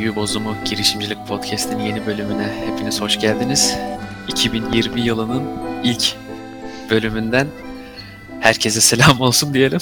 Büyü 0.00 0.16
Bozumu 0.16 0.56
Girişimcilik 0.64 1.18
Podcast'in 1.28 1.78
yeni 1.78 2.06
bölümüne 2.06 2.52
hepiniz 2.66 3.00
hoş 3.00 3.20
geldiniz. 3.20 3.74
2020 4.28 5.00
yılının 5.00 5.42
ilk 5.84 6.14
bölümünden 6.90 7.46
herkese 8.40 8.80
selam 8.80 9.20
olsun 9.20 9.54
diyelim. 9.54 9.78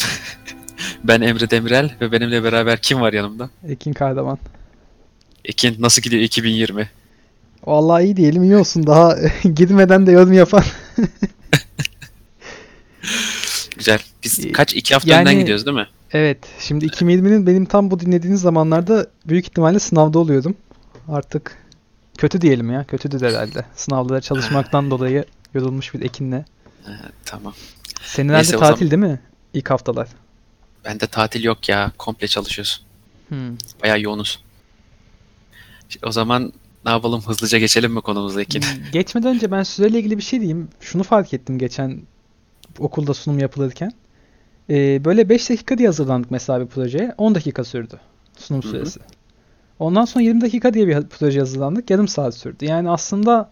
ben 1.04 1.20
Emre 1.20 1.50
Demirel 1.50 1.90
ve 2.00 2.12
benimle 2.12 2.44
beraber 2.44 2.78
kim 2.82 3.00
var 3.00 3.12
yanımda? 3.12 3.50
Ekin 3.68 3.92
Kahraman. 3.92 4.38
Ekin 5.44 5.76
nasıl 5.82 6.02
gidiyor 6.02 6.23
2020? 6.23 6.88
Vallahi 7.66 8.04
iyi 8.04 8.16
diyelim 8.16 8.42
iyi 8.42 8.56
olsun. 8.56 8.87
Daha 8.87 9.16
gitmeden 9.42 10.06
de 10.06 10.12
yorum 10.12 10.32
yapan. 10.32 10.64
Güzel. 13.76 13.98
Biz 14.24 14.45
Ee, 14.46 14.52
kaç 14.52 14.74
iki 14.74 14.95
hafta 14.95 15.10
yani- 15.10 15.20
önden 15.20 15.38
gidiyoruz 15.40 15.66
değil 15.66 15.76
mi? 15.76 15.87
Evet. 16.12 16.38
Şimdi 16.58 16.86
2020'nin 16.86 17.46
benim 17.46 17.64
tam 17.64 17.90
bu 17.90 18.00
dinlediğiniz 18.00 18.40
zamanlarda 18.40 19.06
büyük 19.26 19.44
ihtimalle 19.44 19.78
sınavda 19.78 20.18
oluyordum. 20.18 20.56
Artık 21.08 21.58
kötü 22.18 22.40
diyelim 22.40 22.70
ya. 22.70 22.84
Kötüdür 22.84 23.22
herhalde. 23.22 23.64
Sınavlara 23.74 24.20
çalışmaktan 24.20 24.90
dolayı 24.90 25.24
yorulmuş 25.54 25.94
bir 25.94 26.00
Ekin'le. 26.00 26.44
Ha, 26.84 26.92
tamam. 27.24 27.54
Neyse, 28.18 28.56
o 28.56 28.60
tatil 28.60 28.90
değil 28.90 29.02
mi? 29.02 29.20
İlk 29.54 29.70
haftalar. 29.70 30.08
Bende 30.84 31.06
tatil 31.06 31.44
yok 31.44 31.68
ya. 31.68 31.92
Komple 31.98 32.28
çalışıyoruz. 32.28 32.84
Hmm. 33.28 33.56
Bayağı 33.82 34.00
yoğunuz. 34.00 34.42
O 36.06 36.12
zaman 36.12 36.52
ne 36.84 36.90
yapalım? 36.90 37.22
Hızlıca 37.26 37.59
geçelim 37.59 37.93
mi 37.93 38.00
konumuza 38.00 38.43
Ekin? 38.43 38.65
Geçmeden 38.93 39.34
önce 39.34 39.50
ben 39.50 39.62
süreyle 39.62 39.98
ilgili 39.98 40.16
bir 40.16 40.22
şey 40.22 40.40
diyeyim. 40.40 40.68
Şunu 40.80 41.02
fark 41.02 41.34
ettim 41.34 41.59
geçen 41.59 42.00
okulda 42.78 43.15
sunum 43.15 43.38
yapılırken. 43.38 43.93
Ee, 44.71 45.05
böyle 45.05 45.29
5 45.29 45.51
dakika 45.51 45.79
diye 45.79 45.88
hazırlandık 45.88 46.30
mesela 46.30 46.61
bir 46.61 46.66
projeye. 46.66 47.15
10 47.19 47.35
dakika 47.35 47.65
sürdü 47.65 48.01
sunum 48.37 48.63
Hı 48.63 48.66
hı. 48.66 48.71
süresi. 48.71 49.01
Ondan 49.79 50.05
sonra 50.05 50.24
20 50.24 50.41
dakika 50.41 50.74
diye 50.74 50.88
bir 50.88 51.02
proje 51.02 51.38
hazırlandık. 51.38 51.91
Yarım 51.91 52.09
saat 52.09 52.35
sürdü. 52.35 52.65
Yani 52.65 52.91
aslında 52.91 53.51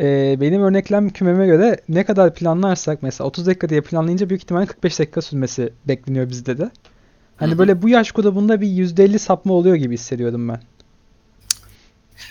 e, 0.00 0.36
benim 0.40 0.62
örneklem 0.62 1.10
kümeme 1.10 1.46
göre 1.46 1.80
ne 1.88 2.04
kadar 2.04 2.34
planlarsak 2.34 3.02
mesela 3.02 3.28
30 3.28 3.46
dakika 3.46 3.68
diye 3.68 3.80
planlayınca 3.80 4.28
büyük 4.28 4.42
ihtimalle 4.42 4.66
45 4.66 4.98
dakika 4.98 5.22
sürmesi 5.22 5.72
bekleniyor 5.88 6.30
bizde 6.30 6.58
de. 6.58 6.70
Hani 7.36 7.50
Hı 7.50 7.54
hı. 7.54 7.58
böyle 7.58 7.82
bu 7.82 7.88
yaş 7.88 8.12
grubunda 8.12 8.60
bir 8.60 8.66
%50 8.66 9.18
sapma 9.18 9.52
oluyor 9.52 9.76
gibi 9.76 9.94
hissediyorum 9.94 10.48
ben. 10.48 10.60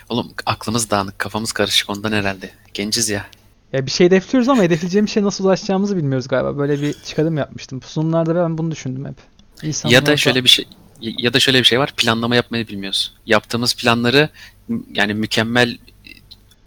Oğlum 0.09 0.31
aklımız 0.45 0.89
dağınık, 0.89 1.19
kafamız 1.19 1.51
karışık 1.51 1.89
ondan 1.89 2.11
herhalde. 2.11 2.49
Genciz 2.73 3.09
ya. 3.09 3.25
Ya 3.73 3.85
bir 3.85 3.91
şey 3.91 4.07
hedefliyoruz 4.07 4.49
ama 4.49 4.63
hedefleyeceğimiz 4.63 5.11
şeye 5.11 5.23
nasıl 5.23 5.45
ulaşacağımızı 5.45 5.97
bilmiyoruz 5.97 6.27
galiba. 6.27 6.57
Böyle 6.57 6.81
bir 6.81 6.93
çıkarım 6.93 7.37
yapmıştım. 7.37 7.81
Sunumlarda 7.81 8.35
ben 8.35 8.57
bunu 8.57 8.71
düşündüm 8.71 9.05
hep. 9.05 9.15
İnsanlar 9.63 9.93
Ya 9.95 10.05
da 10.05 10.17
şöyle 10.17 10.43
bir 10.43 10.49
şey 10.49 10.65
ya 11.01 11.33
da 11.33 11.39
şöyle 11.39 11.59
bir 11.59 11.63
şey 11.63 11.79
var. 11.79 11.93
Planlama 11.97 12.35
yapmayı 12.35 12.67
bilmiyoruz. 12.67 13.13
Yaptığımız 13.25 13.75
planları 13.75 14.29
yani 14.93 15.13
mükemmel 15.13 15.77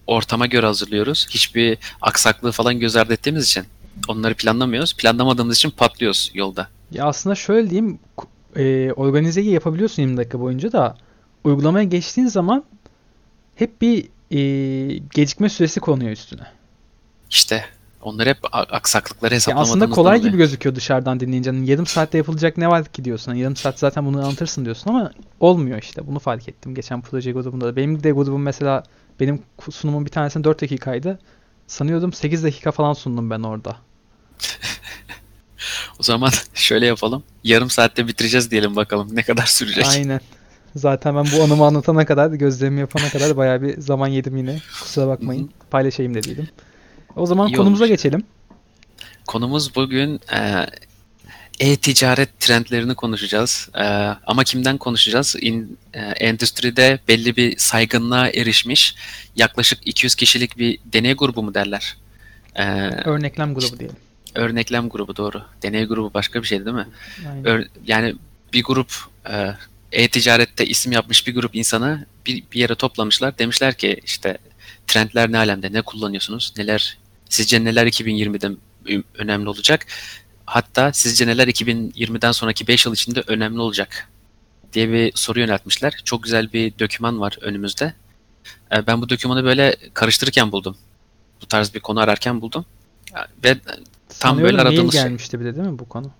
ortama 0.06 0.46
göre 0.46 0.66
hazırlıyoruz. 0.66 1.26
Hiçbir 1.30 1.78
aksaklığı 2.00 2.52
falan 2.52 2.80
göz 2.80 2.96
ardı 2.96 3.12
ettiğimiz 3.12 3.44
için 3.44 3.64
onları 4.08 4.34
planlamıyoruz. 4.34 4.96
Planlamadığımız 4.96 5.56
için 5.56 5.70
patlıyoruz 5.70 6.30
yolda. 6.34 6.68
Ya 6.92 7.04
aslında 7.04 7.34
şöyle 7.34 7.70
diyeyim. 7.70 7.98
E, 8.56 8.92
organizeyi 8.92 9.50
yapabiliyorsun 9.50 10.02
20 10.02 10.16
dakika 10.16 10.40
boyunca 10.40 10.72
da 10.72 10.96
uygulamaya 11.44 11.84
geçtiğin 11.84 12.26
zaman 12.26 12.64
hep 13.54 13.82
bir 13.82 14.08
e, 14.30 14.98
gecikme 15.14 15.48
süresi 15.48 15.80
konuyor 15.80 16.10
üstüne. 16.10 16.57
İşte 17.30 17.64
onları 18.02 18.28
hep 18.28 18.38
aksaklıkları 18.52 19.34
Ya 19.34 19.36
hesaplamadığımızdan 19.36 19.80
aslında 19.80 19.94
kolay 19.94 20.20
gibi 20.20 20.36
gözüküyor 20.36 20.76
dışarıdan 20.76 21.20
dinleyince. 21.20 21.50
Hani 21.50 21.70
yarım 21.70 21.86
saatte 21.86 22.18
yapılacak 22.18 22.56
ne 22.56 22.68
var 22.68 22.84
ki 22.84 23.04
diyorsun. 23.04 23.32
Hani 23.32 23.40
yarım 23.40 23.56
saat 23.56 23.78
zaten 23.78 24.06
bunu 24.06 24.18
anlatırsın 24.18 24.64
diyorsun 24.64 24.90
ama 24.90 25.12
olmuyor 25.40 25.82
işte. 25.82 26.06
Bunu 26.06 26.18
fark 26.18 26.48
ettim 26.48 26.74
geçen 26.74 27.00
proje 27.00 27.32
grubunda 27.32 27.66
da. 27.66 27.76
Benim 27.76 28.02
de 28.02 28.10
grubum 28.10 28.42
mesela 28.42 28.82
benim 29.20 29.42
sunumun 29.70 30.06
bir 30.06 30.10
tanesinin 30.10 30.44
4 30.44 30.62
dakikaydı. 30.62 31.18
Sanıyordum 31.66 32.12
8 32.12 32.44
dakika 32.44 32.72
falan 32.72 32.92
sundum 32.92 33.30
ben 33.30 33.40
orada. 33.42 33.76
O 36.00 36.02
zaman 36.02 36.30
şöyle 36.54 36.86
yapalım. 36.86 37.22
Yarım 37.44 37.70
saatte 37.70 38.08
bitireceğiz 38.08 38.50
diyelim 38.50 38.76
bakalım 38.76 39.08
ne 39.16 39.22
kadar 39.22 39.46
sürecek. 39.46 39.86
Aynen. 39.86 40.20
Zaten 40.76 41.16
ben 41.16 41.26
bu 41.36 41.42
anımı 41.42 41.64
anlatana 41.64 42.06
kadar, 42.06 42.30
gözlemimi 42.30 42.80
yapana 42.80 43.08
kadar 43.08 43.36
bayağı 43.36 43.62
bir 43.62 43.80
zaman 43.80 44.08
yedim 44.08 44.36
yine. 44.36 44.58
Kusura 44.80 45.08
bakmayın. 45.08 45.50
Paylaşayım 45.70 46.14
dediydim. 46.14 46.48
O 47.16 47.26
zaman 47.26 47.48
İyi 47.48 47.56
konumuza 47.56 47.84
olmuş. 47.84 47.96
geçelim. 47.96 48.22
Konumuz 49.26 49.74
bugün 49.74 50.20
e, 50.32 50.66
e-ticaret 51.60 52.40
trendlerini 52.40 52.94
konuşacağız. 52.94 53.68
E, 53.74 53.82
ama 54.26 54.44
kimden 54.44 54.78
konuşacağız? 54.78 55.36
İn- 55.40 55.76
e, 55.94 56.00
endüstride 56.00 56.98
belli 57.08 57.36
bir 57.36 57.58
saygınlığa 57.58 58.28
erişmiş 58.28 58.94
yaklaşık 59.36 59.78
200 59.86 60.14
kişilik 60.14 60.58
bir 60.58 60.78
deney 60.84 61.12
grubu 61.14 61.42
mu 61.42 61.54
derler? 61.54 61.96
E, 62.54 62.64
Örneklem 63.04 63.54
grubu 63.54 63.78
diyelim. 63.78 63.96
örneklem 64.34 64.88
grubu 64.88 65.16
doğru. 65.16 65.42
Deney 65.62 65.84
grubu 65.84 66.14
başka 66.14 66.42
bir 66.42 66.46
şey 66.48 66.64
değil 66.64 66.76
mi? 66.76 66.86
Aynen. 67.30 67.44
Ör- 67.44 67.68
yani 67.86 68.14
bir 68.52 68.62
grup 68.62 68.92
e, 69.30 69.54
e-ticarette 69.92 70.66
isim 70.66 70.92
yapmış 70.92 71.26
bir 71.26 71.34
grup 71.34 71.54
insanı 71.56 72.06
bir, 72.26 72.42
bir 72.52 72.60
yere 72.60 72.74
toplamışlar. 72.74 73.38
Demişler 73.38 73.74
ki 73.74 74.00
işte 74.04 74.38
trendler 74.88 75.32
ne 75.32 75.38
alemde, 75.38 75.72
ne 75.72 75.82
kullanıyorsunuz, 75.82 76.52
neler, 76.58 76.98
sizce 77.28 77.64
neler 77.64 77.86
2020'de 77.86 78.50
ö- 78.86 79.02
önemli 79.14 79.48
olacak? 79.48 79.86
Hatta 80.46 80.92
sizce 80.92 81.26
neler 81.26 81.48
2020'den 81.48 82.32
sonraki 82.32 82.66
5 82.68 82.86
yıl 82.86 82.94
içinde 82.94 83.22
önemli 83.26 83.60
olacak 83.60 84.08
diye 84.72 84.92
bir 84.92 85.12
soru 85.14 85.40
yöneltmişler. 85.40 86.00
Çok 86.04 86.22
güzel 86.22 86.52
bir 86.52 86.72
doküman 86.78 87.20
var 87.20 87.38
önümüzde. 87.40 87.94
E, 88.72 88.86
ben 88.86 89.02
bu 89.02 89.08
dokümanı 89.08 89.44
böyle 89.44 89.76
karıştırırken 89.94 90.52
buldum. 90.52 90.76
Bu 91.42 91.46
tarz 91.46 91.74
bir 91.74 91.80
konu 91.80 92.00
ararken 92.00 92.40
buldum. 92.40 92.64
Ve 93.44 93.56
Sanıyorum 94.08 94.44
böyle 94.44 94.56
mail 94.56 94.68
aradığımız 94.68 94.94
şey. 94.94 95.02
gelmişti 95.02 95.40
bir 95.40 95.44
de 95.44 95.56
değil 95.56 95.68
mi 95.68 95.78
bu 95.78 95.88
konu? 95.88 96.10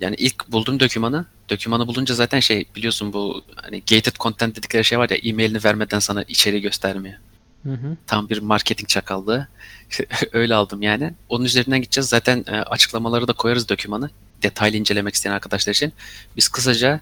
Yani 0.00 0.14
ilk 0.18 0.48
buldum 0.52 0.80
dokümanı. 0.80 1.26
Dokümanı 1.50 1.86
bulunca 1.86 2.14
zaten 2.14 2.40
şey 2.40 2.64
biliyorsun 2.76 3.12
bu 3.12 3.44
hani 3.56 3.82
gated 3.90 4.16
content 4.16 4.56
dedikleri 4.56 4.84
şey 4.84 4.98
var 4.98 5.10
ya 5.10 5.16
e-mailini 5.16 5.64
vermeden 5.64 5.98
sana 5.98 6.22
içeriği 6.22 6.62
göstermiyor. 6.62 7.18
Hı 7.66 7.72
hı. 7.72 7.96
Tam 8.06 8.28
bir 8.28 8.38
marketing 8.38 8.88
çakallığı. 8.88 9.48
Öyle 10.32 10.54
aldım 10.54 10.82
yani. 10.82 11.14
Onun 11.28 11.44
üzerinden 11.44 11.80
gideceğiz. 11.80 12.08
Zaten 12.08 12.44
e, 12.46 12.50
açıklamaları 12.50 13.28
da 13.28 13.32
koyarız 13.32 13.68
dokümanı. 13.68 14.10
Detaylı 14.42 14.76
incelemek 14.76 15.14
isteyen 15.14 15.34
arkadaşlar 15.34 15.72
için. 15.72 15.92
Biz 16.36 16.48
kısaca 16.48 17.00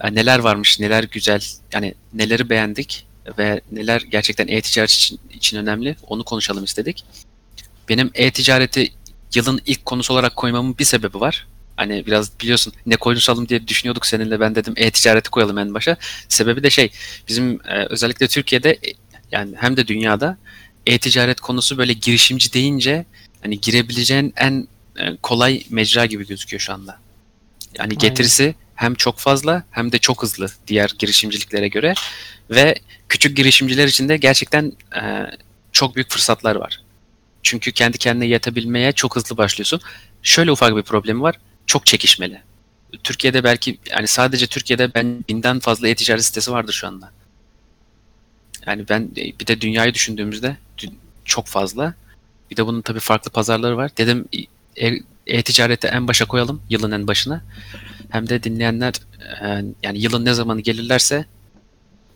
e, 0.00 0.14
neler 0.14 0.38
varmış, 0.38 0.80
neler 0.80 1.04
güzel, 1.04 1.42
yani 1.72 1.94
neleri 2.12 2.50
beğendik 2.50 3.06
ve 3.38 3.60
neler 3.72 4.00
gerçekten 4.00 4.48
e-ticaret 4.48 4.90
için, 4.90 5.20
için 5.30 5.58
önemli 5.58 5.96
onu 6.06 6.24
konuşalım 6.24 6.64
istedik. 6.64 7.04
Benim 7.88 8.10
e-ticareti 8.14 8.92
yılın 9.34 9.60
ilk 9.66 9.84
konusu 9.86 10.12
olarak 10.12 10.36
koymamın 10.36 10.78
bir 10.78 10.84
sebebi 10.84 11.20
var. 11.20 11.46
Hani 11.76 12.06
biraz 12.06 12.40
biliyorsun 12.40 12.72
ne 12.86 12.96
konuşalım 12.96 13.48
diye 13.48 13.68
düşünüyorduk 13.68 14.06
seninle 14.06 14.40
ben 14.40 14.54
dedim 14.54 14.74
e-ticareti 14.76 15.30
koyalım 15.30 15.58
en 15.58 15.74
başa. 15.74 15.96
Sebebi 16.28 16.62
de 16.62 16.70
şey 16.70 16.90
bizim 17.28 17.60
e, 17.68 17.86
özellikle 17.86 18.28
Türkiye'de 18.28 18.78
yani 19.34 19.54
hem 19.60 19.76
de 19.76 19.86
dünyada 19.86 20.36
e-ticaret 20.86 21.40
konusu 21.40 21.78
böyle 21.78 21.92
girişimci 21.92 22.52
deyince 22.52 23.04
hani 23.42 23.60
girebileceğin 23.60 24.34
en 24.36 24.68
e, 24.98 25.16
kolay 25.22 25.62
mecra 25.70 26.06
gibi 26.06 26.26
gözüküyor 26.26 26.60
şu 26.60 26.72
anda. 26.72 26.98
Yani 27.78 27.88
Aynen. 27.88 27.98
getirisi 27.98 28.54
hem 28.74 28.94
çok 28.94 29.18
fazla 29.18 29.64
hem 29.70 29.92
de 29.92 29.98
çok 29.98 30.22
hızlı 30.22 30.48
diğer 30.66 30.92
girişimciliklere 30.98 31.68
göre 31.68 31.94
ve 32.50 32.74
küçük 33.08 33.36
girişimciler 33.36 33.86
için 33.86 34.08
de 34.08 34.16
gerçekten 34.16 34.72
e, 34.96 35.02
çok 35.72 35.96
büyük 35.96 36.10
fırsatlar 36.10 36.56
var. 36.56 36.80
Çünkü 37.42 37.72
kendi 37.72 37.98
kendine 37.98 38.26
yetebilmeye 38.26 38.92
çok 38.92 39.16
hızlı 39.16 39.36
başlıyorsun. 39.36 39.80
Şöyle 40.22 40.52
ufak 40.52 40.76
bir 40.76 40.82
problemi 40.82 41.22
var. 41.22 41.38
Çok 41.66 41.86
çekişmeli. 41.86 42.40
Türkiye'de 43.04 43.44
belki 43.44 43.78
yani 43.90 44.08
sadece 44.08 44.46
Türkiye'de 44.46 44.94
ben 44.94 45.24
binden 45.28 45.60
fazla 45.60 45.88
e-ticaret 45.88 46.24
sitesi 46.24 46.52
vardır 46.52 46.72
şu 46.72 46.86
anda. 46.86 47.12
Yani 48.66 48.88
ben 48.88 49.10
e, 49.16 49.38
bir 49.40 49.46
de 49.46 49.60
dünyayı 49.60 49.94
düşündüğümüzde 49.94 50.56
dü- 50.78 50.92
çok 51.24 51.46
fazla. 51.46 51.94
Bir 52.50 52.56
de 52.56 52.66
bunun 52.66 52.82
tabii 52.82 53.00
farklı 53.00 53.30
pazarları 53.30 53.76
var. 53.76 53.90
Dedim 53.96 54.28
e-ticareti 55.26 55.86
en 55.86 56.08
başa 56.08 56.24
koyalım 56.24 56.62
yılın 56.70 56.90
en 56.90 57.06
başına. 57.06 57.44
Hem 58.10 58.28
de 58.28 58.42
dinleyenler 58.42 58.94
e, 59.42 59.64
yani 59.82 59.98
yılın 59.98 60.24
ne 60.24 60.34
zamanı 60.34 60.60
gelirlerse 60.60 61.24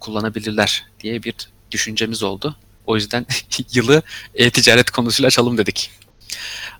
kullanabilirler 0.01 0.87
diye 1.01 1.23
bir 1.23 1.35
düşüncemiz 1.71 2.23
oldu. 2.23 2.57
O 2.87 2.97
yüzden 2.97 3.27
yılı 3.73 4.03
e-ticaret 4.35 4.91
konusuyla 4.91 5.27
açalım 5.27 5.59
dedik. 5.59 5.91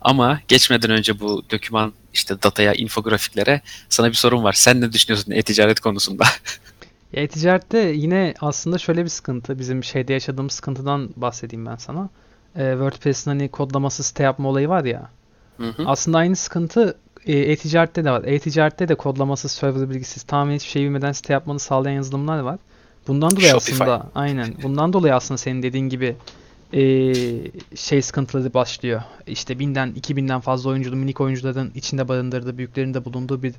Ama 0.01 0.41
geçmeden 0.49 0.91
önce 0.91 1.21
bu 1.21 1.45
doküman 1.51 1.93
işte 2.15 2.43
dataya, 2.43 2.73
infografiklere 2.73 3.61
sana 3.89 4.09
bir 4.09 4.15
sorum 4.15 4.45
var. 4.45 4.53
Sen 4.53 4.81
ne 4.81 4.93
düşünüyorsun 4.93 5.33
e-ticaret 5.33 5.81
konusunda? 5.81 6.25
E-ticarette 7.15 7.79
yine 7.79 8.35
aslında 8.41 8.79
şöyle 8.79 9.05
bir 9.05 9.09
sıkıntı. 9.09 9.59
Bizim 9.59 9.85
şeyde 9.85 10.13
yaşadığımız 10.13 10.53
sıkıntıdan 10.53 11.11
bahsedeyim 11.17 11.67
ben 11.67 11.77
sana. 11.77 12.09
Ee, 12.57 12.71
WordPress'in 12.73 13.31
hani 13.31 13.49
kodlaması 13.49 14.03
site 14.03 14.23
yapma 14.23 14.49
olayı 14.49 14.69
var 14.69 14.85
ya. 14.85 15.11
Hı 15.57 15.69
hı. 15.69 15.83
Aslında 15.87 16.19
aynı 16.19 16.37
sıkıntı 16.37 16.99
e, 17.27 17.39
e-ticarette 17.39 18.05
de 18.05 18.11
var. 18.11 18.25
E-ticarette 18.25 18.89
de 18.89 18.95
kodlaması, 18.95 19.49
server 19.49 19.91
bilgisiz, 19.91 20.23
tamamen 20.23 20.55
hiçbir 20.55 20.71
şey 20.71 20.85
bilmeden 20.85 21.13
site 21.13 21.33
yapmanı 21.33 21.59
sağlayan 21.59 21.95
yazılımlar 21.95 22.39
var. 22.39 22.59
Bundan 23.09 23.37
dolayı 23.37 23.51
Shopify. 23.51 23.73
aslında 23.73 24.07
aynen. 24.15 24.55
Bundan 24.63 24.93
dolayı 24.93 25.15
aslında 25.15 25.39
senin 25.39 25.63
dediğin 25.63 25.89
gibi 25.89 26.17
eee, 26.73 27.51
şey 27.75 28.03
sıkıntıları 28.03 28.55
başlıyor. 28.55 29.03
İşte 29.27 29.55
1000'den 29.55 29.93
2000'den 29.93 30.41
fazla 30.41 30.71
oyunculu 30.71 30.97
minik 30.97 31.21
oyuncuların 31.21 31.73
içinde 31.75 32.09
barındırdığı, 32.09 32.59
büyüklerin 32.59 32.95
de 32.95 33.05
bulunduğu 33.05 33.43
bir 33.43 33.55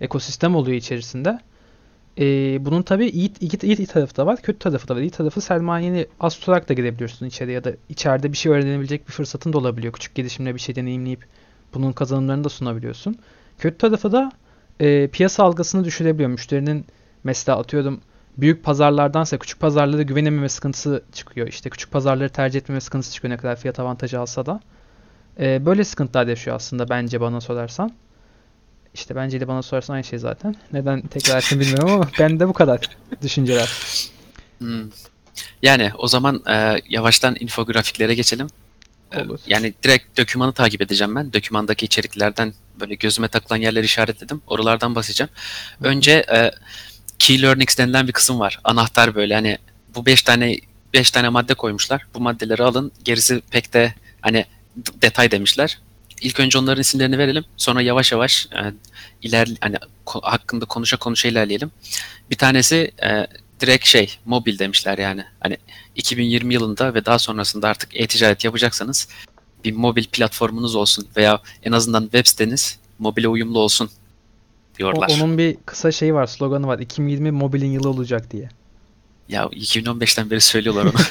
ekosistem 0.00 0.54
oluyor 0.54 0.76
içerisinde. 0.76 1.40
Eee, 2.16 2.58
bunun 2.60 2.82
tabii 2.82 3.06
iyi, 3.06 3.32
iyi, 3.40 3.76
iyi 3.78 3.86
tarafı 3.86 4.16
da 4.16 4.26
var, 4.26 4.42
kötü 4.42 4.58
tarafı 4.58 4.88
da 4.88 4.94
var. 4.96 5.00
İyi 5.00 5.10
tarafı 5.10 5.40
sermayeni 5.40 6.06
az 6.20 6.38
tutarak 6.38 6.68
da 6.68 6.74
girebiliyorsun 6.74 7.26
içeri 7.26 7.52
ya 7.52 7.64
da 7.64 7.72
içeride 7.88 8.32
bir 8.32 8.36
şey 8.36 8.52
öğrenebilecek 8.52 9.08
bir 9.08 9.12
fırsatın 9.12 9.52
da 9.52 9.58
olabiliyor. 9.58 9.92
Küçük 9.92 10.14
gelişimle 10.14 10.54
bir 10.54 10.60
şey 10.60 10.74
deneyimleyip 10.74 11.24
bunun 11.74 11.92
kazanımlarını 11.92 12.44
da 12.44 12.48
sunabiliyorsun. 12.48 13.16
Kötü 13.58 13.78
tarafı 13.78 14.12
da 14.12 14.32
eee, 14.80 15.08
piyasa 15.12 15.44
algısını 15.44 15.84
düşürebiliyor. 15.84 16.30
Müşterinin 16.30 16.86
mesela 17.24 17.58
atıyorum 17.58 18.00
büyük 18.38 18.64
pazarlardansa 18.64 19.38
küçük 19.38 19.60
pazarlara 19.60 20.02
güvenememe 20.02 20.48
sıkıntısı 20.48 21.02
çıkıyor. 21.12 21.48
İşte 21.48 21.70
küçük 21.70 21.90
pazarları 21.92 22.28
tercih 22.28 22.60
etmeme 22.60 22.80
sıkıntısı 22.80 23.12
çıkıyor 23.14 23.34
ne 23.34 23.36
kadar 23.38 23.56
fiyat 23.56 23.78
avantajı 23.80 24.20
alsa 24.20 24.46
da. 24.46 24.60
Ee, 25.40 25.66
böyle 25.66 25.84
sıkıntılar 25.84 26.26
yaşıyor 26.26 26.56
aslında 26.56 26.88
bence 26.88 27.20
bana 27.20 27.40
sorarsan. 27.40 27.92
İşte 28.94 29.16
bence 29.16 29.40
de 29.40 29.48
bana 29.48 29.62
sorarsan 29.62 29.94
aynı 29.94 30.04
şey 30.04 30.18
zaten. 30.18 30.56
Neden 30.72 31.00
tekrar 31.00 31.38
ettim 31.38 31.60
bilmiyorum 31.60 31.90
ama 31.90 32.08
bende 32.18 32.48
bu 32.48 32.52
kadar 32.52 32.80
düşünceler. 33.22 33.70
Hmm. 34.58 34.90
Yani 35.62 35.90
o 35.98 36.08
zaman 36.08 36.42
e, 36.48 36.76
yavaştan 36.88 37.36
infografiklere 37.40 38.14
geçelim. 38.14 38.46
E, 39.12 39.22
Olur. 39.22 39.38
Yani 39.46 39.74
direkt 39.82 40.18
dokümanı 40.18 40.52
takip 40.52 40.82
edeceğim 40.82 41.14
ben. 41.14 41.32
Dokümandaki 41.32 41.86
içeriklerden 41.86 42.54
böyle 42.80 42.94
gözüme 42.94 43.28
takılan 43.28 43.60
yerleri 43.60 43.84
işaretledim. 43.84 44.42
Oralardan 44.46 44.94
basacağım. 44.94 45.30
Önce 45.82 46.12
e, 46.32 46.50
key 47.18 47.42
learnings 47.42 47.78
denilen 47.78 48.08
bir 48.08 48.12
kısım 48.12 48.40
var. 48.40 48.60
Anahtar 48.64 49.14
böyle 49.14 49.34
hani 49.34 49.58
bu 49.94 50.06
5 50.06 50.22
tane 50.22 50.56
5 50.94 51.10
tane 51.10 51.28
madde 51.28 51.54
koymuşlar. 51.54 52.06
Bu 52.14 52.20
maddeleri 52.20 52.62
alın. 52.62 52.92
Gerisi 53.04 53.42
pek 53.50 53.72
de 53.72 53.94
hani 54.20 54.46
detay 55.02 55.30
demişler. 55.30 55.78
İlk 56.20 56.40
önce 56.40 56.58
onların 56.58 56.80
isimlerini 56.80 57.18
verelim. 57.18 57.44
Sonra 57.56 57.82
yavaş 57.82 58.12
yavaş 58.12 58.46
e, 58.52 58.72
iler 59.22 59.48
hani 59.60 59.76
ko- 60.06 60.22
hakkında 60.30 60.64
konuşa 60.64 60.96
konuşa 60.96 61.28
ilerleyelim. 61.28 61.70
Bir 62.30 62.36
tanesi 62.36 62.90
e, 63.02 63.26
direkt 63.60 63.86
şey 63.86 64.18
mobil 64.24 64.58
demişler 64.58 64.98
yani. 64.98 65.24
Hani 65.40 65.56
2020 65.96 66.54
yılında 66.54 66.94
ve 66.94 67.04
daha 67.04 67.18
sonrasında 67.18 67.68
artık 67.68 67.90
e-ticaret 68.00 68.44
yapacaksanız 68.44 69.08
bir 69.64 69.72
mobil 69.72 70.04
platformunuz 70.12 70.74
olsun 70.74 71.08
veya 71.16 71.40
en 71.64 71.72
azından 71.72 72.02
web 72.02 72.26
siteniz 72.26 72.78
mobile 72.98 73.28
uyumlu 73.28 73.58
olsun 73.58 73.86
O- 73.86 74.78
diyorlar. 74.78 75.10
onun 75.14 75.38
bir 75.38 75.56
kısa 75.66 75.92
şeyi 75.92 76.14
var, 76.14 76.26
sloganı 76.26 76.66
var. 76.66 76.78
2020 76.78 77.30
mobilin 77.30 77.72
yılı 77.72 77.88
olacak 77.88 78.30
diye. 78.30 78.48
Ya 79.28 79.44
2015'ten 79.44 80.30
beri 80.30 80.40
söylüyorlar 80.40 80.84
onu. 80.84 80.92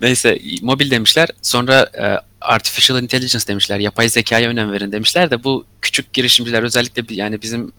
Neyse 0.00 0.38
mobil 0.62 0.90
demişler. 0.90 1.28
Sonra 1.42 1.90
e, 1.98 2.20
artificial 2.40 3.02
intelligence 3.02 3.46
demişler. 3.46 3.78
Yapay 3.78 4.08
zekaya 4.08 4.48
önem 4.48 4.72
verin 4.72 4.92
demişler 4.92 5.30
de 5.30 5.44
bu 5.44 5.66
küçük 5.82 6.12
girişimciler 6.12 6.62
özellikle 6.62 7.14
yani 7.14 7.42
bizim 7.42 7.72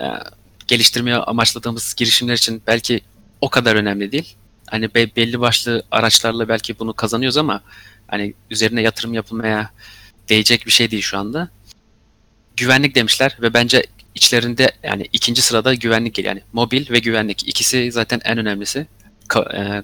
e, 0.00 0.04
geliştirmeye 0.68 1.16
amaçladığımız 1.16 1.94
girişimler 1.94 2.34
için 2.34 2.62
belki 2.66 3.00
o 3.40 3.48
kadar 3.50 3.76
önemli 3.76 4.12
değil. 4.12 4.34
Hani 4.66 4.94
be- 4.94 5.16
belli 5.16 5.40
başlı 5.40 5.82
araçlarla 5.90 6.48
belki 6.48 6.78
bunu 6.78 6.94
kazanıyoruz 6.94 7.36
ama 7.36 7.60
hani 8.08 8.34
üzerine 8.50 8.82
yatırım 8.82 9.14
yapılmaya 9.14 9.70
değecek 10.28 10.66
bir 10.66 10.70
şey 10.70 10.90
değil 10.90 11.02
şu 11.02 11.18
anda. 11.18 11.48
Güvenlik 12.56 12.94
demişler 12.94 13.36
ve 13.40 13.54
bence 13.54 13.86
içlerinde 14.14 14.72
yani 14.82 15.08
ikinci 15.12 15.42
sırada 15.42 15.74
güvenlik. 15.74 16.18
Yani 16.18 16.42
mobil 16.52 16.90
ve 16.90 16.98
güvenlik 16.98 17.48
ikisi 17.48 17.92
zaten 17.92 18.20
en 18.24 18.38
önemlisi. 18.38 18.86
Ka- 19.28 19.78
e, 19.78 19.82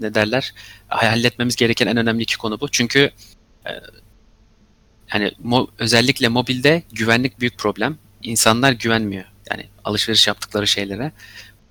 ne 0.00 0.14
derler? 0.14 0.54
Halletmemiz 0.88 1.56
gereken 1.56 1.86
en 1.86 1.96
önemli 1.96 2.22
iki 2.22 2.38
konu 2.38 2.60
bu. 2.60 2.68
Çünkü 2.68 3.10
e, 3.66 3.70
yani 5.14 5.32
mo- 5.44 5.68
özellikle 5.78 6.28
mobilde 6.28 6.82
güvenlik 6.92 7.40
büyük 7.40 7.58
problem. 7.58 7.98
İnsanlar 8.22 8.72
güvenmiyor. 8.72 9.24
Yani 9.50 9.66
alışveriş 9.84 10.26
yaptıkları 10.26 10.66
şeylere. 10.66 11.12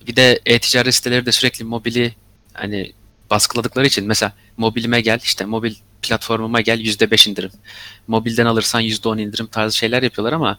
Bir 0.08 0.16
de 0.16 0.40
e-ticaret 0.46 0.96
siteleri 0.96 1.26
de 1.26 1.32
sürekli 1.32 1.66
mobili 1.66 2.16
hani 2.54 2.94
baskıladıkları 3.30 3.88
için 3.88 4.08
mesela 4.08 4.34
mobilime 4.58 5.02
gel 5.02 5.20
işte 5.24 5.46
mobil 5.46 5.76
platformuma 6.02 6.62
gel 6.62 6.80
%5 6.80 7.30
indirim. 7.30 7.52
Mobilden 8.08 8.46
alırsan 8.46 8.82
%10 8.82 9.22
indirim 9.22 9.48
tarzı 9.48 9.78
şeyler 9.78 10.04
yapıyorlar 10.04 10.34
ama 10.34 10.58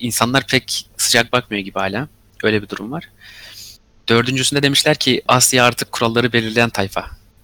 insanlar 0.00 0.46
pek 0.46 0.86
sıcak 0.96 1.32
bakmıyor 1.32 1.64
gibi 1.64 1.78
hala. 1.78 2.08
Öyle 2.42 2.62
bir 2.62 2.68
durum 2.68 2.92
var. 2.92 3.08
Dördüncüsünde 4.08 4.62
demişler 4.62 4.96
ki 4.96 5.22
Asya 5.28 5.64
artık 5.64 5.92
kuralları 5.92 6.32
belirleyen 6.32 6.70
tayfa. 6.70 7.00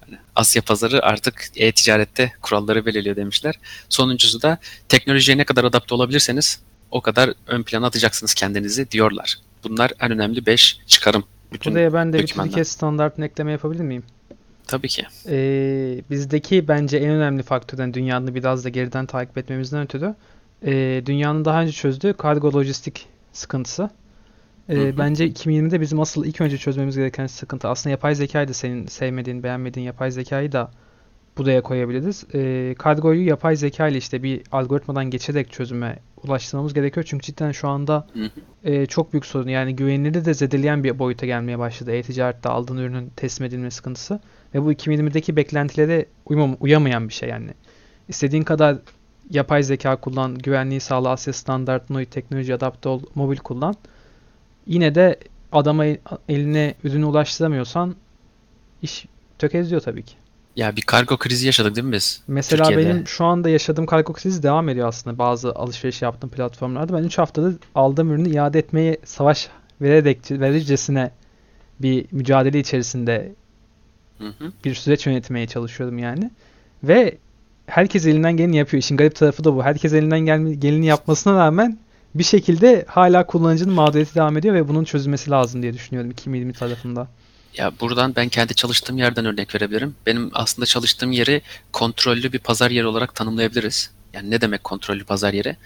Yani 0.07 0.19
Asya 0.37 0.63
pazarı 0.63 1.03
artık 1.03 1.49
e-ticarette 1.57 2.33
kuralları 2.43 2.87
belirliyor 2.87 3.17
demişler. 3.17 3.55
Sonuncusu 3.89 4.43
da 4.43 4.59
teknolojiye 4.89 5.39
ne 5.39 5.45
kadar 5.45 5.65
adapte 5.65 5.95
olabilirseniz 5.95 6.61
o 6.91 7.01
kadar 7.01 7.35
ön 7.47 7.63
plana 7.63 7.87
atacaksınız 7.87 8.35
kendinizi 8.35 8.91
diyorlar. 8.91 9.39
Bunlar 9.65 9.93
en 10.01 10.11
önemli 10.11 10.47
5 10.47 10.79
çıkarım. 10.87 11.25
Bütün 11.53 11.73
Buraya 11.73 11.93
ben 11.93 12.13
de 12.13 12.19
bir. 12.19 12.27
Türkiye 12.27 12.65
standartına 12.65 13.25
ekleme 13.25 13.53
yapabilir 13.53 13.83
miyim? 13.83 14.03
Tabii 14.67 14.89
ki. 14.89 15.07
Ee, 15.29 16.01
bizdeki 16.11 16.69
bence 16.69 16.97
en 16.97 17.11
önemli 17.11 17.43
faktörden 17.43 17.95
dünyanın 17.95 18.35
biraz 18.35 18.65
da 18.65 18.69
geriden 18.69 19.07
takip 19.07 19.39
etmemizden 19.39 19.83
ötürü 19.83 20.15
ee, 20.67 21.03
dünyanın 21.07 21.45
daha 21.45 21.63
önce 21.63 21.73
çözdüğü 21.73 22.13
kargo 22.13 22.53
lojistik 22.53 23.07
sıkıntısı. 23.33 23.91
Hı. 24.69 24.99
bence 24.99 25.29
2020'de 25.29 25.81
bizim 25.81 26.01
asıl 26.01 26.25
ilk 26.25 26.41
önce 26.41 26.59
çözmemiz 26.59 26.97
gereken 26.97 27.27
sıkıntı. 27.27 27.69
Aslında 27.69 27.91
yapay 27.91 28.15
zekayı 28.15 28.49
da 28.49 28.53
senin 28.53 28.87
sevmediğin, 28.87 29.43
beğenmediğin 29.43 29.87
yapay 29.87 30.11
zekayı 30.11 30.53
da 30.53 30.71
buraya 31.39 31.63
koyabiliriz. 31.63 32.25
Ee, 32.35 32.75
kargoyu 32.79 33.27
yapay 33.27 33.57
zeka 33.57 33.89
ile 33.89 33.99
işte 33.99 34.23
bir 34.23 34.43
algoritmadan 34.53 35.05
geçerek 35.11 35.53
çözüme 35.53 35.99
ulaştırmamız 36.23 36.75
gerekiyor. 36.75 37.07
Çünkü 37.09 37.27
cidden 37.27 37.53
şu 37.53 37.69
anda 37.69 38.07
e, 38.65 38.87
çok 38.87 39.13
büyük 39.13 39.27
sorun. 39.27 39.49
Yani 39.49 39.77
güvenilirliği 39.77 40.25
de 40.25 40.35
zedeleyen 40.35 40.85
bir 40.85 40.99
boyuta 40.99 41.27
gelmeye 41.27 41.59
başladı. 41.59 41.93
E-ticarette 41.93 42.49
aldığın 42.49 42.77
ürünün 42.77 43.11
teslim 43.17 43.47
edilme 43.47 43.71
sıkıntısı. 43.71 44.21
Ve 44.55 44.63
bu 44.63 44.73
2020'deki 44.73 45.37
beklentilere 45.37 46.07
uymam, 46.27 46.57
uyamayan 46.61 47.09
bir 47.09 47.15
şey 47.15 47.29
yani. 47.29 47.51
İstediğin 48.09 48.43
kadar 48.43 48.77
yapay 49.31 49.63
zeka 49.63 49.97
kullan, 49.97 50.39
güvenliği 50.39 50.81
sağla, 50.81 51.11
Asya 51.11 51.33
standartına 51.33 52.05
teknoloji 52.05 52.55
adapte 52.55 52.89
ol, 52.89 53.03
mobil 53.15 53.37
kullan. 53.37 53.75
Yine 54.67 54.95
de 54.95 55.19
adama 55.53 55.85
el- 55.85 55.99
eline 56.29 56.75
ürünü 56.85 57.05
ulaştıramıyorsan 57.05 57.97
iş 58.83 59.07
tökezliyor 59.39 59.81
tabii 59.83 60.03
ki. 60.03 60.15
Ya 60.57 60.77
bir 60.77 60.83
kargo 60.83 61.17
krizi 61.17 61.47
yaşadık 61.47 61.77
değil 61.77 61.87
mi 61.87 61.93
biz? 61.93 62.23
Mesela 62.29 62.65
Türkiye'de. 62.65 62.91
benim 62.91 63.07
şu 63.07 63.25
anda 63.25 63.49
yaşadığım 63.49 63.87
kargo 63.87 64.13
krizi 64.13 64.43
devam 64.43 64.69
ediyor 64.69 64.89
aslında 64.89 65.19
bazı 65.19 65.53
alışveriş 65.55 66.03
yaptığım 66.03 66.31
platformlarda. 66.31 66.97
Ben 66.99 67.03
3 67.05 67.19
haftada 67.19 67.53
aldığım 67.75 68.11
ürünü 68.13 68.29
iade 68.35 68.59
etmeye 68.59 68.97
savaş 69.05 69.49
vererek 69.81 70.31
verircesine 70.31 71.11
bir 71.81 72.07
mücadele 72.13 72.59
içerisinde 72.59 73.33
Hı 74.19 74.29
hı. 74.29 74.53
bir 74.65 74.75
süreç 74.75 75.07
yönetmeye 75.07 75.47
çalışıyorum 75.47 75.99
yani. 75.99 76.31
Ve 76.85 77.19
herkes 77.67 78.07
elinden 78.07 78.37
geleni 78.37 78.57
yapıyor. 78.57 78.83
İşin 78.83 78.97
garip 78.97 79.15
tarafı 79.17 79.45
da 79.45 79.55
bu. 79.57 79.63
Herkes 79.65 79.93
elinden 79.93 80.21
geleni 80.61 80.87
yapmasına 80.87 81.39
rağmen 81.39 81.79
bir 82.15 82.25
şekilde 82.25 82.85
hala 82.89 83.27
kullanıcının 83.27 83.75
mağduriyeti 83.75 84.15
devam 84.15 84.37
ediyor 84.37 84.55
ve 84.55 84.69
bunun 84.69 84.85
çözülmesi 84.85 85.31
lazım 85.31 85.63
diye 85.63 85.75
düşünüyorum 85.75 86.11
2020 86.11 86.53
tarafında. 86.53 87.09
Ya 87.57 87.73
buradan 87.81 88.17
ben 88.17 88.29
kendi 88.29 88.55
çalıştığım 88.55 88.99
yerden 88.99 89.25
örnek 89.25 89.55
verebilirim. 89.55 89.95
Benim 90.07 90.31
aslında 90.33 90.67
çalıştığım 90.67 91.13
yeri 91.13 91.43
kontrollü 91.73 92.33
bir 92.33 92.39
pazar 92.39 92.71
yeri 92.71 92.87
olarak 92.87 93.15
tanımlayabiliriz. 93.15 93.91
Yani 94.13 94.31
ne 94.31 94.41
demek 94.41 94.65
kontrollü 94.65 95.05
pazar 95.05 95.33
yeri? 95.33 95.57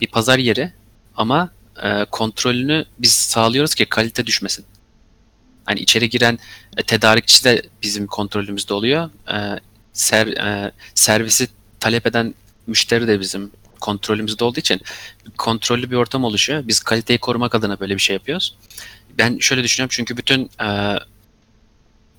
Bir 0.00 0.06
pazar 0.06 0.38
yeri 0.38 0.72
ama 1.16 1.50
e, 1.82 2.04
kontrolünü 2.04 2.84
biz 2.98 3.12
sağlıyoruz 3.12 3.74
ki 3.74 3.86
kalite 3.86 4.26
düşmesin. 4.26 4.64
Hani 5.64 5.80
içeri 5.80 6.10
giren 6.10 6.38
e, 6.76 6.82
tedarikçi 6.82 7.44
de 7.44 7.62
bizim 7.82 8.06
kontrolümüzde 8.06 8.74
oluyor. 8.74 9.10
E, 9.32 9.60
ser, 9.92 10.26
e, 10.26 10.72
servisi 10.94 11.48
talep 11.80 12.06
eden 12.06 12.34
müşteri 12.66 13.08
de 13.08 13.20
bizim 13.20 13.50
kontrolümüzde 13.80 14.44
olduğu 14.44 14.60
için 14.60 14.80
kontrollü 15.38 15.90
bir 15.90 15.96
ortam 15.96 16.24
oluşuyor. 16.24 16.68
Biz 16.68 16.80
kaliteyi 16.80 17.18
korumak 17.18 17.54
adına 17.54 17.80
böyle 17.80 17.94
bir 17.94 18.00
şey 18.00 18.14
yapıyoruz. 18.14 18.56
Ben 19.18 19.38
şöyle 19.38 19.62
düşünüyorum 19.62 19.92
çünkü 19.96 20.16
bütün 20.16 20.50
e, 20.62 20.98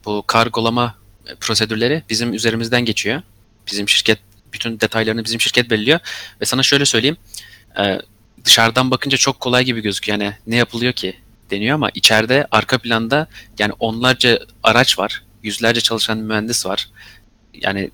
bu 0.05 0.23
kargolama 0.27 0.95
prosedürleri 1.39 2.03
bizim 2.09 2.33
üzerimizden 2.33 2.85
geçiyor. 2.85 3.21
Bizim 3.67 3.89
şirket 3.89 4.19
bütün 4.53 4.79
detaylarını 4.79 5.25
bizim 5.25 5.41
şirket 5.41 5.69
belirliyor 5.69 5.99
ve 6.41 6.45
sana 6.45 6.63
şöyle 6.63 6.85
söyleyeyim 6.85 7.17
e, 7.79 7.99
dışarıdan 8.45 8.91
bakınca 8.91 9.17
çok 9.17 9.39
kolay 9.39 9.65
gibi 9.65 9.81
gözüküyor. 9.81 10.19
Yani 10.19 10.33
ne 10.47 10.55
yapılıyor 10.55 10.93
ki 10.93 11.19
deniyor 11.51 11.75
ama 11.75 11.89
içeride 11.93 12.47
arka 12.51 12.77
planda 12.77 13.27
yani 13.59 13.73
onlarca 13.79 14.39
araç 14.63 14.99
var, 14.99 15.23
yüzlerce 15.43 15.81
çalışan 15.81 16.17
mühendis 16.17 16.65
var. 16.65 16.89
Yani 17.53 17.91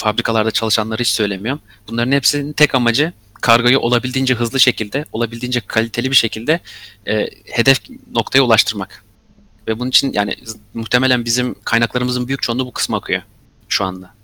fabrikalarda 0.00 0.50
çalışanları 0.50 1.00
hiç 1.00 1.08
söylemiyorum. 1.08 1.62
Bunların 1.88 2.12
hepsinin 2.12 2.52
tek 2.52 2.74
amacı 2.74 3.12
kargoyu 3.40 3.78
olabildiğince 3.78 4.34
hızlı 4.34 4.60
şekilde, 4.60 5.04
olabildiğince 5.12 5.60
kaliteli 5.60 6.10
bir 6.10 6.16
şekilde 6.16 6.60
e, 7.06 7.28
hedef 7.44 7.80
noktaya 8.14 8.42
ulaştırmak. 8.42 9.04
Ve 9.68 9.78
bunun 9.78 9.88
için 9.88 10.12
yani 10.12 10.36
muhtemelen 10.74 11.24
bizim 11.24 11.54
kaynaklarımızın 11.64 12.28
büyük 12.28 12.42
çoğunluğu 12.42 12.66
bu 12.66 12.72
kısma 12.72 12.96
akıyor 12.96 13.22
şu 13.68 13.84
anda. 13.84 14.14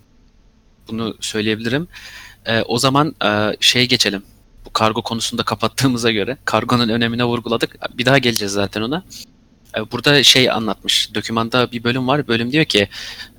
Bunu 0.89 1.17
söyleyebilirim. 1.21 1.89
Ee, 2.47 2.63
o 2.63 2.79
zaman 2.79 3.15
e, 3.25 3.57
şeye 3.61 3.87
geçelim. 3.87 4.23
Bu 4.65 4.73
kargo 4.73 5.03
konusunda 5.03 5.43
kapattığımıza 5.43 6.11
göre 6.11 6.37
kargonun 6.45 6.89
önemine 6.89 7.25
vurguladık. 7.25 7.99
Bir 7.99 8.07
daha 8.07 8.19
geleceğiz 8.19 8.53
zaten 8.53 8.83
ona. 8.83 9.05
Ee, 9.77 9.91
Burada 9.93 10.23
şey 10.23 10.51
anlatmış. 10.51 11.15
Dokümanda 11.15 11.73
bir 11.73 11.85
bölüm 11.85 12.09
var. 12.09 12.29
Bölüm 12.29 12.53
diyor 12.53 12.65
ki 12.65 12.89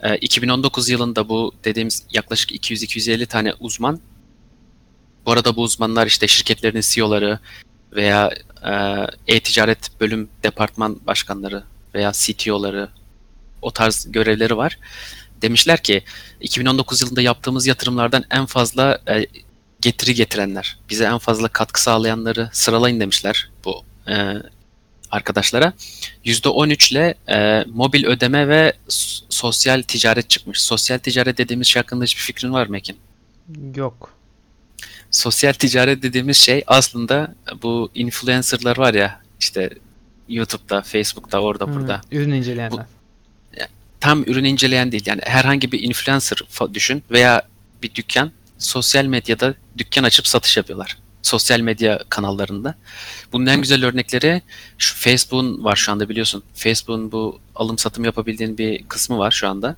e, 0.02 0.18
2019 0.18 0.90
yılında 0.90 1.30
bu 1.30 1.54
dediğimiz 1.64 2.06
yaklaşık 2.12 2.52
200-250 2.52 3.26
tane 3.26 3.54
uzman 3.60 4.00
bu 5.26 5.32
arada 5.32 5.56
bu 5.56 5.62
uzmanlar 5.62 6.08
işte 6.08 6.28
şirketlerin 6.28 6.82
CEO'ları 6.82 7.40
veya 7.96 8.32
e, 9.28 9.36
e-ticaret 9.36 10.02
bölüm 10.02 10.30
departman 10.44 11.00
başkanları 11.08 11.64
veya 11.96 12.12
CTO'ları 12.12 12.90
o 13.62 13.72
tarz 13.72 14.12
görevleri 14.12 14.58
var. 14.58 14.80
Demişler 15.42 15.84
ki 15.84 16.04
2019 16.42 17.02
yılında 17.02 17.22
yaptığımız 17.22 17.68
yatırımlardan 17.68 18.24
en 18.32 18.46
fazla 18.46 19.02
e, 19.10 19.26
getiri 19.82 20.14
getirenler, 20.14 20.78
bize 20.90 21.04
en 21.06 21.18
fazla 21.18 21.48
katkı 21.48 21.82
sağlayanları 21.82 22.50
sıralayın 22.54 23.00
demişler 23.00 23.50
bu 23.66 23.84
e, 24.10 24.34
arkadaşlara. 25.12 25.74
%13 26.26 26.92
ile 26.92 27.16
e, 27.28 27.66
mobil 27.70 28.06
ödeme 28.06 28.48
ve 28.48 28.74
sosyal 29.30 29.82
ticaret 29.82 30.30
çıkmış. 30.30 30.62
Sosyal 30.62 30.98
ticaret 30.98 31.38
dediğimiz 31.38 31.68
şey 31.68 31.82
hakkında 31.82 32.04
hiçbir 32.04 32.22
fikrin 32.22 32.54
var 32.54 32.68
mı 32.68 32.78
Ekin? 32.78 32.98
Yok. 33.76 34.14
Sosyal 35.12 35.54
ticaret 35.54 36.04
dediğimiz 36.04 36.38
şey 36.38 36.64
aslında 36.68 37.36
bu 37.64 37.90
influencerlar 37.96 38.78
var 38.78 38.94
ya 38.94 39.22
işte 39.40 39.70
YouTube'da, 40.30 40.82
Facebook'ta, 40.82 41.40
orada 41.40 41.66
Hı, 41.66 41.74
burada. 41.74 42.02
Ürün 42.12 42.32
inceleyenler. 42.32 42.86
Tam 44.00 44.24
ürün 44.24 44.44
inceleyen 44.44 44.92
değil. 44.92 45.04
Yani 45.06 45.22
herhangi 45.26 45.72
bir 45.72 45.84
influencer 45.84 46.38
düşün 46.74 47.04
veya 47.12 47.42
bir 47.84 47.96
dükkan 47.96 48.32
sosyal 48.58 49.06
medyada 49.06 49.54
dükkan 49.78 50.04
açıp 50.04 50.28
satış 50.28 50.58
yapıyorlar. 50.58 50.98
Sosyal 51.22 51.60
medya 51.60 52.00
kanallarında. 52.10 52.76
Bunun 53.32 53.46
en 53.46 53.62
güzel 53.62 53.86
örnekleri 53.86 54.42
şu 54.78 54.96
Facebook'un 54.96 55.64
var 55.64 55.76
şu 55.76 55.92
anda 55.92 56.10
biliyorsun. 56.10 56.44
Facebook'un 56.54 57.12
bu 57.12 57.40
alım 57.56 57.78
satım 57.78 58.06
yapabildiğin 58.06 58.58
bir 58.58 58.84
kısmı 58.84 59.18
var 59.18 59.32
şu 59.32 59.50
anda. 59.50 59.76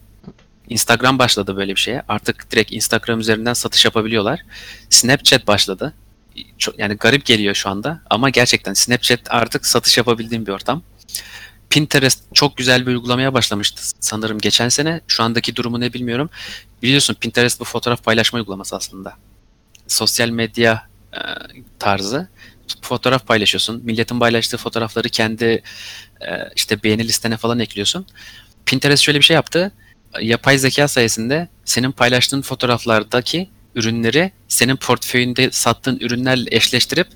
Instagram 0.69 1.19
başladı 1.19 1.57
böyle 1.57 1.75
bir 1.75 1.79
şeye. 1.79 2.03
Artık 2.07 2.51
direkt 2.51 2.71
Instagram 2.71 3.19
üzerinden 3.19 3.53
satış 3.53 3.85
yapabiliyorlar. 3.85 4.41
Snapchat 4.89 5.47
başladı. 5.47 5.93
Çok, 6.57 6.79
yani 6.79 6.93
garip 6.93 7.25
geliyor 7.25 7.55
şu 7.55 7.69
anda 7.69 8.01
ama 8.09 8.29
gerçekten 8.29 8.73
Snapchat 8.73 9.19
artık 9.29 9.65
satış 9.65 9.97
yapabildiğim 9.97 10.45
bir 10.45 10.51
ortam. 10.51 10.83
Pinterest 11.69 12.23
çok 12.33 12.57
güzel 12.57 12.81
bir 12.81 12.91
uygulamaya 12.91 13.33
başlamıştı 13.33 13.81
sanırım 13.99 14.39
geçen 14.39 14.69
sene. 14.69 15.01
Şu 15.07 15.23
andaki 15.23 15.55
durumu 15.55 15.79
ne 15.79 15.93
bilmiyorum. 15.93 16.29
Biliyorsun 16.83 17.13
Pinterest 17.13 17.59
bu 17.59 17.63
fotoğraf 17.63 18.03
paylaşma 18.03 18.39
uygulaması 18.39 18.75
aslında. 18.75 19.13
Sosyal 19.87 20.29
medya 20.29 20.88
e, 21.13 21.19
tarzı. 21.79 22.27
Fotoğraf 22.81 23.27
paylaşıyorsun. 23.27 23.81
Milletin 23.85 24.19
paylaştığı 24.19 24.57
fotoğrafları 24.57 25.09
kendi 25.09 25.45
e, 26.21 26.29
işte 26.55 26.83
beğeni 26.83 27.03
listene 27.07 27.37
falan 27.37 27.59
ekliyorsun. 27.59 28.05
Pinterest 28.65 29.03
şöyle 29.03 29.19
bir 29.19 29.23
şey 29.23 29.35
yaptı. 29.35 29.71
Yapay 30.21 30.57
zeka 30.57 30.87
sayesinde 30.87 31.47
senin 31.65 31.91
paylaştığın 31.91 32.41
fotoğraflardaki 32.41 33.49
ürünleri 33.75 34.31
senin 34.47 34.75
portföyünde 34.75 35.51
sattığın 35.51 35.97
ürünlerle 35.99 36.55
eşleştirip 36.55 37.07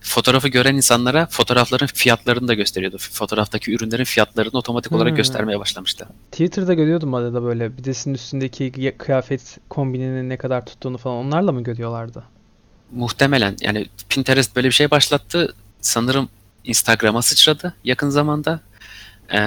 fotoğrafı 0.00 0.48
gören 0.48 0.74
insanlara 0.76 1.26
fotoğrafların 1.30 1.86
fiyatlarını 1.86 2.48
da 2.48 2.54
gösteriyordu. 2.54 2.96
Fotoğraftaki 2.98 3.74
ürünlerin 3.74 4.04
fiyatlarını 4.04 4.58
otomatik 4.58 4.92
olarak 4.92 5.10
Hmm. 5.10 5.16
göstermeye 5.16 5.60
başlamıştı. 5.60 6.08
Twitter'da 6.32 6.74
görüyordum 6.74 7.14
arada 7.14 7.42
böyle 7.42 7.78
birisinin 7.78 8.14
üstündeki 8.14 8.72
ya- 8.76 8.98
kıyafet 8.98 9.58
kombininin 9.68 10.28
ne 10.28 10.36
kadar 10.36 10.66
tuttuğunu 10.66 10.98
falan 10.98 11.16
onlarla 11.16 11.52
mı 11.52 11.62
görüyorlardı? 11.62 12.24
Muhtemelen 12.92 13.56
yani 13.60 13.86
Pinterest 14.08 14.56
böyle 14.56 14.68
bir 14.68 14.72
şey 14.72 14.90
başlattı. 14.90 15.54
Sanırım 15.80 16.28
Instagram'a 16.64 17.22
sıçradı 17.22 17.74
yakın 17.84 18.10
zamanda. 18.10 18.60
Ee, 19.32 19.38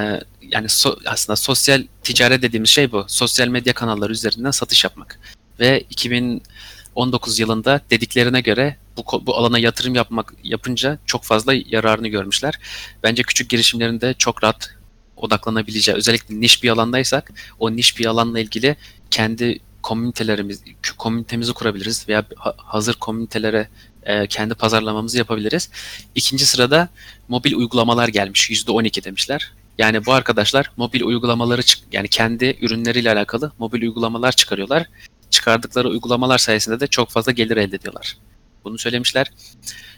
yani 0.42 0.68
so- 0.68 1.00
aslında 1.06 1.36
sosyal 1.36 1.84
ticaret 2.04 2.42
dediğimiz 2.42 2.70
şey 2.70 2.92
bu. 2.92 3.06
Sosyal 3.08 3.48
medya 3.48 3.74
kanalları 3.74 4.12
üzerinden 4.12 4.52
satış 4.52 4.84
yapmak. 4.84 5.20
Ve 5.60 5.84
2019 5.90 7.40
yılında 7.40 7.82
dediklerine 7.90 8.42
göre 8.42 8.78
bu, 8.98 9.26
bu 9.26 9.38
alana 9.38 9.60
yatırım 9.60 9.96
yapmak 9.96 10.34
yapınca 10.44 11.00
çok 11.06 11.24
fazla 11.24 11.54
yararını 11.54 12.08
görmüşler. 12.08 12.60
Bence 13.04 13.24
küçük 13.24 13.50
girişimlerin 13.50 14.02
de 14.02 14.14
çok 14.14 14.44
rahat 14.44 14.76
odaklanabileceği, 15.18 15.98
özellikle 15.98 16.42
niş 16.42 16.64
bir 16.64 16.70
alandaysak 16.70 17.32
o 17.60 17.72
niş 17.72 18.00
bir 18.00 18.06
alanla 18.06 18.40
ilgili 18.40 18.76
kendi 19.12 19.60
komünitelerimiz, 19.82 20.64
komünitemizi 20.98 21.54
kurabiliriz 21.54 22.08
veya 22.08 22.26
ha- 22.36 22.56
hazır 22.58 22.94
komünitelere 22.94 23.68
e, 24.04 24.28
kendi 24.28 24.56
pazarlamamızı 24.56 25.18
yapabiliriz. 25.18 25.70
İkinci 26.16 26.46
sırada 26.46 26.90
mobil 27.28 27.54
uygulamalar 27.54 28.08
gelmiş. 28.08 28.50
%12 28.50 29.04
demişler. 29.04 29.52
Yani 29.78 30.06
bu 30.06 30.14
arkadaşlar 30.14 30.72
mobil 30.78 31.02
uygulamaları 31.02 31.64
çık 31.64 31.80
yani 31.92 32.08
kendi 32.08 32.58
ürünleriyle 32.62 33.12
alakalı 33.12 33.52
mobil 33.60 33.82
uygulamalar 33.82 34.32
çıkarıyorlar. 34.32 34.88
Çıkardıkları 35.30 35.90
uygulamalar 35.90 36.38
sayesinde 36.38 36.80
de 36.80 36.88
çok 36.88 37.10
fazla 37.10 37.32
gelir 37.32 37.58
elde 37.58 37.76
ediyorlar. 37.76 38.18
Bunu 38.64 38.78
söylemişler. 38.78 39.32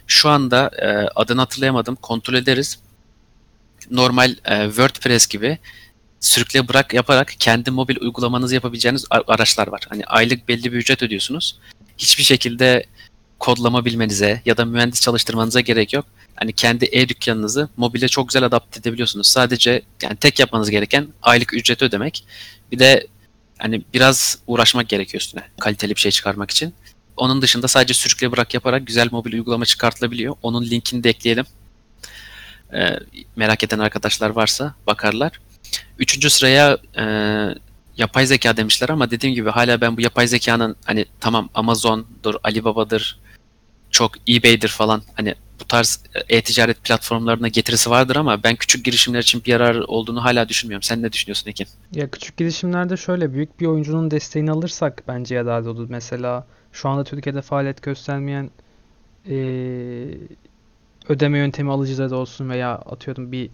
Şu 0.07 0.29
anda 0.29 0.71
e, 0.81 0.87
adını 1.15 1.41
hatırlayamadım. 1.41 1.95
Kontrol 1.95 2.33
ederiz. 2.33 2.79
Normal 3.91 4.35
e, 4.45 4.65
WordPress 4.65 5.27
gibi 5.27 5.57
sürükle 6.23 6.67
bırak 6.67 6.93
yaparak 6.93 7.33
kendi 7.39 7.71
mobil 7.71 7.97
uygulamanızı 8.01 8.55
yapabileceğiniz 8.55 9.05
araçlar 9.27 9.67
var. 9.67 9.81
Hani 9.89 10.05
aylık 10.05 10.47
belli 10.47 10.71
bir 10.73 10.77
ücret 10.77 11.03
ödüyorsunuz. 11.03 11.59
Hiçbir 11.97 12.23
şekilde 12.23 12.85
kodlama 13.39 13.85
bilmenize 13.85 14.41
ya 14.45 14.57
da 14.57 14.65
mühendis 14.65 15.01
çalıştırmanıza 15.01 15.59
gerek 15.59 15.93
yok. 15.93 16.05
Hani 16.35 16.53
kendi 16.53 16.85
e-dükkanınızı 16.91 17.69
mobile 17.77 18.07
çok 18.07 18.29
güzel 18.29 18.43
adapte 18.43 18.79
edebiliyorsunuz. 18.79 19.27
Sadece 19.27 19.81
yani 20.03 20.15
tek 20.15 20.39
yapmanız 20.39 20.69
gereken 20.69 21.07
aylık 21.21 21.53
ücret 21.53 21.81
ödemek. 21.81 22.25
Bir 22.71 22.79
de 22.79 23.07
hani 23.57 23.81
biraz 23.93 24.37
uğraşmak 24.47 24.89
gerekiyor 24.89 25.21
üstüne 25.21 25.43
kaliteli 25.59 25.95
bir 25.95 26.01
şey 26.01 26.11
çıkarmak 26.11 26.51
için. 26.51 26.73
Onun 27.17 27.41
dışında 27.41 27.67
sadece 27.67 27.93
sürükle 27.93 28.31
bırak 28.31 28.53
yaparak 28.53 28.87
güzel 28.87 29.07
mobil 29.11 29.33
uygulama 29.33 29.65
çıkartılabiliyor. 29.65 30.35
Onun 30.41 30.65
linkini 30.65 31.03
de 31.03 31.09
ekleyelim. 31.09 31.45
Ee, 32.73 32.99
merak 33.35 33.63
eden 33.63 33.79
arkadaşlar 33.79 34.29
varsa 34.29 34.75
bakarlar. 34.87 35.31
Üçüncü 35.99 36.29
sıraya 36.29 36.77
e, 36.97 37.05
yapay 37.97 38.25
zeka 38.25 38.57
demişler 38.57 38.89
ama 38.89 39.11
dediğim 39.11 39.35
gibi 39.35 39.49
hala 39.49 39.81
ben 39.81 39.97
bu 39.97 40.01
yapay 40.01 40.27
zekanın 40.27 40.75
hani 40.85 41.05
tamam 41.19 41.49
Amazon'dur, 41.53 42.35
Alibaba'dır, 42.43 43.19
çok 43.91 44.11
eBay'dir 44.29 44.67
falan 44.67 45.01
hani 45.15 45.35
bu 45.59 45.67
tarz 45.67 45.99
e, 46.29 46.35
e-ticaret 46.37 46.83
platformlarına 46.83 47.47
getirisi 47.47 47.89
vardır 47.89 48.15
ama 48.15 48.43
ben 48.43 48.55
küçük 48.55 48.85
girişimler 48.85 49.19
için 49.19 49.43
bir 49.45 49.51
yarar 49.51 49.75
olduğunu 49.75 50.23
hala 50.23 50.49
düşünmüyorum. 50.49 50.83
Sen 50.83 51.01
ne 51.01 51.11
düşünüyorsun 51.11 51.49
Ekin? 51.49 51.67
Ya 51.91 52.09
küçük 52.09 52.37
girişimlerde 52.37 52.97
şöyle 52.97 53.33
büyük 53.33 53.59
bir 53.59 53.65
oyuncunun 53.65 54.11
desteğini 54.11 54.51
alırsak 54.51 55.03
bence 55.07 55.35
yararlı 55.35 55.71
olur. 55.71 55.87
Mesela 55.89 56.47
şu 56.71 56.89
anda 56.89 57.03
Türkiye'de 57.03 57.41
faaliyet 57.41 57.81
göstermeyen 57.81 58.49
eee, 59.25 60.17
ödeme 61.09 61.37
yöntemi 61.37 61.71
alıcıları 61.71 62.15
olsun 62.15 62.49
veya 62.49 62.75
atıyorum 62.75 63.31
bir 63.31 63.49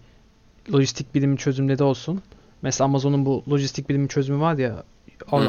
lojistik 0.72 1.14
birimi 1.14 1.36
çözümleri 1.36 1.82
olsun. 1.82 2.22
Mesela 2.62 2.84
Amazon'un 2.84 3.26
bu 3.26 3.44
lojistik 3.50 3.88
birimi 3.88 4.08
çözümü 4.08 4.40
var 4.40 4.58
ya. 4.58 4.82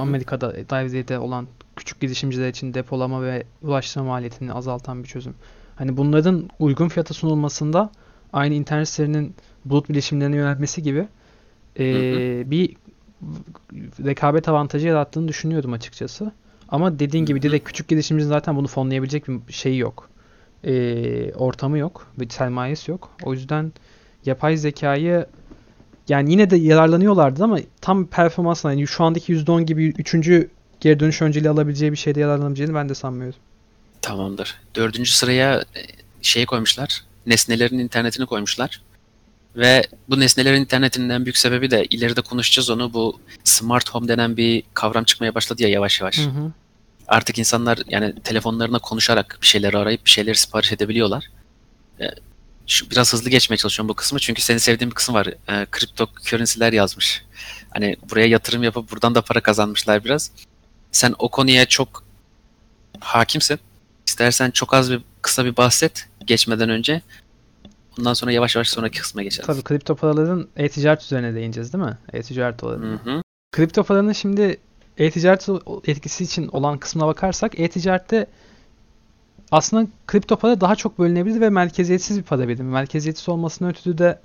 Amerika'da 0.01 0.53
Divri'de 0.55 1.19
olan 1.19 1.47
küçük 1.75 1.99
girişimciler 2.01 2.49
için 2.49 2.73
depolama 2.73 3.23
ve 3.23 3.43
ulaştırma 3.61 4.07
maliyetini 4.07 4.53
azaltan 4.53 5.03
bir 5.03 5.07
çözüm. 5.07 5.33
Hani 5.75 5.97
bunların 5.97 6.49
uygun 6.59 6.87
fiyata 6.87 7.13
sunulmasında 7.13 7.89
aynı 8.33 8.53
internet 8.53 8.89
sitelerinin 8.89 9.35
bulut 9.65 9.89
bilişimlerine 9.89 10.35
yöneltmesi 10.35 10.83
gibi 10.83 11.07
eee, 11.79 12.43
bir 12.45 12.75
rekabet 14.05 14.49
avantajı 14.49 14.87
yarattığını 14.87 15.27
düşünüyorum 15.27 15.73
açıkçası. 15.73 16.31
Ama 16.69 16.99
dediğin 16.99 17.25
gibi 17.25 17.41
direkt 17.41 17.67
küçük 17.67 17.87
girişimcinin 17.87 18.29
zaten 18.29 18.55
bunu 18.55 18.67
fonlayabilecek 18.67 19.27
bir 19.27 19.53
şeyi 19.53 19.77
yok. 19.77 20.09
Eee, 20.63 21.33
ortamı 21.33 21.77
yok. 21.77 22.07
Bir 22.19 22.29
sermayesi 22.29 22.91
yok. 22.91 23.09
O 23.23 23.33
yüzden 23.33 23.73
yapay 24.25 24.57
zekayı 24.57 25.25
yani 26.09 26.31
yine 26.31 26.49
de 26.49 26.57
yararlanıyorlardı 26.57 27.43
ama 27.43 27.59
tam 27.81 28.07
performansla 28.07 28.71
yani 28.71 28.87
şu 28.87 29.03
andaki 29.03 29.33
%10 29.33 29.61
gibi 29.61 29.85
üçüncü 29.85 30.49
geri 30.79 30.99
dönüş 30.99 31.21
önceliği 31.21 31.49
alabileceği 31.49 31.91
bir 31.91 31.97
şeyde 31.97 32.19
yararlanabileceğini 32.19 32.73
ben 32.73 32.89
de 32.89 32.95
sanmıyorum. 32.95 33.39
Tamamdır. 34.01 34.61
Dördüncü 34.75 35.11
sıraya 35.11 35.59
e, 35.59 35.81
şey 36.21 36.45
koymuşlar. 36.45 37.03
Nesnelerin 37.25 37.79
internetini 37.79 38.25
koymuşlar. 38.25 38.81
Ve 39.55 39.83
bu 40.09 40.19
nesnelerin 40.19 40.61
internetinin 40.61 41.09
en 41.09 41.25
büyük 41.25 41.37
sebebi 41.37 41.71
de 41.71 41.85
ileride 41.85 42.21
konuşacağız 42.21 42.69
onu 42.69 42.93
bu 42.93 43.19
smart 43.43 43.89
home 43.89 44.07
denen 44.07 44.37
bir 44.37 44.63
kavram 44.73 45.03
çıkmaya 45.03 45.35
başladı 45.35 45.63
ya 45.63 45.69
yavaş 45.69 46.01
yavaş. 46.01 46.19
Hı 46.19 46.29
hı. 46.29 46.51
Artık 47.07 47.39
insanlar 47.39 47.79
yani 47.87 48.15
telefonlarına 48.23 48.79
konuşarak 48.79 49.37
bir 49.41 49.47
şeyleri 49.47 49.77
arayıp 49.77 50.05
bir 50.05 50.09
şeyleri 50.09 50.35
sipariş 50.35 50.71
edebiliyorlar. 50.71 51.31
Şu, 52.71 52.91
biraz 52.91 53.13
hızlı 53.13 53.29
geçmeye 53.29 53.57
çalışıyorum 53.57 53.89
bu 53.89 53.93
kısmı 53.93 54.19
çünkü 54.19 54.41
senin 54.41 54.57
sevdiğin 54.57 54.91
bir 54.91 54.95
kısım 54.95 55.15
var. 55.15 55.27
E, 55.27 55.65
kripto 55.71 56.07
currency'ler 56.23 56.73
yazmış. 56.73 57.25
Hani 57.69 57.95
buraya 58.09 58.27
yatırım 58.27 58.63
yapıp 58.63 58.91
buradan 58.91 59.15
da 59.15 59.21
para 59.21 59.41
kazanmışlar 59.41 60.03
biraz. 60.03 60.31
Sen 60.91 61.15
o 61.19 61.29
konuya 61.29 61.65
çok 61.65 62.03
hakimsin. 62.99 63.59
İstersen 64.07 64.51
çok 64.51 64.73
az 64.73 64.91
bir 64.91 65.01
kısa 65.21 65.45
bir 65.45 65.57
bahset 65.57 66.09
geçmeden 66.25 66.69
önce. 66.69 67.01
Ondan 67.99 68.13
sonra 68.13 68.31
yavaş 68.31 68.55
yavaş 68.55 68.69
sonraki 68.69 68.99
kısma 68.99 69.23
geçelim. 69.23 69.47
Tabii 69.47 69.61
kripto 69.61 69.95
paraların 69.95 70.47
e-ticaret 70.57 71.03
üzerine 71.03 71.35
değineceğiz 71.35 71.73
değil 71.73 71.83
mi? 71.83 71.97
E-ticaret 72.13 72.63
olanı. 72.63 72.99
Kripto 73.51 73.83
paranın 73.83 74.13
şimdi 74.13 74.57
e-ticaret 74.97 75.47
etkisi 75.87 76.23
için 76.23 76.47
olan 76.47 76.77
kısmına 76.77 77.07
bakarsak 77.07 77.59
e-ticarette 77.59 78.27
aslında 79.51 79.87
kripto 80.07 80.35
para 80.35 80.61
daha 80.61 80.75
çok 80.75 80.99
bölünebilir 80.99 81.41
ve 81.41 81.49
merkeziyetsiz 81.49 82.17
bir 82.17 82.23
para 82.23 82.47
birimi. 82.47 82.71
Merkeziyetsiz 82.71 83.29
olmasının 83.29 83.69
ötürü 83.69 83.97
de 83.97 84.19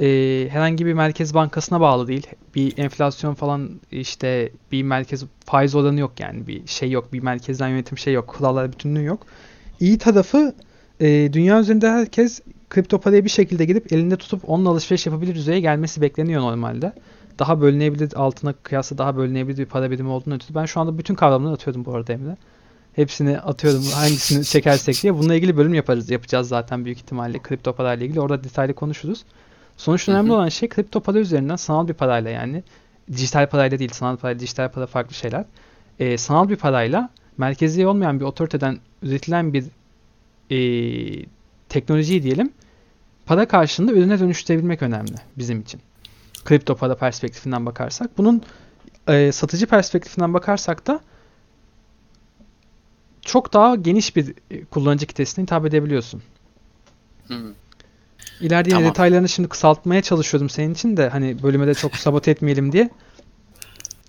e, 0.00 0.48
herhangi 0.50 0.86
bir 0.86 0.92
merkez 0.92 1.34
bankasına 1.34 1.80
bağlı 1.80 2.08
değil. 2.08 2.26
Bir 2.54 2.78
enflasyon 2.78 3.34
falan 3.34 3.70
işte 3.92 4.52
bir 4.72 4.82
merkez 4.82 5.24
faiz 5.44 5.74
oranı 5.74 6.00
yok 6.00 6.20
yani 6.20 6.46
bir 6.46 6.66
şey 6.66 6.90
yok. 6.90 7.12
Bir 7.12 7.20
merkezden 7.22 7.68
yönetim 7.68 7.98
şey 7.98 8.14
yok. 8.14 8.28
Kurallar 8.28 8.72
bütünlüğü 8.72 9.04
yok. 9.04 9.26
İyi 9.80 9.98
tarafı 9.98 10.54
e, 11.00 11.32
dünya 11.32 11.60
üzerinde 11.60 11.88
herkes 11.90 12.40
kripto 12.70 13.00
parayı 13.00 13.24
bir 13.24 13.30
şekilde 13.30 13.64
gidip 13.64 13.92
elinde 13.92 14.16
tutup 14.16 14.50
onunla 14.50 14.70
alışveriş 14.70 15.06
yapabilir 15.06 15.34
düzeye 15.34 15.60
gelmesi 15.60 16.00
bekleniyor 16.00 16.42
normalde. 16.42 16.92
Daha 17.38 17.60
bölünebilir 17.60 18.12
altına 18.16 18.52
kıyasla 18.52 18.98
daha 18.98 19.16
bölünebilir 19.16 19.58
bir 19.58 19.66
para 19.66 19.90
birimi 19.90 20.08
olduğunu 20.08 20.34
ötürü. 20.34 20.54
Ben 20.54 20.64
şu 20.64 20.80
anda 20.80 20.98
bütün 20.98 21.14
kavramları 21.14 21.54
atıyorum 21.54 21.84
bu 21.84 21.94
arada 21.94 22.12
Emre. 22.12 22.36
Hepsini 22.98 23.38
atıyorum 23.40 23.84
hangisini 23.84 24.44
çekersek 24.44 25.02
diye. 25.02 25.14
Bununla 25.14 25.34
ilgili 25.34 25.56
bölüm 25.56 25.74
yaparız. 25.74 26.10
Yapacağız 26.10 26.48
zaten 26.48 26.84
büyük 26.84 26.98
ihtimalle 26.98 27.38
kripto 27.38 27.72
parayla 27.72 28.06
ilgili. 28.06 28.20
Orada 28.20 28.44
detaylı 28.44 28.74
konuşuruz. 28.74 29.24
Sonuçta 29.76 30.12
önemli 30.12 30.32
olan 30.32 30.48
şey 30.48 30.68
kripto 30.68 31.00
para 31.00 31.18
üzerinden 31.18 31.56
sanal 31.56 31.88
bir 31.88 31.94
parayla 31.94 32.30
yani 32.30 32.62
dijital 33.12 33.46
parayla 33.46 33.78
değil 33.78 33.90
sanal 33.92 34.16
parayla 34.16 34.40
dijital 34.40 34.68
para 34.68 34.86
farklı 34.86 35.14
şeyler. 35.14 35.44
Ee, 35.98 36.18
sanal 36.18 36.48
bir 36.48 36.56
parayla 36.56 37.08
merkezi 37.36 37.86
olmayan 37.86 38.20
bir 38.20 38.24
otoriteden 38.24 38.78
üretilen 39.02 39.52
bir 39.52 39.64
ee, 40.50 41.24
teknolojiyi 41.68 42.22
diyelim 42.22 42.52
para 43.26 43.48
karşılığında 43.48 43.92
ürüne 43.92 44.20
dönüştürebilmek 44.20 44.82
önemli 44.82 45.14
bizim 45.36 45.60
için. 45.60 45.80
Kripto 46.44 46.76
para 46.76 46.96
perspektifinden 46.96 47.66
bakarsak. 47.66 48.18
Bunun 48.18 48.42
e, 49.08 49.32
satıcı 49.32 49.66
perspektifinden 49.66 50.34
bakarsak 50.34 50.86
da 50.86 51.00
çok 53.28 53.52
daha 53.52 53.74
geniş 53.74 54.16
bir 54.16 54.34
e, 54.50 54.64
kullanıcı 54.64 55.06
kitlesine 55.06 55.42
hitap 55.42 55.66
edebiliyorsun. 55.66 56.22
Hı. 57.28 57.54
İleride 58.40 58.68
yine 58.68 58.78
Tamam. 58.78 58.90
detaylarını 58.90 59.28
şimdi 59.28 59.48
kısaltmaya 59.48 60.02
çalışıyordum 60.02 60.50
senin 60.50 60.74
için 60.74 60.96
de 60.96 61.08
hani 61.08 61.42
bölüme 61.42 61.66
de 61.66 61.74
çok 61.74 61.96
sabote 61.96 62.30
etmeyelim 62.30 62.72
diye. 62.72 62.90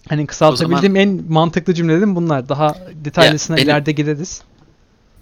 Hani 0.09 0.27
kısaltabildiğim 0.27 0.95
en 0.95 1.23
mantıklı 1.29 1.73
cümlelerim 1.73 2.15
bunlar. 2.15 2.49
Daha 2.49 2.75
detaylısına 2.93 3.57
benim- 3.57 3.67
ileride 3.67 3.91
gireriz. 3.91 4.41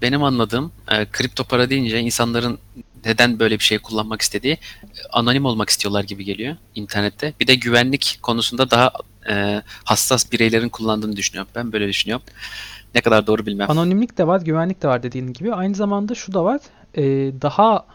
Benim 0.02 0.24
anladığım 0.24 0.72
e, 0.92 1.06
kripto 1.06 1.44
para 1.44 1.70
deyince 1.70 2.00
insanların 2.00 2.60
neden 3.06 3.40
böyle 3.40 3.60
bir 3.60 3.64
şey 3.64 3.80
kullanmak 3.80 4.22
istediği 4.22 4.54
e, 4.54 4.60
anonim 5.12 5.46
olmak 5.46 5.70
istiyorlar 5.70 6.04
gibi 6.04 6.26
geliyor 6.26 6.56
internette. 6.76 7.34
Bir 7.40 7.48
de 7.48 7.56
güvenlik 7.56 8.20
konusunda 8.22 8.72
daha 8.72 8.92
e, 9.30 9.62
hassas 9.84 10.32
bireylerin 10.32 10.70
kullandığını 10.70 11.16
düşünüyorum. 11.16 11.52
Ben 11.56 11.72
böyle 11.72 11.88
düşünüyorum. 11.88 12.26
Ne 12.98 13.02
kadar 13.02 13.28
doğru 13.28 13.46
bilmem. 13.46 13.72
Anonimlik 13.72 14.18
de 14.18 14.28
var, 14.28 14.42
güvenlik 14.42 14.84
de 14.84 14.88
var 14.88 15.04
dediğin 15.04 15.34
gibi. 15.34 15.54
Aynı 15.54 15.76
zamanda 15.76 16.16
şu 16.16 16.34
da 16.34 16.44
var. 16.44 16.62
e, 16.96 17.04
daha 17.42 17.86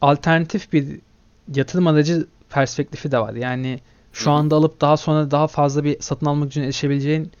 alternatif 0.00 0.72
bir 0.72 1.00
yatırım 1.54 1.86
aracı 1.86 2.26
perspektifi 2.50 3.12
de 3.12 3.18
var. 3.18 3.34
Yani 3.34 3.80
şu 4.12 4.30
anda 4.30 4.56
alıp 4.56 4.80
daha 4.80 4.96
sonra 4.96 5.30
daha 5.30 5.46
fazla 5.46 5.84
bir 5.84 6.00
satın 6.00 6.26
almak 6.26 6.50
için 6.50 6.62
erişebileceğin 6.62 7.32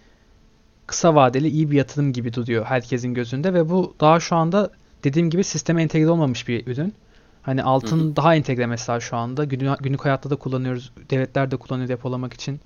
kısa 0.86 1.14
vadeli 1.14 1.48
iyi 1.48 1.70
bir 1.70 1.76
yatırım 1.76 2.12
gibi 2.12 2.32
duruyor 2.32 2.64
herkesin 2.64 3.14
gözünde 3.14 3.54
ve 3.54 3.70
bu 3.70 3.94
daha 4.00 4.20
şu 4.20 4.36
anda 4.36 4.70
dediğim 5.04 5.30
gibi 5.30 5.44
sisteme 5.44 5.82
entegre 5.82 6.10
olmamış 6.10 6.48
bir 6.48 6.66
ürün. 6.66 6.94
Hani 7.42 7.62
altın 7.62 8.16
daha 8.16 8.34
entegre 8.34 8.66
mesela 8.66 9.00
şu 9.00 9.16
anda. 9.16 9.44
Günlük, 9.44 9.78
günlük 9.78 10.04
hayatta 10.04 10.30
da 10.30 10.36
kullanıyoruz. 10.36 10.92
Devletler 11.10 11.50
de 11.50 11.56
kullanıyor 11.56 11.88
depolamak 11.88 12.32
için. 12.32 12.60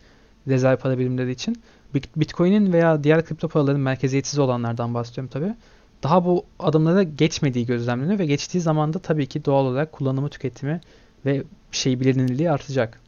Rezerv 0.48 0.76
para 0.76 0.98
birimleri 0.98 1.30
için. 1.30 1.62
Bit- 1.94 2.16
Bitcoin'in 2.16 2.72
veya 2.72 3.04
diğer 3.04 3.24
kripto 3.24 3.48
paraların 3.48 3.80
merkeziyetsiz 3.80 4.38
olanlardan 4.38 4.94
bahsediyorum 4.94 5.30
tabii. 5.32 5.54
Daha 6.02 6.24
bu 6.24 6.44
adımlara 6.58 7.02
geçmediği 7.02 7.66
gözlemleniyor 7.66 8.18
ve 8.18 8.26
geçtiği 8.26 8.60
zaman 8.60 8.94
da 8.94 8.98
tabii 8.98 9.26
ki 9.26 9.44
doğal 9.44 9.64
olarak 9.64 9.92
kullanımı, 9.92 10.28
tüketimi 10.28 10.80
ve 11.26 11.42
şey 11.72 12.00
bilinirliği 12.00 12.50
artacak. 12.50 13.00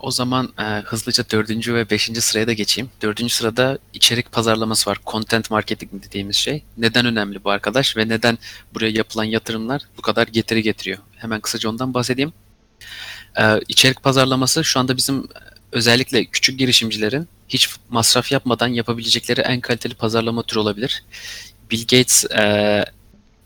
O 0.00 0.10
zaman 0.10 0.48
e, 0.58 0.62
hızlıca 0.62 1.24
dördüncü 1.32 1.74
ve 1.74 1.90
beşinci 1.90 2.20
sıraya 2.20 2.46
da 2.46 2.52
geçeyim. 2.52 2.90
Dördüncü 3.02 3.34
sırada 3.34 3.78
içerik 3.94 4.32
pazarlaması 4.32 4.90
var. 4.90 4.98
Content 5.06 5.50
marketing 5.50 5.92
dediğimiz 5.92 6.36
şey. 6.36 6.62
Neden 6.78 7.06
önemli 7.06 7.44
bu 7.44 7.50
arkadaş 7.50 7.96
ve 7.96 8.08
neden 8.08 8.38
buraya 8.74 8.90
yapılan 8.90 9.24
yatırımlar 9.24 9.82
bu 9.98 10.02
kadar 10.02 10.26
getiri 10.26 10.62
getiriyor? 10.62 10.98
Hemen 11.16 11.40
kısaca 11.40 11.68
ondan 11.68 11.94
bahsedeyim. 11.94 12.32
E, 13.40 13.60
içerik 13.68 14.02
pazarlaması 14.02 14.64
şu 14.64 14.80
anda 14.80 14.96
bizim 14.96 15.18
e, 15.18 15.24
özellikle 15.72 16.24
küçük 16.24 16.58
girişimcilerin 16.58 17.28
hiç 17.48 17.68
masraf 17.88 18.32
yapmadan 18.32 18.68
yapabilecekleri 18.68 19.40
en 19.40 19.60
kaliteli 19.60 19.94
pazarlama 19.94 20.42
türü 20.42 20.58
olabilir. 20.58 21.04
Bill 21.70 21.80
Gates 21.80 22.24
e, 22.24 22.84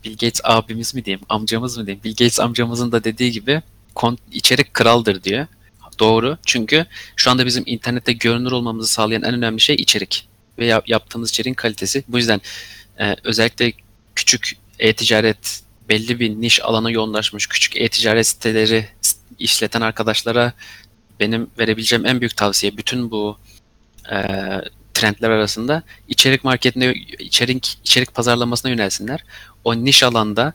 Bill 0.03 0.11
Gates 0.11 0.41
abimiz 0.43 0.95
mi 0.95 1.05
diyeyim, 1.05 1.25
amcamız 1.29 1.77
mı 1.77 1.85
diyeyim? 1.85 2.03
Bill 2.03 2.11
Gates 2.11 2.39
amcamızın 2.39 2.91
da 2.91 3.03
dediği 3.03 3.31
gibi 3.31 3.61
içerik 4.31 4.73
kraldır 4.73 5.23
diyor. 5.23 5.47
Doğru. 5.99 6.37
Çünkü 6.45 6.85
şu 7.15 7.31
anda 7.31 7.45
bizim 7.45 7.63
internette 7.65 8.13
görünür 8.13 8.51
olmamızı 8.51 8.91
sağlayan 8.91 9.23
en 9.23 9.33
önemli 9.33 9.61
şey 9.61 9.75
içerik 9.75 10.27
ve 10.59 10.65
yap- 10.65 10.89
yaptığımız 10.89 11.29
içeriğin 11.29 11.53
kalitesi. 11.53 12.03
Bu 12.07 12.17
yüzden 12.17 12.41
e, 12.99 13.15
özellikle 13.23 13.73
küçük 14.15 14.57
e-ticaret 14.79 15.63
belli 15.89 16.19
bir 16.19 16.29
niş 16.29 16.61
alana 16.63 16.91
yoğunlaşmış 16.91 17.47
küçük 17.47 17.77
e-ticaret 17.77 18.27
siteleri 18.27 18.87
işleten 19.39 19.81
arkadaşlara 19.81 20.53
benim 21.19 21.49
verebileceğim 21.59 22.05
en 22.05 22.19
büyük 22.19 22.37
tavsiye 22.37 22.77
bütün 22.77 23.11
bu 23.11 23.37
e, 24.11 24.17
trendler 24.93 25.29
arasında 25.29 25.83
içerik 26.07 26.43
marketine 26.43 26.93
içerik 27.19 27.77
içerik 27.83 28.13
pazarlamasına 28.13 28.71
yönelsinler. 28.71 29.23
O 29.63 29.75
niş 29.75 30.03
alanda 30.03 30.53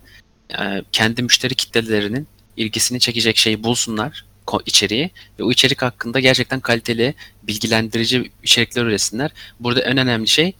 e, 0.51 0.83
kendi 0.93 1.23
müşteri 1.23 1.55
kitlelerinin 1.55 2.27
ilgisini 2.57 3.01
çekecek 3.01 3.37
şeyi 3.37 3.65
bulsunlar 3.65 4.25
içeriği 4.67 5.11
ve 5.39 5.45
o 5.45 5.51
içerik 5.51 5.83
hakkında 5.83 6.21
gerçekten 6.21 6.61
kaliteli, 6.61 7.15
bilgilendirici 7.43 8.33
içerikler 8.43 8.85
üretsinler. 8.85 9.31
Burada 9.61 9.81
en 9.81 9.99
önemli 9.99 10.29
şey 10.29 10.53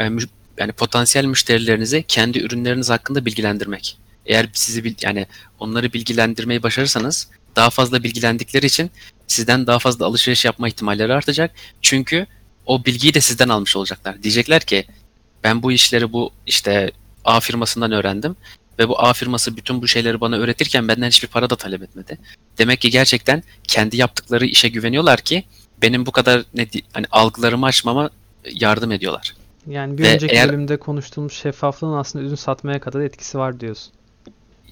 e, 0.00 0.10
yani 0.58 0.72
potansiyel 0.72 1.24
müşterilerinizi 1.24 2.04
kendi 2.08 2.38
ürünleriniz 2.38 2.90
hakkında 2.90 3.24
bilgilendirmek. 3.24 3.98
Eğer 4.26 4.48
sizi 4.52 4.94
yani 5.02 5.26
onları 5.58 5.92
bilgilendirmeyi 5.92 6.62
başarırsanız 6.62 7.28
daha 7.56 7.70
fazla 7.70 8.02
bilgilendikleri 8.02 8.66
için 8.66 8.90
sizden 9.28 9.66
daha 9.66 9.78
fazla 9.78 10.06
alışveriş 10.06 10.44
yapma 10.44 10.68
ihtimalleri 10.68 11.12
artacak. 11.14 11.50
Çünkü 11.82 12.26
o 12.66 12.84
bilgiyi 12.84 13.14
de 13.14 13.20
sizden 13.20 13.48
almış 13.48 13.76
olacaklar. 13.76 14.22
Diyecekler 14.22 14.62
ki 14.62 14.84
ben 15.44 15.62
bu 15.62 15.72
işleri 15.72 16.12
bu 16.12 16.30
işte 16.46 16.90
A 17.24 17.40
firmasından 17.40 17.92
öğrendim 17.92 18.36
ve 18.78 18.88
bu 18.88 19.00
A 19.00 19.12
firması 19.12 19.56
bütün 19.56 19.82
bu 19.82 19.88
şeyleri 19.88 20.20
bana 20.20 20.36
öğretirken 20.36 20.88
benden 20.88 21.08
hiçbir 21.08 21.28
para 21.28 21.50
da 21.50 21.56
talep 21.56 21.82
etmedi. 21.82 22.18
Demek 22.58 22.80
ki 22.80 22.90
gerçekten 22.90 23.42
kendi 23.64 23.96
yaptıkları 23.96 24.46
işe 24.46 24.68
güveniyorlar 24.68 25.20
ki 25.20 25.44
benim 25.82 26.06
bu 26.06 26.12
kadar 26.12 26.42
ne 26.54 26.66
hani 26.92 27.06
algılarımı 27.10 27.66
açmama 27.66 28.10
yardım 28.52 28.92
ediyorlar. 28.92 29.34
Yani 29.66 29.98
bir 29.98 30.02
Ve 30.02 30.14
önceki 30.14 30.34
eğer- 30.34 30.48
bölümde 30.48 30.76
konuştuğumuz 30.76 31.32
şeffaflığın 31.32 31.92
aslında 31.92 32.24
ürün 32.24 32.34
satmaya 32.34 32.80
kadar 32.80 33.00
etkisi 33.00 33.38
var 33.38 33.60
diyorsun. 33.60 33.92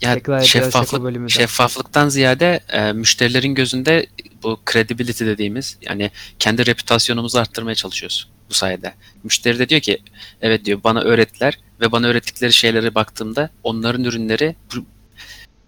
Ya 0.01 0.15
Tekrar 0.15 0.43
şeffaflık, 0.43 1.03
bölümü 1.03 1.29
de. 1.29 1.33
şeffaflıktan 1.33 2.09
ziyade 2.09 2.61
e, 2.69 2.93
müşterilerin 2.93 3.55
gözünde 3.55 4.07
bu 4.43 4.61
credibility 4.73 5.25
dediğimiz 5.25 5.79
yani 5.83 6.11
kendi 6.39 6.67
reputasyonumuzu 6.67 7.39
arttırmaya 7.39 7.75
çalışıyoruz 7.75 8.29
bu 8.51 8.55
sayede. 8.55 8.95
Müşteri 9.25 9.59
de 9.59 9.69
diyor 9.69 9.81
ki 9.81 9.99
evet 10.41 10.65
diyor 10.65 10.81
bana 10.85 11.01
öğrettiler 11.01 11.59
ve 11.81 11.93
bana 11.93 12.07
öğrettikleri 12.07 12.53
şeylere 12.53 12.95
baktığımda 12.95 13.51
onların 13.63 14.05
ürünleri 14.05 14.57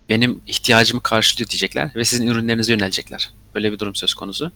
benim 0.09 0.41
ihtiyacımı 0.47 1.03
karşılıyor 1.03 1.51
diyecekler 1.51 1.91
ve 1.97 2.05
sizin 2.05 2.27
ürünlerinize 2.27 2.73
yönelecekler. 2.73 3.31
Böyle 3.55 3.73
bir 3.73 3.79
durum 3.79 3.95
söz 3.95 4.15
konusu. 4.15 4.53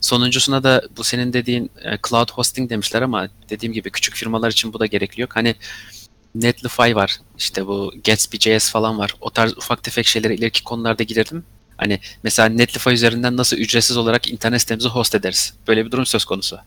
Sonuncusuna 0.00 0.62
da 0.62 0.82
bu 0.96 1.04
senin 1.04 1.32
dediğin 1.32 1.70
e, 1.84 1.98
cloud 2.08 2.30
hosting 2.30 2.70
demişler 2.70 3.02
ama 3.02 3.28
dediğim 3.50 3.72
gibi 3.72 3.90
küçük 3.90 4.14
firmalar 4.14 4.50
için 4.50 4.72
bu 4.72 4.80
da 4.80 4.86
gerekli 4.86 5.20
yok. 5.20 5.36
Hani 5.36 5.54
Netlify 6.34 6.94
var. 6.94 7.16
işte 7.38 7.66
bu 7.66 7.92
Gatsby.js 8.04 8.70
falan 8.70 8.98
var. 8.98 9.14
O 9.20 9.30
tarz 9.30 9.52
ufak 9.52 9.82
tefek 9.82 10.06
şeylere 10.06 10.34
ileriki 10.34 10.64
konularda 10.64 11.02
girelim. 11.02 11.44
Hani 11.76 12.00
mesela 12.22 12.48
Netlify 12.48 12.90
üzerinden 12.90 13.36
nasıl 13.36 13.56
ücretsiz 13.56 13.96
olarak 13.96 14.30
internet 14.30 14.60
sitemizi 14.60 14.88
host 14.88 15.14
ederiz. 15.14 15.54
Böyle 15.68 15.86
bir 15.86 15.90
durum 15.90 16.06
söz 16.06 16.24
konusu. 16.24 16.58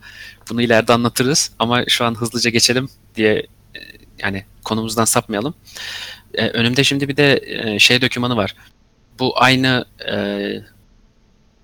Bunu 0.50 0.62
ileride 0.62 0.94
anlatırız 0.94 1.52
ama 1.60 1.86
şu 1.88 2.06
an 2.06 2.16
hızlıca 2.16 2.50
geçelim 2.50 2.90
diye 3.16 3.34
e, 3.76 3.80
yani 4.20 4.46
konumuzdan 4.64 5.06
sapmayalım. 5.06 5.54
E, 6.34 6.48
önümde 6.50 6.84
şimdi 6.84 7.10
bir 7.10 7.18
de 7.18 7.42
e, 7.46 7.80
şey 7.80 8.02
dokümanı 8.02 8.36
var. 8.38 8.56
Bu 9.20 9.42
aynı 9.44 9.86
e, 10.12 10.16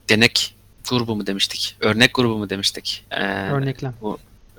denek 0.09 0.55
grubu 0.89 1.15
mu 1.15 1.27
demiştik? 1.27 1.75
Örnek 1.79 2.13
grubu 2.13 2.37
mu 2.37 2.49
demiştik? 2.49 3.05
E, 3.11 3.23
Örneklem. 3.25 3.93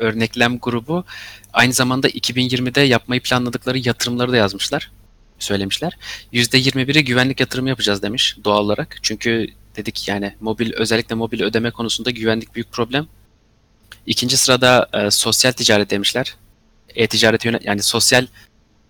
Örneklem 0.00 0.58
grubu 0.58 1.04
aynı 1.52 1.72
zamanda 1.72 2.08
2020'de 2.08 2.80
yapmayı 2.80 3.20
planladıkları 3.20 3.78
yatırımları 3.78 4.32
da 4.32 4.36
yazmışlar. 4.36 4.90
Söylemişler. 5.38 5.96
%21'i 6.32 7.04
güvenlik 7.04 7.40
yatırımı 7.40 7.68
yapacağız 7.68 8.02
demiş 8.02 8.36
doğal 8.44 8.64
olarak. 8.64 8.98
Çünkü 9.02 9.46
dedik 9.76 10.08
yani 10.08 10.34
mobil 10.40 10.72
özellikle 10.72 11.14
mobil 11.14 11.42
ödeme 11.42 11.70
konusunda 11.70 12.10
güvenlik 12.10 12.54
büyük 12.54 12.72
problem. 12.72 13.06
İkinci 14.06 14.36
sırada 14.36 14.88
e, 14.92 15.10
sosyal 15.10 15.52
ticaret 15.52 15.90
demişler. 15.90 16.34
E-ticarete 16.94 17.60
yani 17.62 17.82
sosyal 17.82 18.26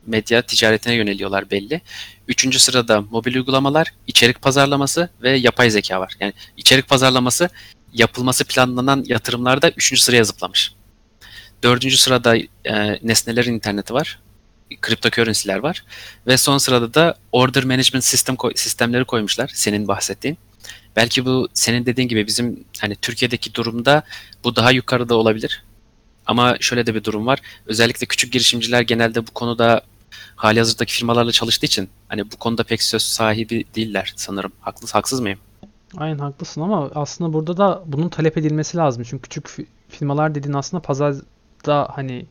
medya 0.06 0.42
ticaretine 0.42 0.94
yöneliyorlar 0.94 1.50
belli. 1.50 1.80
Üçüncü 2.28 2.58
sırada 2.58 3.00
mobil 3.00 3.34
uygulamalar, 3.34 3.94
içerik 4.06 4.42
pazarlaması 4.42 5.10
ve 5.22 5.30
yapay 5.30 5.70
zeka 5.70 6.00
var. 6.00 6.16
Yani 6.20 6.32
içerik 6.56 6.88
pazarlaması 6.88 7.48
yapılması 7.92 8.44
planlanan 8.44 9.04
yatırımlarda 9.06 9.70
üçüncü 9.70 10.02
sıraya 10.02 10.24
zıplamış. 10.24 10.72
Dördüncü 11.62 11.96
sırada 11.96 12.36
e, 12.64 12.98
nesnelerin 13.02 13.54
interneti 13.54 13.94
var. 13.94 14.18
Cryptocurrency'ler 14.86 15.58
var. 15.58 15.84
Ve 16.26 16.36
son 16.36 16.58
sırada 16.58 16.94
da 16.94 17.14
order 17.32 17.64
management 17.64 18.04
system 18.04 18.36
koy- 18.36 18.52
sistemleri 18.56 19.04
koymuşlar. 19.04 19.50
Senin 19.54 19.88
bahsettiğin. 19.88 20.38
Belki 20.96 21.24
bu 21.24 21.48
senin 21.54 21.86
dediğin 21.86 22.08
gibi 22.08 22.26
bizim 22.26 22.64
hani 22.80 22.96
Türkiye'deki 22.96 23.54
durumda 23.54 24.02
bu 24.44 24.56
daha 24.56 24.70
yukarıda 24.70 25.14
olabilir. 25.14 25.64
Ama 26.26 26.56
şöyle 26.60 26.86
de 26.86 26.94
bir 26.94 27.04
durum 27.04 27.26
var. 27.26 27.38
Özellikle 27.66 28.06
küçük 28.06 28.32
girişimciler 28.32 28.80
genelde 28.80 29.26
bu 29.26 29.30
konuda 29.30 29.82
hali 30.36 30.58
hazırdaki 30.58 30.92
firmalarla 30.94 31.32
çalıştığı 31.32 31.66
için 31.66 31.88
hani 32.08 32.30
bu 32.30 32.36
konuda 32.36 32.64
pek 32.64 32.82
söz 32.82 33.02
sahibi 33.02 33.64
değiller 33.74 34.12
sanırım. 34.16 34.52
Haklı, 34.60 34.88
haksız 34.92 35.20
mıyım? 35.20 35.38
Aynen 35.96 36.18
haklısın 36.18 36.60
ama 36.60 36.90
aslında 36.94 37.32
burada 37.32 37.56
da 37.56 37.82
bunun 37.86 38.08
talep 38.08 38.38
edilmesi 38.38 38.76
lazım. 38.76 39.02
Çünkü 39.10 39.22
küçük 39.22 39.46
fi- 39.46 39.66
firmalar 39.88 40.34
dediğin 40.34 40.54
aslında 40.54 40.82
pazarda 41.64 41.88
hani 41.96 42.26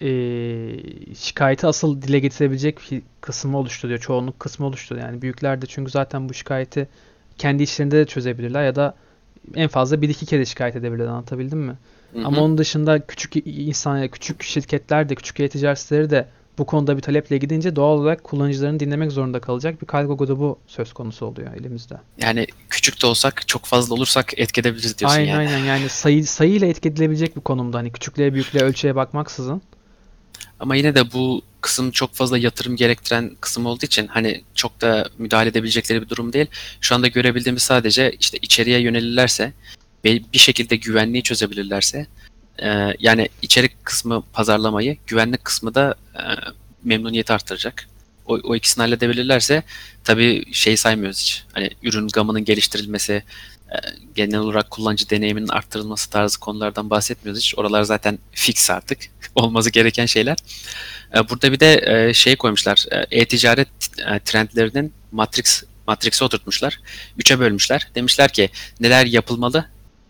eee, 0.00 1.14
şikayeti 1.14 1.66
asıl 1.66 2.02
dile 2.02 2.18
getirebilecek 2.18 2.80
kısmı 3.20 3.58
oluşturuyor. 3.58 3.98
Çoğunluk 3.98 4.40
kısmı 4.40 4.66
oluşturuyor. 4.66 5.06
Yani 5.06 5.22
büyükler 5.22 5.62
de 5.62 5.66
çünkü 5.66 5.90
zaten 5.90 6.28
bu 6.28 6.34
şikayeti 6.34 6.88
kendi 7.38 7.62
işlerinde 7.62 7.96
de 7.96 8.06
çözebilirler 8.06 8.64
ya 8.64 8.74
da 8.74 8.94
en 9.54 9.68
fazla 9.68 10.02
bir 10.02 10.08
iki 10.08 10.26
kere 10.26 10.44
şikayet 10.44 10.76
edebilirler. 10.76 11.06
Anlatabildim 11.06 11.58
mi? 11.58 11.76
Hı 12.12 12.18
hı. 12.18 12.26
Ama 12.26 12.42
onun 12.42 12.58
dışında 12.58 13.06
küçük 13.06 13.32
insan, 13.46 14.08
küçük 14.08 14.42
şirketler 14.42 15.08
de, 15.08 15.14
küçük 15.14 15.40
e-ticaret 15.40 15.78
siteleri 15.78 16.10
de 16.10 16.26
bu 16.58 16.66
konuda 16.66 16.96
bir 16.96 17.02
taleple 17.02 17.38
gidince 17.38 17.76
doğal 17.76 17.98
olarak 17.98 18.24
kullanıcılarını 18.24 18.80
dinlemek 18.80 19.12
zorunda 19.12 19.40
kalacak 19.40 19.82
bir 19.82 19.86
kargo 19.86 20.16
grubu 20.16 20.58
söz 20.66 20.92
konusu 20.92 21.26
oluyor 21.26 21.54
elimizde. 21.54 21.94
Yani 22.18 22.46
küçük 22.70 23.02
de 23.02 23.06
olsak 23.06 23.48
çok 23.48 23.64
fazla 23.64 23.94
olursak 23.94 24.32
etki 24.36 24.60
edebiliriz 24.60 24.98
diyorsun 24.98 25.18
Aynen 25.18 25.30
yani. 25.30 25.38
aynen 25.48 25.64
yani 25.64 25.88
sayı 25.88 26.26
sayıyla 26.26 26.66
etki 26.66 26.88
edilebilecek 26.88 27.36
bir 27.36 27.40
konumda 27.40 27.78
hani 27.78 27.92
küçüklüğe 27.92 28.34
büyüklüğe 28.34 28.62
ölçüye 28.62 28.96
bakmaksızın. 28.96 29.62
Ama 30.60 30.76
yine 30.76 30.94
de 30.94 31.12
bu 31.12 31.42
kısım 31.60 31.90
çok 31.90 32.14
fazla 32.14 32.38
yatırım 32.38 32.76
gerektiren 32.76 33.32
kısım 33.40 33.66
olduğu 33.66 33.86
için 33.86 34.06
hani 34.06 34.42
çok 34.54 34.80
da 34.80 35.08
müdahale 35.18 35.48
edebilecekleri 35.48 36.02
bir 36.02 36.08
durum 36.08 36.32
değil. 36.32 36.46
Şu 36.80 36.94
anda 36.94 37.08
görebildiğimiz 37.08 37.62
sadece 37.62 38.12
işte 38.20 38.38
içeriye 38.42 38.80
yönelirlerse 38.80 39.52
ve 40.04 40.20
bir 40.32 40.38
şekilde 40.38 40.76
güvenliği 40.76 41.22
çözebilirlerse 41.22 42.06
e, 42.62 42.96
yani 42.98 43.28
içerik 43.42 43.84
kısmı 43.84 44.22
pazarlamayı, 44.32 44.96
güvenlik 45.06 45.44
kısmı 45.44 45.74
da 45.74 45.94
e, 46.14 46.22
memnuniyeti 46.84 47.32
arttıracak. 47.32 47.88
O, 48.26 48.38
o 48.44 48.56
ikisini 48.56 48.82
halledebilirlerse 48.82 49.62
tabii 50.04 50.44
şey 50.52 50.76
saymıyoruz 50.76 51.20
hiç. 51.20 51.44
Hani 51.52 51.70
ürün 51.82 52.08
gamının 52.08 52.44
geliştirilmesi, 52.44 53.22
e, 53.70 53.76
genel 54.14 54.38
olarak 54.38 54.70
kullanıcı 54.70 55.10
deneyiminin 55.10 55.48
arttırılması 55.48 56.10
tarzı 56.10 56.40
konulardan 56.40 56.90
bahsetmiyoruz 56.90 57.42
hiç. 57.42 57.58
Oralar 57.58 57.82
zaten 57.82 58.18
fix 58.32 58.70
artık. 58.70 58.98
Olması 59.34 59.70
gereken 59.70 60.06
şeyler. 60.06 60.36
E, 61.14 61.28
Burada 61.28 61.52
bir 61.52 61.60
de 61.60 61.82
e, 62.08 62.14
şey 62.14 62.36
koymuşlar. 62.36 62.84
E, 62.90 63.20
E-ticaret 63.20 63.68
e, 63.98 64.18
trendlerinin 64.18 64.92
Matrix 65.12 65.62
Matrix'e 65.86 66.24
oturtmuşlar. 66.24 66.80
Üçe 67.18 67.38
bölmüşler. 67.38 67.88
Demişler 67.94 68.32
ki 68.32 68.50
neler 68.80 69.06
yapılmalı, 69.06 69.64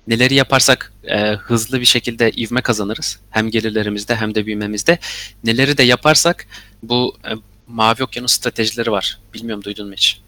neleri 0.07 0.35
yaparsak 0.35 0.93
e, 1.05 1.31
hızlı 1.31 1.81
bir 1.81 1.87
şekilde 1.87 2.31
ivme 2.31 2.61
kazanırız. 2.61 3.19
Hem 3.31 3.51
gelirlerimizde 3.51 4.17
hem 4.17 4.35
de 4.35 4.47
büyümemizde. 4.47 4.99
Neleri 5.45 5.79
de 5.79 5.83
yaparsak 5.83 6.47
bu 6.83 7.17
e, 7.25 7.31
mavi 7.67 8.03
okyanus 8.05 8.33
stratejileri 8.33 8.91
var. 8.91 9.19
Bilmiyorum 9.35 9.65
duydun 9.65 9.89
mu 9.89 9.95
hiç? 9.95 10.21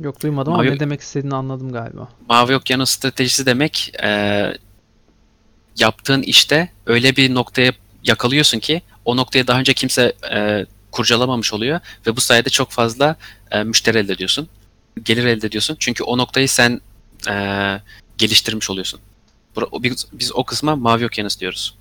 Yok 0.00 0.22
duymadım 0.22 0.52
ama 0.52 0.64
Mavi- 0.64 0.70
ne 0.74 0.80
demek 0.80 1.00
istediğini 1.00 1.34
anladım 1.34 1.72
galiba. 1.72 2.08
Mavi 2.28 2.56
okyanus 2.56 2.90
stratejisi 2.90 3.46
demek 3.46 3.92
e, 4.02 4.52
yaptığın 5.78 6.22
işte 6.22 6.68
öyle 6.86 7.16
bir 7.16 7.34
noktaya 7.34 7.72
yakalıyorsun 8.04 8.58
ki 8.58 8.82
o 9.04 9.16
noktaya 9.16 9.46
daha 9.46 9.58
önce 9.58 9.74
kimse 9.74 10.12
e, 10.32 10.66
kurcalamamış 10.90 11.52
oluyor 11.52 11.80
ve 12.06 12.16
bu 12.16 12.20
sayede 12.20 12.50
çok 12.50 12.70
fazla 12.70 13.16
e, 13.50 13.62
müşteri 13.62 13.98
elde 13.98 14.12
ediyorsun. 14.12 14.48
Gelir 15.02 15.24
elde 15.24 15.46
ediyorsun. 15.46 15.76
Çünkü 15.78 16.04
o 16.04 16.18
noktayı 16.18 16.48
sen 16.48 16.80
e, 17.28 17.34
geliştirmiş 18.18 18.70
oluyorsun. 18.70 19.00
Biz, 19.82 20.06
biz 20.12 20.32
o 20.34 20.44
kısma 20.44 20.76
mavi 20.76 21.06
okyanus 21.06 21.40
diyoruz. 21.40 21.76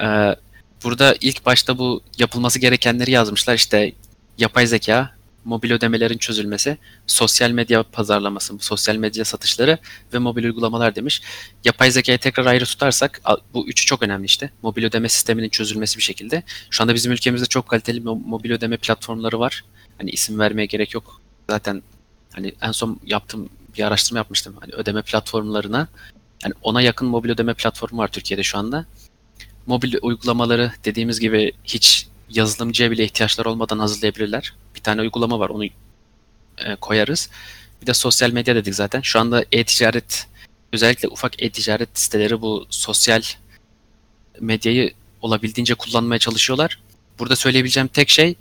E, 0.00 0.36
burada 0.84 1.16
ilk 1.20 1.46
başta 1.46 1.78
bu 1.78 2.00
yapılması 2.18 2.58
gerekenleri 2.58 3.10
yazmışlar. 3.10 3.54
İşte 3.54 3.92
yapay 4.38 4.66
zeka, 4.66 5.10
mobil 5.44 5.70
ödemelerin 5.70 6.18
çözülmesi, 6.18 6.78
sosyal 7.06 7.50
medya 7.50 7.82
pazarlaması, 7.82 8.54
sosyal 8.60 8.96
medya 8.96 9.24
satışları 9.24 9.78
ve 10.14 10.18
mobil 10.18 10.44
uygulamalar 10.44 10.94
demiş. 10.94 11.22
Yapay 11.64 11.90
zekayı 11.90 12.18
tekrar 12.18 12.46
ayrı 12.46 12.64
tutarsak 12.64 13.22
bu 13.54 13.68
üçü 13.68 13.86
çok 13.86 14.02
önemli 14.02 14.26
işte. 14.26 14.50
Mobil 14.62 14.84
ödeme 14.84 15.08
sisteminin 15.08 15.48
çözülmesi 15.48 15.98
bir 15.98 16.02
şekilde. 16.02 16.42
Şu 16.70 16.82
anda 16.82 16.94
bizim 16.94 17.12
ülkemizde 17.12 17.46
çok 17.46 17.68
kaliteli 17.68 18.00
mo- 18.00 18.26
mobil 18.26 18.50
ödeme 18.50 18.76
platformları 18.76 19.40
var. 19.40 19.64
Hani 19.98 20.10
isim 20.10 20.38
vermeye 20.38 20.66
gerek 20.66 20.94
yok. 20.94 21.20
Zaten 21.50 21.82
hani 22.32 22.54
en 22.62 22.72
son 22.72 23.00
yaptığım 23.06 23.48
bir 23.78 23.82
araştırma 23.82 24.18
yapmıştım. 24.18 24.56
Hani 24.60 24.72
ödeme 24.72 25.02
platformlarına 25.02 25.88
yani 26.44 26.54
ona 26.62 26.82
yakın 26.82 27.08
mobil 27.08 27.30
ödeme 27.30 27.54
platformu 27.54 27.98
var 27.98 28.08
Türkiye'de 28.08 28.42
şu 28.42 28.58
anda. 28.58 28.86
Mobil 29.66 29.94
uygulamaları 30.02 30.72
dediğimiz 30.84 31.20
gibi 31.20 31.52
hiç 31.64 32.06
yazılımcıya 32.30 32.90
bile 32.90 33.04
ihtiyaçlar 33.04 33.44
olmadan 33.46 33.78
hazırlayabilirler. 33.78 34.54
Bir 34.74 34.80
tane 34.80 35.00
uygulama 35.00 35.38
var 35.38 35.48
onu 35.48 35.64
e, 35.64 35.70
koyarız. 36.80 37.30
Bir 37.82 37.86
de 37.86 37.94
sosyal 37.94 38.30
medya 38.30 38.54
dedik 38.54 38.74
zaten. 38.74 39.00
Şu 39.00 39.20
anda 39.20 39.44
e-ticaret 39.52 40.26
özellikle 40.72 41.08
ufak 41.08 41.42
e-ticaret 41.42 41.88
siteleri 41.98 42.40
bu 42.40 42.66
sosyal 42.70 43.22
medyayı 44.40 44.92
olabildiğince 45.22 45.74
kullanmaya 45.74 46.18
çalışıyorlar. 46.18 46.80
Burada 47.18 47.36
söyleyebileceğim 47.36 47.88
tek 47.88 48.08
şey 48.10 48.34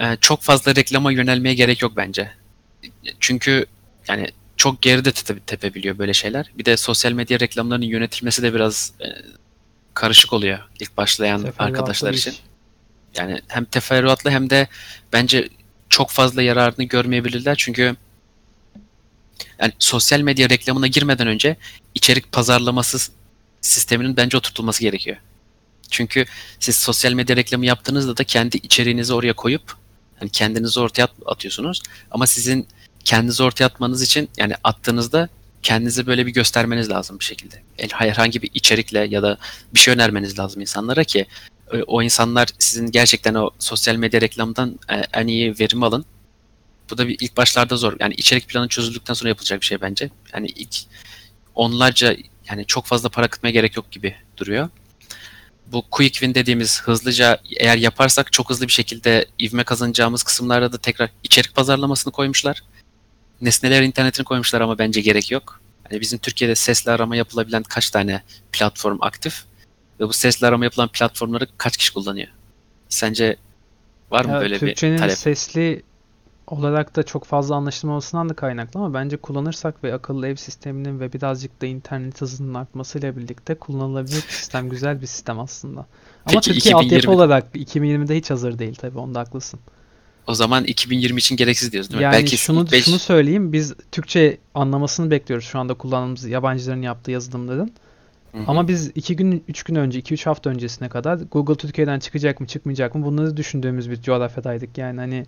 e, 0.00 0.16
çok 0.20 0.42
fazla 0.42 0.74
reklama 0.74 1.12
yönelmeye 1.12 1.54
gerek 1.54 1.82
yok 1.82 1.92
bence. 1.96 2.30
Çünkü 3.20 3.66
yani 4.08 4.28
çok 4.64 4.82
geride 4.82 5.12
tepe, 5.12 5.40
tepebiliyor 5.40 5.98
böyle 5.98 6.14
şeyler. 6.14 6.50
Bir 6.58 6.64
de 6.64 6.76
sosyal 6.76 7.12
medya 7.12 7.40
reklamlarının 7.40 7.84
yönetilmesi 7.86 8.42
de 8.42 8.54
biraz 8.54 8.92
e, 9.00 9.06
karışık 9.94 10.32
oluyor 10.32 10.58
ilk 10.80 10.96
başlayan 10.96 11.42
Teferruatlı 11.42 11.64
arkadaşlar 11.64 12.14
için. 12.14 12.30
iş. 12.30 12.40
Yani 13.16 13.40
hem 13.48 13.64
teferruatlı 13.64 14.30
hem 14.30 14.50
de 14.50 14.68
bence 15.12 15.48
çok 15.88 16.10
fazla 16.10 16.42
yararını 16.42 16.84
görmeyebilirler. 16.84 17.54
Çünkü 17.58 17.96
yani 19.58 19.72
sosyal 19.78 20.20
medya 20.20 20.50
reklamına 20.50 20.86
girmeden 20.86 21.26
önce 21.26 21.56
içerik 21.94 22.32
pazarlaması 22.32 23.12
sisteminin 23.60 24.16
bence 24.16 24.36
oturtulması 24.36 24.82
gerekiyor. 24.82 25.16
Çünkü 25.90 26.24
siz 26.60 26.76
sosyal 26.76 27.12
medya 27.12 27.36
reklamı 27.36 27.66
yaptığınızda 27.66 28.16
da 28.16 28.24
kendi 28.24 28.56
içeriğinizi 28.56 29.14
oraya 29.14 29.32
koyup 29.32 29.76
hani 30.18 30.30
kendinizi 30.30 30.80
ortaya 30.80 31.02
at- 31.02 31.14
atıyorsunuz. 31.26 31.82
Ama 32.10 32.26
sizin 32.26 32.66
kendinizi 33.04 33.42
ortaya 33.42 33.64
atmanız 33.64 34.02
için 34.02 34.28
yani 34.36 34.54
attığınızda 34.64 35.28
kendinizi 35.62 36.06
böyle 36.06 36.26
bir 36.26 36.32
göstermeniz 36.32 36.90
lazım 36.90 37.18
bir 37.18 37.24
şekilde. 37.24 37.62
El- 37.78 37.88
Herhangi 37.88 38.42
bir 38.42 38.50
içerikle 38.54 38.98
ya 39.10 39.22
da 39.22 39.38
bir 39.74 39.78
şey 39.78 39.94
önermeniz 39.94 40.38
lazım 40.38 40.60
insanlara 40.60 41.04
ki 41.04 41.26
e, 41.72 41.82
o 41.82 42.02
insanlar 42.02 42.48
sizin 42.58 42.90
gerçekten 42.90 43.34
o 43.34 43.50
sosyal 43.58 43.96
medya 43.96 44.20
reklamdan 44.20 44.78
e, 44.90 44.94
en 45.12 45.26
iyi 45.26 45.58
verim 45.60 45.82
alın. 45.82 46.04
Bu 46.90 46.98
da 46.98 47.08
bir 47.08 47.16
ilk 47.20 47.36
başlarda 47.36 47.76
zor. 47.76 47.96
Yani 48.00 48.14
içerik 48.14 48.48
planı 48.48 48.68
çözüldükten 48.68 49.14
sonra 49.14 49.28
yapılacak 49.28 49.60
bir 49.60 49.66
şey 49.66 49.80
bence. 49.80 50.10
Yani 50.34 50.46
ilk 50.46 50.76
onlarca 51.54 52.16
yani 52.50 52.66
çok 52.66 52.86
fazla 52.86 53.08
para 53.08 53.26
akıtmaya 53.26 53.52
gerek 53.52 53.76
yok 53.76 53.90
gibi 53.90 54.16
duruyor. 54.36 54.68
Bu 55.66 55.82
quick 55.90 56.12
win 56.12 56.34
dediğimiz 56.34 56.82
hızlıca 56.82 57.38
eğer 57.56 57.76
yaparsak 57.76 58.32
çok 58.32 58.50
hızlı 58.50 58.66
bir 58.68 58.72
şekilde 58.72 59.26
ivme 59.40 59.64
kazanacağımız 59.64 60.22
kısımlarda 60.22 60.72
da 60.72 60.78
tekrar 60.78 61.10
içerik 61.22 61.54
pazarlamasını 61.54 62.12
koymuşlar. 62.12 62.62
Nesneler 63.40 63.82
internetini 63.82 64.24
koymuşlar 64.24 64.60
ama 64.60 64.78
bence 64.78 65.00
gerek 65.00 65.30
yok. 65.30 65.60
Hani 65.90 66.00
bizim 66.00 66.18
Türkiye'de 66.18 66.54
sesli 66.54 66.90
arama 66.90 67.16
yapılabilen 67.16 67.62
kaç 67.62 67.90
tane 67.90 68.22
platform 68.52 68.98
aktif? 69.00 69.44
Ve 70.00 70.08
bu 70.08 70.12
sesli 70.12 70.46
arama 70.46 70.64
yapılan 70.64 70.88
platformları 70.88 71.46
kaç 71.58 71.76
kişi 71.76 71.94
kullanıyor? 71.94 72.28
Sence 72.88 73.36
var 74.10 74.24
mı 74.24 74.32
Ya 74.32 74.40
böyle 74.40 74.54
bir 74.54 74.60
Türkçenin 74.60 74.98
talep? 74.98 75.18
sesli 75.18 75.82
olarak 76.46 76.96
da 76.96 77.02
çok 77.02 77.24
fazla 77.24 77.54
anlaşılmamasından 77.54 78.28
da 78.28 78.34
kaynaklı 78.34 78.80
ama 78.80 78.94
bence 78.94 79.16
kullanırsak 79.16 79.84
ve 79.84 79.94
akıllı 79.94 80.28
ev 80.28 80.36
sisteminin 80.36 81.00
ve 81.00 81.12
birazcık 81.12 81.62
da 81.62 81.66
internet 81.66 82.20
hızının 82.20 82.54
artmasıyla 82.54 83.16
birlikte 83.16 83.54
kullanılabilir 83.54 84.16
bir 84.16 84.32
sistem, 84.32 84.68
güzel 84.68 85.00
bir 85.00 85.06
sistem 85.06 85.40
aslında. 85.40 85.80
Ama 85.80 85.86
Peki 86.26 86.40
Türkiye 86.40 86.74
altyapı 86.74 86.94
2020 86.94 87.14
olarak 87.14 87.56
2020'de 87.56 88.16
hiç 88.16 88.30
hazır 88.30 88.58
değil 88.58 88.74
tabii, 88.74 88.98
onda 88.98 89.20
haklısın. 89.20 89.60
O 90.26 90.34
zaman 90.34 90.64
2020 90.64 91.18
için 91.18 91.36
gereksiz 91.36 91.72
diyoruz 91.72 91.90
değil 91.90 91.98
mi? 91.98 92.04
Yani 92.04 92.12
Belki 92.12 92.36
şunu 92.36 92.70
beş- 92.72 92.84
şunu 92.84 92.98
söyleyeyim, 92.98 93.52
biz 93.52 93.74
Türkçe 93.92 94.38
anlamasını 94.54 95.10
bekliyoruz 95.10 95.46
şu 95.46 95.58
anda 95.58 95.74
kullandığımız 95.74 96.24
yabancıların 96.24 96.82
yaptığı 96.82 97.10
yazılımların. 97.10 97.72
Hı 98.32 98.38
hı. 98.38 98.42
Ama 98.46 98.68
biz 98.68 98.90
2 98.94 99.16
gün, 99.16 99.44
3 99.48 99.62
gün 99.62 99.74
önce, 99.74 99.98
2-3 99.98 100.24
hafta 100.26 100.50
öncesine 100.50 100.88
kadar 100.88 101.18
Google 101.30 101.54
Türkiye'den 101.54 101.98
çıkacak 101.98 102.40
mı, 102.40 102.46
çıkmayacak 102.46 102.94
mı 102.94 103.04
bunları 103.04 103.36
düşündüğümüz 103.36 103.90
bir 103.90 104.02
coğrafyadaydık. 104.02 104.78
Yani 104.78 105.00
hani 105.00 105.26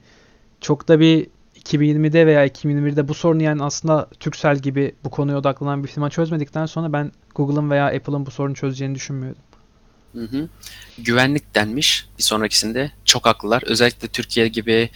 çok 0.60 0.88
da 0.88 1.00
bir 1.00 1.26
2020'de 1.56 2.26
veya 2.26 2.46
2021'de 2.46 3.08
bu 3.08 3.14
sorunu 3.14 3.42
yani 3.42 3.62
aslında 3.62 4.08
Turkcell 4.20 4.58
gibi 4.58 4.94
bu 5.04 5.10
konuya 5.10 5.38
odaklanan 5.38 5.84
bir 5.84 5.88
firma 5.88 6.10
çözmedikten 6.10 6.66
sonra 6.66 6.92
ben 6.92 7.12
Google'ın 7.34 7.70
veya 7.70 7.86
Apple'ın 7.86 8.26
bu 8.26 8.30
sorunu 8.30 8.54
çözeceğini 8.54 8.94
düşünmüyorum. 8.94 9.38
Hı 10.16 10.36
hı. 10.36 10.48
Güvenlik 10.98 11.54
denmiş 11.54 12.06
bir 12.18 12.22
sonrakisinde. 12.22 12.90
Çok 13.04 13.26
haklılar. 13.26 13.62
Özellikle 13.66 14.08
Türkiye 14.08 14.48
gibi 14.48 14.90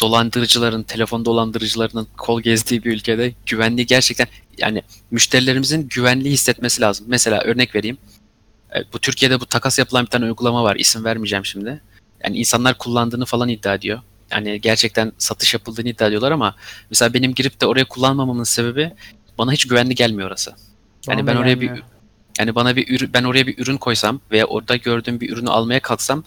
dolandırıcıların, 0.00 0.82
telefon 0.82 1.24
dolandırıcılarının 1.24 2.08
kol 2.16 2.40
gezdiği 2.40 2.84
bir 2.84 2.92
ülkede 2.92 3.32
güvenliği 3.46 3.86
gerçekten 3.86 4.26
yani 4.58 4.82
müşterilerimizin 5.10 5.88
güvenliği 5.88 6.34
hissetmesi 6.34 6.80
lazım. 6.82 7.06
Mesela 7.08 7.40
örnek 7.40 7.74
vereyim. 7.74 7.98
E, 8.76 8.78
Bu 8.92 8.98
Türkiye'de 8.98 9.40
bu 9.40 9.46
takas 9.46 9.78
yapılan 9.78 10.04
bir 10.04 10.10
tane 10.10 10.24
uygulama 10.24 10.64
var. 10.64 10.76
İsim 10.76 11.04
vermeyeceğim 11.04 11.44
şimdi. 11.46 11.80
Yani 12.24 12.36
insanlar 12.38 12.78
kullandığını 12.78 13.24
falan 13.24 13.48
iddia 13.48 13.74
ediyor. 13.74 14.00
Yani 14.30 14.60
gerçekten 14.60 15.12
satış 15.18 15.54
yapıldığını 15.54 15.88
iddia 15.88 16.06
ediyorlar 16.06 16.32
ama 16.32 16.56
mesela 16.90 17.14
benim 17.14 17.34
girip 17.34 17.60
de 17.60 17.66
oraya 17.66 17.84
kullanmamamın 17.84 18.44
sebebi 18.44 18.92
bana 19.38 19.52
hiç 19.52 19.68
güvenli 19.68 19.94
gelmiyor 19.94 20.28
orası. 20.28 20.50
Yani 21.08 21.18
Bana 21.22 21.26
ben 21.26 21.36
oraya 21.36 21.60
bir 21.60 21.66
gelmiyor. 21.66 21.86
Yani 22.38 22.54
bana 22.54 22.76
bir 22.76 22.96
ürün, 22.96 23.12
ben 23.12 23.24
oraya 23.24 23.46
bir 23.46 23.58
ürün 23.58 23.76
koysam 23.76 24.20
veya 24.30 24.44
orada 24.46 24.76
gördüğüm 24.76 25.20
bir 25.20 25.30
ürünü 25.30 25.48
almaya 25.50 25.80
kalksam 25.80 26.24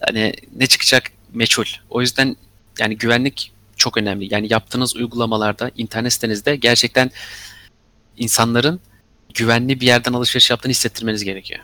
hani 0.00 0.32
ne 0.56 0.66
çıkacak 0.66 1.02
meçhul. 1.32 1.64
O 1.90 2.00
yüzden 2.00 2.36
yani 2.78 2.96
güvenlik 2.98 3.52
çok 3.76 3.96
önemli. 3.96 4.34
Yani 4.34 4.46
yaptığınız 4.52 4.96
uygulamalarda, 4.96 5.70
internet 5.76 6.12
sitenizde 6.12 6.56
gerçekten 6.56 7.10
insanların 8.16 8.80
güvenli 9.34 9.80
bir 9.80 9.86
yerden 9.86 10.12
alışveriş 10.12 10.50
yaptığını 10.50 10.70
hissettirmeniz 10.70 11.24
gerekiyor. 11.24 11.60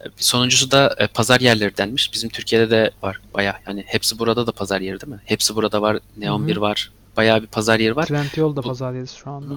E, 0.00 0.04
Sonuncusu 0.16 0.70
da 0.70 0.96
e, 0.98 1.06
pazar 1.06 1.40
yerleri 1.40 1.76
denmiş. 1.76 2.12
Bizim 2.12 2.30
Türkiye'de 2.30 2.70
de 2.70 2.90
var 3.02 3.20
bayağı. 3.34 3.54
Yani 3.66 3.84
hepsi 3.86 4.18
burada 4.18 4.46
da 4.46 4.52
pazar 4.52 4.80
yeri 4.80 5.00
değil 5.00 5.12
mi? 5.12 5.20
Hepsi 5.24 5.56
burada 5.56 5.82
var. 5.82 5.98
Neon 6.16 6.40
Hı 6.40 6.44
hı. 6.44 6.48
1 6.48 6.56
var. 6.56 6.90
Bayağı 7.16 7.42
bir 7.42 7.46
pazar 7.46 7.80
yeri 7.80 7.96
var. 7.96 8.06
Trendyol'da 8.06 8.62
Bu- 8.62 8.68
pazar 8.68 8.94
yeri 8.94 9.08
şu 9.08 9.30
anda. 9.30 9.54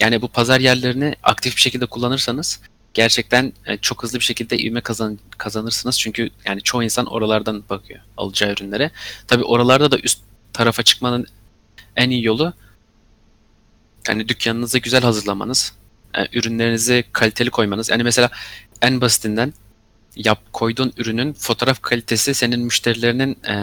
Yani 0.00 0.22
bu 0.22 0.28
pazar 0.28 0.60
yerlerini 0.60 1.14
aktif 1.22 1.56
bir 1.56 1.60
şekilde 1.60 1.86
kullanırsanız 1.86 2.60
gerçekten 2.94 3.52
e, 3.66 3.76
çok 3.76 4.02
hızlı 4.02 4.18
bir 4.18 4.24
şekilde 4.24 4.58
ivme 4.58 4.80
kazan, 4.80 5.18
kazanırsınız. 5.38 5.98
Çünkü 5.98 6.30
yani 6.44 6.62
çoğu 6.62 6.82
insan 6.82 7.06
oralardan 7.06 7.64
bakıyor 7.70 8.00
alacağı 8.16 8.52
ürünlere. 8.52 8.90
Tabii 9.26 9.44
oralarda 9.44 9.90
da 9.90 9.98
üst 9.98 10.20
tarafa 10.52 10.82
çıkmanın 10.82 11.26
en 11.96 12.10
iyi 12.10 12.24
yolu 12.24 12.52
yani 14.08 14.28
dükkanınızı 14.28 14.78
güzel 14.78 15.02
hazırlamanız, 15.02 15.72
e, 16.14 16.38
ürünlerinizi 16.38 17.04
kaliteli 17.12 17.50
koymanız. 17.50 17.88
Yani 17.88 18.02
mesela 18.02 18.30
en 18.82 19.00
basitinden 19.00 19.54
yap 20.16 20.42
koyduğun 20.52 20.92
ürünün 20.96 21.32
fotoğraf 21.32 21.82
kalitesi 21.82 22.34
senin 22.34 22.60
müşterilerinin 22.60 23.38
e, 23.44 23.54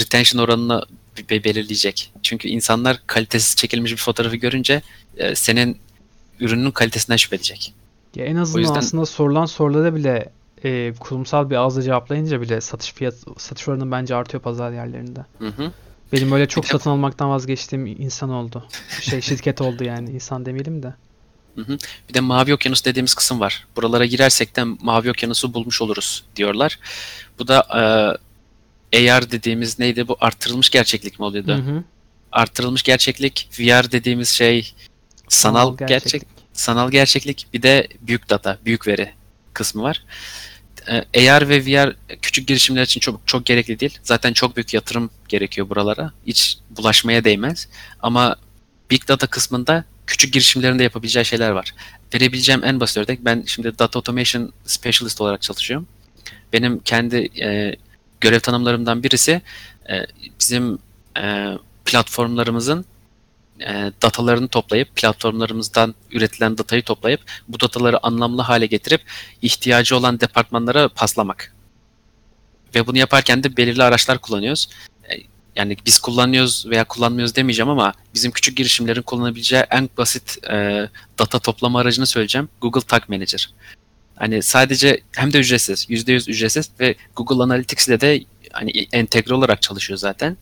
retention 0.00 0.42
oranını 0.42 0.82
be- 1.30 1.44
belirleyecek. 1.44 2.12
Çünkü 2.22 2.48
insanlar 2.48 3.00
kalitesiz 3.06 3.56
çekilmiş 3.56 3.92
bir 3.92 3.96
fotoğrafı 3.96 4.36
görünce 4.36 4.82
e, 5.16 5.34
senin 5.34 5.78
ürünün 6.40 6.70
kalitesinden 6.70 7.16
şüphe 7.16 7.36
edecek. 7.36 7.74
Ya 8.14 8.24
en 8.24 8.36
azından 8.36 8.60
yüzden- 8.60 8.74
aslında 8.74 9.06
sorulan 9.06 9.46
sorulara 9.46 9.94
bile 9.94 10.32
e, 10.64 10.92
kurumsal 11.00 11.50
bir 11.50 11.56
ağızla 11.56 11.82
cevaplayınca 11.82 12.40
bile 12.40 12.60
satış 12.60 12.92
fiyat 12.92 13.14
satış 13.38 13.68
oranı 13.68 13.90
bence 13.90 14.14
artıyor 14.14 14.42
pazar 14.42 14.72
yerlerinde. 14.72 15.20
Hı 15.38 15.48
hı. 15.48 15.72
Benim 16.12 16.30
böyle 16.30 16.48
çok 16.48 16.66
satın 16.66 16.90
almaktan 16.90 17.30
vazgeçtiğim 17.30 17.86
insan 17.86 18.30
oldu. 18.30 18.66
Şey 19.00 19.20
şirket 19.20 19.60
oldu 19.60 19.84
yani 19.84 20.10
insan 20.10 20.46
demeyelim 20.46 20.82
de. 20.82 20.94
Bir 22.08 22.14
de 22.14 22.20
Mavi 22.20 22.54
Okyanus 22.54 22.84
dediğimiz 22.84 23.14
kısım 23.14 23.40
var. 23.40 23.66
Buralara 23.76 24.06
girersek 24.06 24.56
de 24.56 24.64
Mavi 24.64 25.10
Okyanus'u 25.10 25.54
bulmuş 25.54 25.82
oluruz 25.82 26.24
diyorlar. 26.36 26.78
Bu 27.38 27.48
da 27.48 27.66
e, 28.92 29.10
AR 29.12 29.30
dediğimiz 29.30 29.78
neydi 29.78 30.08
bu? 30.08 30.16
Artırılmış 30.20 30.70
gerçeklik 30.70 31.18
mi 31.18 31.24
oluyordu? 31.24 31.52
Hı 31.52 31.56
hı. 31.56 31.84
Artırılmış 32.32 32.82
gerçeklik, 32.82 33.48
VR 33.60 33.92
dediğimiz 33.92 34.28
şey 34.28 34.74
sanal, 35.28 35.76
gerçek, 35.76 36.22
sanal 36.52 36.90
gerçeklik, 36.90 37.46
bir 37.54 37.62
de 37.62 37.88
büyük 38.00 38.30
data, 38.30 38.58
büyük 38.64 38.86
veri 38.86 39.12
kısmı 39.52 39.82
var. 39.82 40.04
E, 41.12 41.30
AR 41.30 41.48
ve 41.48 41.66
VR 41.66 41.96
küçük 42.22 42.48
girişimler 42.48 42.82
için 42.82 43.00
çok 43.00 43.20
çok 43.26 43.46
gerekli 43.46 43.80
değil. 43.80 43.98
Zaten 44.02 44.32
çok 44.32 44.56
büyük 44.56 44.74
yatırım 44.74 45.10
gerekiyor 45.28 45.68
buralara. 45.68 46.12
Hiç 46.26 46.58
bulaşmaya 46.70 47.24
değmez. 47.24 47.68
Ama 48.00 48.36
Big 48.90 49.08
Data 49.08 49.26
kısmında 49.26 49.84
küçük 50.06 50.32
girişimlerin 50.32 50.78
de 50.78 50.82
yapabileceği 50.82 51.24
şeyler 51.24 51.50
var. 51.50 51.74
Verebileceğim 52.14 52.64
en 52.64 52.80
basit 52.80 52.96
örnek 52.96 53.24
ben 53.24 53.44
şimdi 53.46 53.78
Data 53.78 53.98
Automation 53.98 54.52
Specialist 54.64 55.20
olarak 55.20 55.42
çalışıyorum. 55.42 55.86
Benim 56.52 56.78
kendi 56.78 57.42
e, 57.42 57.76
görev 58.20 58.40
tanımlarımdan 58.40 59.02
birisi 59.02 59.42
e, 59.90 60.06
bizim 60.40 60.78
e, 61.18 61.52
platformlarımızın 61.84 62.84
e, 63.60 63.92
datalarını 64.02 64.48
toplayıp 64.48 64.96
platformlarımızdan 64.96 65.94
üretilen 66.12 66.58
datayı 66.58 66.82
toplayıp 66.82 67.20
bu 67.48 67.60
dataları 67.60 68.06
anlamlı 68.06 68.42
hale 68.42 68.66
getirip 68.66 69.02
ihtiyacı 69.42 69.96
olan 69.96 70.20
departmanlara 70.20 70.88
paslamak. 70.88 71.54
Ve 72.74 72.86
bunu 72.86 72.98
yaparken 72.98 73.44
de 73.44 73.56
belirli 73.56 73.82
araçlar 73.82 74.18
kullanıyoruz. 74.18 74.68
E, 75.10 75.14
Yani 75.56 75.76
biz 75.86 75.98
kullanıyoruz 75.98 76.66
veya 76.70 76.84
kullanmıyoruz 76.84 77.36
demeyeceğim 77.36 77.68
ama 77.70 77.92
bizim 78.14 78.32
küçük 78.32 78.56
girişimlerin 78.56 79.02
kullanabileceği 79.02 79.62
en 79.70 79.90
basit 79.98 80.38
e, 80.50 80.88
data 81.18 81.38
toplama 81.38 81.80
aracını 81.80 82.06
söyleyeceğim. 82.06 82.48
Google 82.60 82.80
Tag 82.80 83.02
Manager. 83.08 83.50
Hani 84.16 84.42
sadece 84.42 85.00
hem 85.16 85.32
de 85.32 85.38
ücretsiz, 85.38 85.90
%100 85.90 86.30
ücretsiz 86.30 86.70
ve 86.80 86.94
Google 87.16 87.42
Analytics 87.44 87.88
ile 87.88 88.00
de 88.00 88.24
hani 88.52 88.70
entegre 88.92 89.34
olarak 89.34 89.62
çalışıyor 89.62 89.98
zaten. 89.98 90.36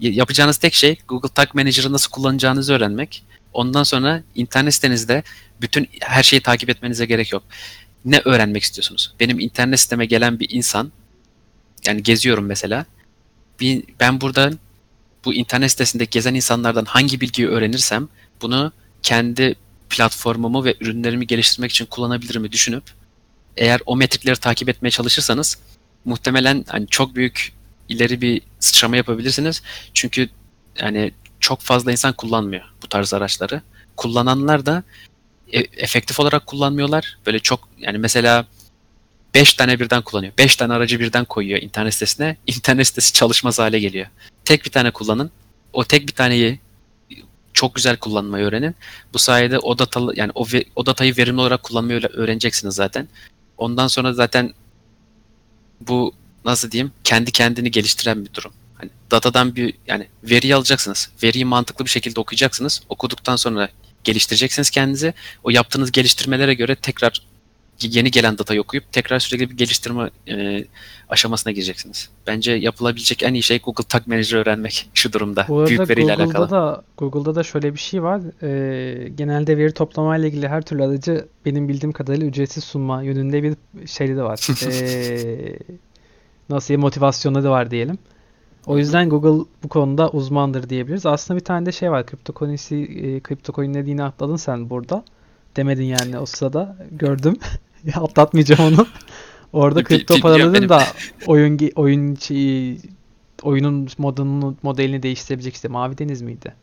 Yapacağınız 0.00 0.56
tek 0.56 0.74
şey 0.74 0.98
Google 1.08 1.28
Tag 1.28 1.54
Manager'ı 1.54 1.92
nasıl 1.92 2.10
kullanacağınızı 2.10 2.74
öğrenmek. 2.74 3.24
Ondan 3.52 3.82
sonra 3.82 4.22
internet 4.34 4.74
sitenizde 4.74 5.22
bütün 5.60 5.88
her 6.00 6.22
şeyi 6.22 6.40
takip 6.42 6.70
etmenize 6.70 7.06
gerek 7.06 7.32
yok. 7.32 7.42
Ne 8.04 8.22
öğrenmek 8.24 8.62
istiyorsunuz? 8.62 9.14
Benim 9.20 9.40
internet 9.40 9.80
siteme 9.80 10.06
gelen 10.06 10.40
bir 10.40 10.50
insan, 10.50 10.92
yani 11.86 12.02
geziyorum 12.02 12.46
mesela. 12.46 12.86
Bir, 13.60 13.84
ben 14.00 14.20
buradan 14.20 14.58
bu 15.24 15.34
internet 15.34 15.70
sitesinde 15.70 16.04
gezen 16.04 16.34
insanlardan 16.34 16.84
hangi 16.84 17.20
bilgiyi 17.20 17.48
öğrenirsem 17.48 18.08
bunu 18.42 18.72
kendi 19.02 19.54
platformumu 19.90 20.64
ve 20.64 20.76
ürünlerimi 20.80 21.26
geliştirmek 21.26 21.70
için 21.70 21.86
kullanabilirim 21.86 22.52
düşünüp 22.52 22.82
eğer 23.56 23.80
o 23.86 23.96
metrikleri 23.96 24.36
takip 24.36 24.68
etmeye 24.68 24.90
çalışırsanız 24.90 25.58
muhtemelen 26.04 26.64
hani 26.68 26.86
çok 26.86 27.14
büyük 27.14 27.52
ileri 27.88 28.20
bir 28.20 28.42
sıçrama 28.60 28.96
yapabilirsiniz. 28.96 29.62
Çünkü 29.94 30.28
yani 30.80 31.12
çok 31.40 31.60
fazla 31.60 31.92
insan 31.92 32.12
kullanmıyor 32.12 32.64
bu 32.82 32.88
tarz 32.88 33.14
araçları. 33.14 33.62
Kullananlar 33.96 34.66
da 34.66 34.82
e- 35.52 35.82
efektif 35.82 36.20
olarak 36.20 36.46
kullanmıyorlar. 36.46 37.18
Böyle 37.26 37.38
çok 37.38 37.68
yani 37.78 37.98
mesela 37.98 38.46
5 39.34 39.54
tane 39.54 39.80
birden 39.80 40.02
kullanıyor. 40.02 40.32
5 40.38 40.56
tane 40.56 40.72
aracı 40.72 41.00
birden 41.00 41.24
koyuyor 41.24 41.62
internet 41.62 41.94
sitesine. 41.94 42.36
İnternet 42.46 42.86
sitesi 42.86 43.12
çalışmaz 43.12 43.58
hale 43.58 43.80
geliyor. 43.80 44.06
Tek 44.44 44.64
bir 44.64 44.70
tane 44.70 44.90
kullanın. 44.90 45.30
O 45.72 45.84
tek 45.84 46.08
bir 46.08 46.12
taneyi 46.12 46.60
çok 47.52 47.74
güzel 47.74 47.96
kullanmayı 47.96 48.44
öğrenin. 48.44 48.74
Bu 49.12 49.18
sayede 49.18 49.58
o 49.58 49.78
datalı 49.78 50.12
yani 50.16 50.32
o, 50.34 50.46
o 50.76 50.86
datayı 50.86 51.16
verimli 51.16 51.40
olarak 51.40 51.62
kullanmayı 51.62 52.00
öğreneceksiniz 52.12 52.74
zaten. 52.74 53.08
Ondan 53.58 53.86
sonra 53.86 54.12
zaten 54.12 54.52
bu 55.80 56.14
nasıl 56.44 56.70
diyeyim 56.70 56.92
kendi 57.04 57.32
kendini 57.32 57.70
geliştiren 57.70 58.24
bir 58.24 58.34
durum. 58.34 58.52
Hani 58.74 58.90
datadan 59.10 59.56
bir 59.56 59.74
yani 59.86 60.06
veriyi 60.22 60.54
alacaksınız. 60.54 61.10
Veriyi 61.22 61.44
mantıklı 61.44 61.84
bir 61.84 61.90
şekilde 61.90 62.20
okuyacaksınız. 62.20 62.82
Okuduktan 62.88 63.36
sonra 63.36 63.68
geliştireceksiniz 64.04 64.70
kendinizi. 64.70 65.14
O 65.44 65.50
yaptığınız 65.50 65.92
geliştirmelere 65.92 66.54
göre 66.54 66.76
tekrar 66.76 67.22
yeni 67.82 68.10
gelen 68.10 68.38
datayı 68.38 68.60
okuyup 68.60 68.92
tekrar 68.92 69.18
sürekli 69.18 69.50
bir 69.50 69.56
geliştirme 69.56 70.10
e, 70.28 70.64
aşamasına 71.08 71.52
gireceksiniz. 71.52 72.08
Bence 72.26 72.52
yapılabilecek 72.52 73.22
en 73.22 73.34
iyi 73.34 73.42
şey 73.42 73.58
Google 73.60 73.84
Tag 73.84 74.06
Manager 74.06 74.38
öğrenmek 74.38 74.90
şu 74.94 75.12
durumda. 75.12 75.46
Bu 75.48 75.58
arada 75.58 75.68
Büyük 75.70 75.90
veriyle 75.90 76.14
Google'da 76.14 76.38
alakalı. 76.38 76.50
da 76.50 76.84
Google'da 76.98 77.34
da 77.34 77.42
şöyle 77.42 77.74
bir 77.74 77.78
şey 77.78 78.02
var. 78.02 78.20
Ee, 78.42 79.08
genelde 79.08 79.58
veri 79.58 79.72
toplamayla 79.72 80.28
ilgili 80.28 80.48
her 80.48 80.62
türlü 80.62 80.82
aracı 80.84 81.26
benim 81.44 81.68
bildiğim 81.68 81.92
kadarıyla 81.92 82.26
ücretsiz 82.26 82.64
sunma 82.64 83.02
yönünde 83.02 83.42
bir 83.42 83.56
şeyleri 83.86 84.16
de 84.16 84.22
var. 84.22 84.40
Ee, 84.66 85.58
nasıl 86.50 86.68
diyeyim 86.68 86.80
motivasyonları 86.80 87.50
var 87.50 87.70
diyelim. 87.70 87.98
O 88.66 88.78
yüzden 88.78 89.08
Google 89.08 89.44
bu 89.62 89.68
konuda 89.68 90.10
uzmandır 90.10 90.68
diyebiliriz. 90.68 91.06
Aslında 91.06 91.40
bir 91.40 91.44
tane 91.44 91.66
de 91.66 91.72
şey 91.72 91.90
var. 91.90 92.06
Kripto 92.06 92.32
coin'i, 92.36 92.54
e, 92.84 93.20
kripto 93.20 93.52
coin 93.52 93.74
dediğini 93.74 94.02
atladın 94.04 94.36
sen 94.36 94.70
burada. 94.70 95.04
Demedin 95.56 95.84
yani 95.84 96.18
o 96.18 96.26
sırada. 96.26 96.76
Gördüm. 96.92 97.36
Ya 97.84 98.00
Atlatmayacağım 98.02 98.74
onu. 98.74 98.86
Orada 99.52 99.84
kripto 99.84 100.20
paraların 100.20 100.68
da 100.68 100.82
oyun 101.26 101.58
oyun 101.74 102.14
şeyi- 102.14 102.80
oyunun 103.42 103.88
modunu 103.98 104.56
modelini 104.62 105.02
değiştirebilecek 105.02 105.54
işte 105.54 105.68
Mavi 105.68 105.98
Deniz 105.98 106.22
miydi? 106.22 106.54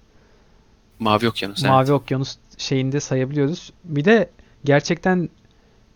Mavi 0.99 1.29
Okyanus. 1.29 1.59
evet. 1.63 1.69
Mavi 1.71 1.91
Okyanus 1.93 2.37
şeyinde 2.57 2.99
sayabiliyoruz. 2.99 3.73
Bir 3.83 4.05
de 4.05 4.29
gerçekten 4.65 5.29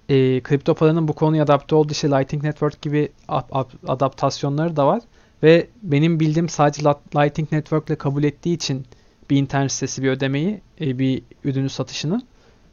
e, 0.10 0.42
kripto 0.44 0.74
paranın 0.76 1.08
bu 1.08 1.14
konuya 1.14 1.44
adapte 1.44 1.76
olduğu 1.76 1.92
işte 1.92 2.10
Lightning 2.10 2.44
Network 2.44 2.82
gibi 2.82 3.10
ap- 3.28 3.56
ap- 3.56 3.74
adaptasyonları 3.88 4.76
da 4.76 4.88
var. 4.88 5.02
Ve 5.44 5.68
benim 5.84 6.20
bildiğim 6.20 6.50
sadece 6.50 6.84
Lightning 7.16 7.52
Network 7.52 7.90
ile 7.90 7.96
kabul 7.96 8.24
ettiği 8.24 8.54
için 8.54 8.86
bir 9.30 9.38
internet 9.38 9.72
sitesi 9.72 10.04
bir 10.04 10.10
ödemeyi, 10.10 10.62
e, 10.82 11.00
bir 11.00 11.24
ürünü 11.44 11.70
satışını 11.70 12.22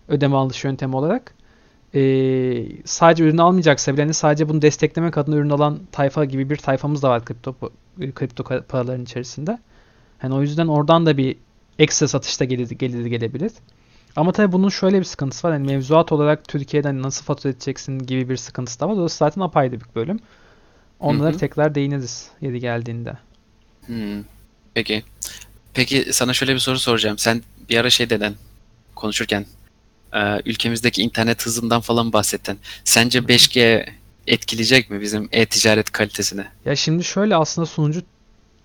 ödeme 0.08 0.36
alış 0.36 0.64
yöntemi 0.64 0.96
olarak 0.96 1.34
e, 1.94 2.02
sadece 2.84 3.24
ürünü 3.24 3.42
almayacaksa 3.42 3.92
bile 3.92 4.02
hani 4.02 4.14
sadece 4.14 4.48
bunu 4.48 4.62
desteklemek 4.62 5.18
adına 5.18 5.36
ürün 5.36 5.50
alan 5.50 5.80
tayfa 5.92 6.24
gibi 6.24 6.50
bir 6.50 6.56
tayfamız 6.56 7.02
da 7.02 7.10
var 7.10 7.24
kripto 7.24 7.54
kripto 8.14 8.44
paraların 8.68 9.02
içerisinde. 9.02 9.58
Hani 10.18 10.34
o 10.34 10.42
yüzden 10.42 10.66
oradan 10.66 11.06
da 11.06 11.16
bir 11.16 11.36
ekstra 11.78 12.08
satışta 12.08 12.44
gelir, 12.44 12.70
gelir 12.70 13.06
gelebilir. 13.06 13.52
Ama 14.16 14.32
tabii 14.32 14.52
bunun 14.52 14.68
şöyle 14.68 14.98
bir 14.98 15.04
sıkıntısı 15.04 15.48
var. 15.48 15.52
Yani 15.52 15.66
mevzuat 15.66 16.12
olarak 16.12 16.48
Türkiye'den 16.48 17.02
nasıl 17.02 17.24
fatura 17.24 17.52
edeceksin 17.52 17.98
gibi 17.98 18.28
bir 18.28 18.36
sıkıntısı 18.36 18.80
da 18.80 18.88
var. 18.88 18.96
Orası 18.96 19.16
zaten 19.16 19.40
apayrı 19.40 19.72
bir 19.72 19.86
bölüm. 19.94 20.20
Onlara 21.00 21.30
Hı 21.30 21.34
hı. 21.34 21.38
tekrar 21.38 21.74
değiniriz 21.74 22.30
yeri 22.40 22.60
geldiğinde. 22.60 23.18
Hmm. 23.86 24.24
Peki. 24.74 25.02
Peki 25.74 26.12
sana 26.12 26.32
şöyle 26.32 26.54
bir 26.54 26.58
soru 26.58 26.78
soracağım. 26.78 27.18
Sen 27.18 27.42
bir 27.68 27.78
ara 27.78 27.90
şey 27.90 28.10
dedin 28.10 28.36
konuşurken 28.94 29.46
e, 30.14 30.40
ülkemizdeki 30.44 31.02
internet 31.02 31.46
hızından 31.46 31.80
falan 31.80 32.12
bahsettin. 32.12 32.58
Sence 32.84 33.18
5G 33.18 33.86
etkileyecek 34.26 34.90
mi 34.90 35.00
bizim 35.00 35.28
e-ticaret 35.32 35.90
kalitesini? 35.90 36.44
Ya 36.64 36.76
şimdi 36.76 37.04
şöyle 37.04 37.36
aslında 37.36 37.66
sunucu 37.66 38.02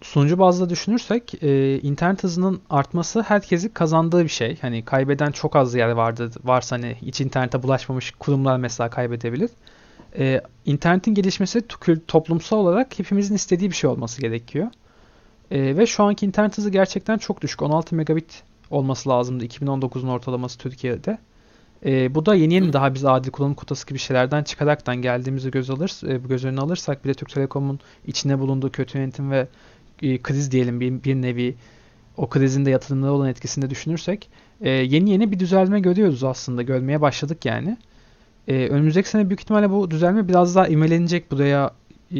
sunucu 0.01 0.39
bazda 0.39 0.69
düşünürsek 0.69 1.43
e, 1.43 1.79
internet 1.79 2.23
hızının 2.23 2.61
artması 2.69 3.21
herkesin 3.21 3.69
kazandığı 3.69 4.23
bir 4.23 4.29
şey. 4.29 4.57
Hani 4.61 4.85
kaybeden 4.85 5.31
çok 5.31 5.55
az 5.55 5.75
yer 5.75 5.89
vardı. 5.89 6.31
Varsa 6.43 6.75
hani 6.75 6.95
hiç 7.01 7.21
internete 7.21 7.63
bulaşmamış 7.63 8.11
kurumlar 8.11 8.57
mesela 8.57 8.89
kaybedebilir. 8.89 9.49
E, 10.19 10.41
internetin 10.65 11.13
gelişmesi 11.13 11.61
toplumsal 12.07 12.57
olarak 12.57 12.99
hepimizin 12.99 13.35
istediği 13.35 13.69
bir 13.69 13.75
şey 13.75 13.89
olması 13.89 14.21
gerekiyor. 14.21 14.67
E, 15.51 15.77
ve 15.77 15.85
şu 15.85 16.03
anki 16.03 16.25
internet 16.25 16.57
hızı 16.57 16.69
gerçekten 16.69 17.17
çok 17.17 17.41
düşük. 17.41 17.61
16 17.61 17.95
megabit 17.95 18.43
olması 18.69 19.09
lazımdı 19.09 19.45
2019'un 19.45 20.07
ortalaması 20.07 20.57
Türkiye'de. 20.57 21.17
E, 21.85 22.15
bu 22.15 22.25
da 22.25 22.35
yeni 22.35 22.53
yeni 22.53 22.73
daha 22.73 22.93
biz 22.93 23.05
adil 23.05 23.31
kullanım 23.31 23.53
kotası 23.53 23.87
gibi 23.87 23.99
şeylerden 23.99 24.43
çıkaraktan 24.43 24.95
geldiğimizi 24.95 25.51
göz 25.51 25.69
alır, 25.69 26.09
e, 26.09 26.17
göz 26.17 26.45
önüne 26.45 26.61
alırsak 26.61 27.05
bir 27.05 27.09
de 27.09 27.13
Türk 27.13 27.29
Telekom'un 27.29 27.79
içinde 28.07 28.39
bulunduğu 28.39 28.71
kötü 28.71 28.97
yönetim 28.97 29.31
ve 29.31 29.47
e, 30.01 30.21
kriz 30.21 30.51
diyelim 30.51 30.79
bir, 30.79 31.03
bir 31.03 31.15
nevi 31.15 31.55
o 32.17 32.29
krizin 32.29 32.65
de 32.65 32.69
yatırımlara 32.69 33.11
olan 33.11 33.29
etkisini 33.29 33.65
de 33.65 33.69
düşünürsek 33.69 34.29
e, 34.61 34.69
yeni 34.69 35.09
yeni 35.09 35.31
bir 35.31 35.39
düzelme 35.39 35.79
görüyoruz 35.79 36.23
aslında. 36.23 36.61
Görmeye 36.61 37.01
başladık 37.01 37.45
yani. 37.45 37.77
E, 38.47 38.67
önümüzdeki 38.67 39.09
sene 39.09 39.29
büyük 39.29 39.41
ihtimalle 39.41 39.69
bu 39.69 39.91
düzelme 39.91 40.27
biraz 40.27 40.55
daha 40.55 40.67
ivmelenecek 40.67 41.31
buraya 41.31 41.71
e, 42.11 42.19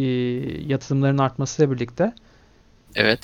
yatırımların 0.68 1.18
artmasıyla 1.18 1.72
birlikte. 1.72 2.14
Evet. 2.96 3.20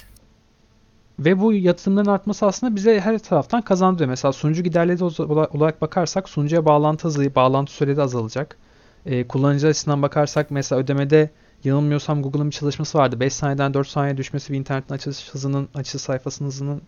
Ve 1.20 1.40
bu 1.40 1.54
yatırımların 1.54 2.10
artması 2.10 2.46
aslında 2.46 2.76
bize 2.76 3.00
her 3.00 3.20
taraftan 3.20 3.62
kazandırıyor. 3.62 4.10
Mesela 4.10 4.32
sunucu 4.32 4.64
giderleri 4.64 5.04
olarak 5.04 5.82
bakarsak 5.82 6.30
sunucuya 6.30 6.66
bağlantı 6.66 7.08
hızı, 7.08 7.36
bağlantı 7.36 7.74
süreleri 7.74 8.02
azalacak. 8.02 8.58
Ee, 9.06 9.28
kullanıcı 9.28 9.68
açısından 9.68 10.02
bakarsak 10.02 10.52
mesela 10.52 10.82
ödemede 10.82 11.30
yanılmıyorsam 11.64 12.22
Google'ın 12.22 12.48
bir 12.48 12.56
çalışması 12.56 12.98
vardı. 12.98 13.20
5 13.20 13.34
saniyeden 13.34 13.74
4 13.74 13.88
saniye 13.88 14.18
düşmesi 14.18 14.54
bir 14.54 14.58
internetin 14.58 14.94
açılış 14.94 15.30
hızının, 15.30 15.70
açılış 15.74 16.04
sayfasının 16.04 16.50
hızının 16.50 16.82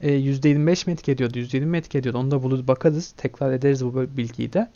e, 0.00 0.10
%25 0.12 0.86
mi 0.86 0.92
etki 0.92 1.12
ediyordu, 1.12 1.38
%20 1.38 1.64
mi 1.64 1.78
etki 1.78 1.98
ediyordu? 1.98 2.18
Onu 2.18 2.30
da 2.30 2.42
bulur 2.42 2.66
bakarız. 2.66 3.14
Tekrar 3.16 3.52
ederiz 3.52 3.84
bu 3.84 3.94
bilgiyi 4.16 4.52
de. 4.52 4.70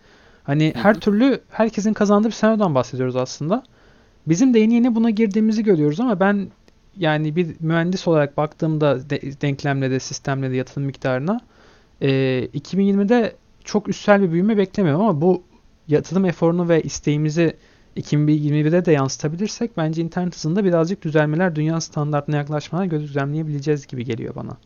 Hani 0.45 0.73
her 0.77 1.01
türlü 1.01 1.41
herkesin 1.51 1.93
kazandığı 1.93 2.29
bir 2.29 2.33
senaryodan 2.33 2.75
bahsediyoruz 2.75 3.17
aslında. 3.17 3.65
Bizim 4.27 4.55
de 4.55 4.59
yeni 4.59 4.75
yeni 4.75 4.95
buna 4.95 5.11
girdiğimizi 5.11 5.65
görüyoruz 5.65 6.01
ama 6.01 6.21
ben 6.21 6.51
yani 6.97 7.37
bir 7.37 7.57
mühendis 7.61 8.09
olarak 8.09 8.37
baktığımda 8.37 9.11
de, 9.11 9.21
denklemle 9.41 10.01
sistemle 10.01 10.51
de 10.51 10.57
yatırım 10.57 10.87
miktarına 10.87 11.41
e, 12.01 12.09
2020'de 12.55 13.37
çok 13.65 13.89
üstsel 13.89 14.23
bir 14.23 14.33
büyüme 14.33 14.57
beklemiyorum 14.57 15.01
ama 15.01 15.21
bu 15.21 15.43
yatırım 15.89 16.25
eforunu 16.25 16.69
ve 16.69 16.83
isteğimizi 16.83 17.57
2021'de 18.01 18.85
de 18.85 18.93
yansıtabilirsek 18.93 19.77
bence 19.77 20.03
internet 20.03 20.35
hızında 20.35 20.65
birazcık 20.65 21.03
düzelmeler, 21.03 21.57
dünya 21.57 21.81
standartına 21.81 22.37
yaklaşmalar 22.37 22.85
gözlemleyebileceğiz 22.85 23.87
gibi 23.87 24.05
geliyor 24.05 24.35
bana. 24.35 24.57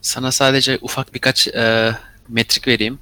Sana 0.00 0.32
sadece 0.32 0.78
ufak 0.82 1.14
birkaç 1.14 1.48
e, 1.48 1.92
metrik 2.28 2.68
vereyim. 2.68 2.98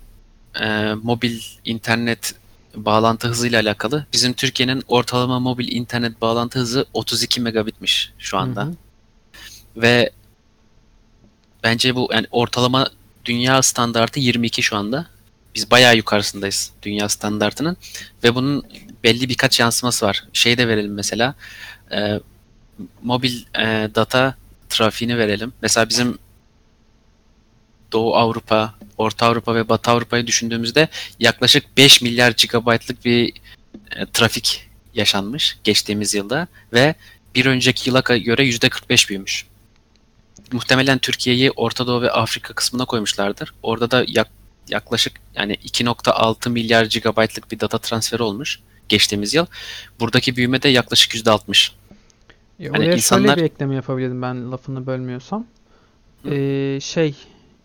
E, 0.61 0.95
mobil 0.95 1.41
internet 1.65 2.35
bağlantı 2.75 3.29
hızıyla 3.29 3.61
alakalı. 3.61 4.07
Bizim 4.13 4.33
Türkiye'nin 4.33 4.83
ortalama 4.89 5.41
mobil 5.41 5.73
internet 5.73 6.21
bağlantı 6.21 6.59
hızı 6.59 6.87
32 6.93 7.41
megabitmiş 7.41 8.13
şu 8.19 8.39
anda. 8.39 8.63
Hı 8.63 8.67
hı. 8.67 8.73
Ve 9.77 10.11
bence 11.63 11.95
bu 11.95 12.09
yani 12.13 12.27
ortalama 12.31 12.91
dünya 13.25 13.63
standartı 13.63 14.21
22 14.21 14.63
şu 14.63 14.77
anda. 14.77 15.07
Biz 15.55 15.71
bayağı 15.71 15.97
yukarısındayız 15.97 16.71
dünya 16.83 17.09
standartının 17.09 17.77
ve 18.25 18.35
bunun 18.35 18.65
belli 19.05 19.29
birkaç 19.29 19.61
yansıması 19.61 20.07
var. 20.07 20.25
Şey 20.33 20.59
de 20.59 20.69
verelim 20.69 20.95
mesela 20.95 21.35
e, 21.93 22.21
mobil 23.03 23.43
e, 23.59 23.91
data 23.95 24.35
trafiğini 24.69 25.19
verelim. 25.19 25.53
Mesela 25.63 25.89
bizim 25.89 26.19
Doğu 27.93 28.17
Avrupa, 28.17 28.75
Orta 28.99 29.27
Avrupa 29.27 29.55
ve 29.55 29.69
Batı 29.69 29.91
Avrupa'yı 29.91 30.27
düşündüğümüzde 30.27 30.89
yaklaşık 31.19 31.77
5 31.77 32.03
milyar 32.03 32.31
gigabaytlık 32.37 33.05
bir 33.05 33.33
e, 33.97 34.07
trafik 34.13 34.69
yaşanmış 34.95 35.59
geçtiğimiz 35.65 36.15
yılda 36.15 36.47
ve 36.73 36.95
bir 37.35 37.47
önceki 37.47 37.91
yıla 37.91 38.01
göre 38.01 38.43
%45 38.47 39.09
büyümüş. 39.09 39.47
Muhtemelen 40.53 40.99
Türkiye'yi 40.99 41.51
Orta 41.51 41.87
Doğu 41.87 42.03
ve 42.03 42.11
Afrika 42.11 42.55
kısmına 42.55 42.85
koymuşlardır. 42.85 43.55
Orada 43.63 43.91
da 43.91 44.05
yak- 44.09 44.42
yaklaşık 44.69 45.13
yani 45.35 45.55
2.6 45.55 46.51
milyar 46.51 46.85
gigabaytlık 46.85 47.53
bir 47.53 47.61
data 47.61 47.79
transferi 47.79 48.23
olmuş 48.23 48.61
geçtiğimiz 48.89 49.35
yıl. 49.35 49.47
Buradaki 50.01 50.37
büyüme 50.37 50.63
de 50.63 50.69
yaklaşık 50.69 51.15
%60. 51.15 51.73
E, 52.61 52.67
Hani 52.67 52.79
oraya 52.79 52.95
insanlar- 52.95 53.29
şöyle 53.29 53.41
bir 53.41 53.47
ekleme 53.47 53.75
yapabilirim 53.75 54.23
ben 54.23 54.53
lafını 54.53 54.87
bölmüyorsam. 54.87 55.47
Ee, 56.31 56.79
şey 56.83 57.15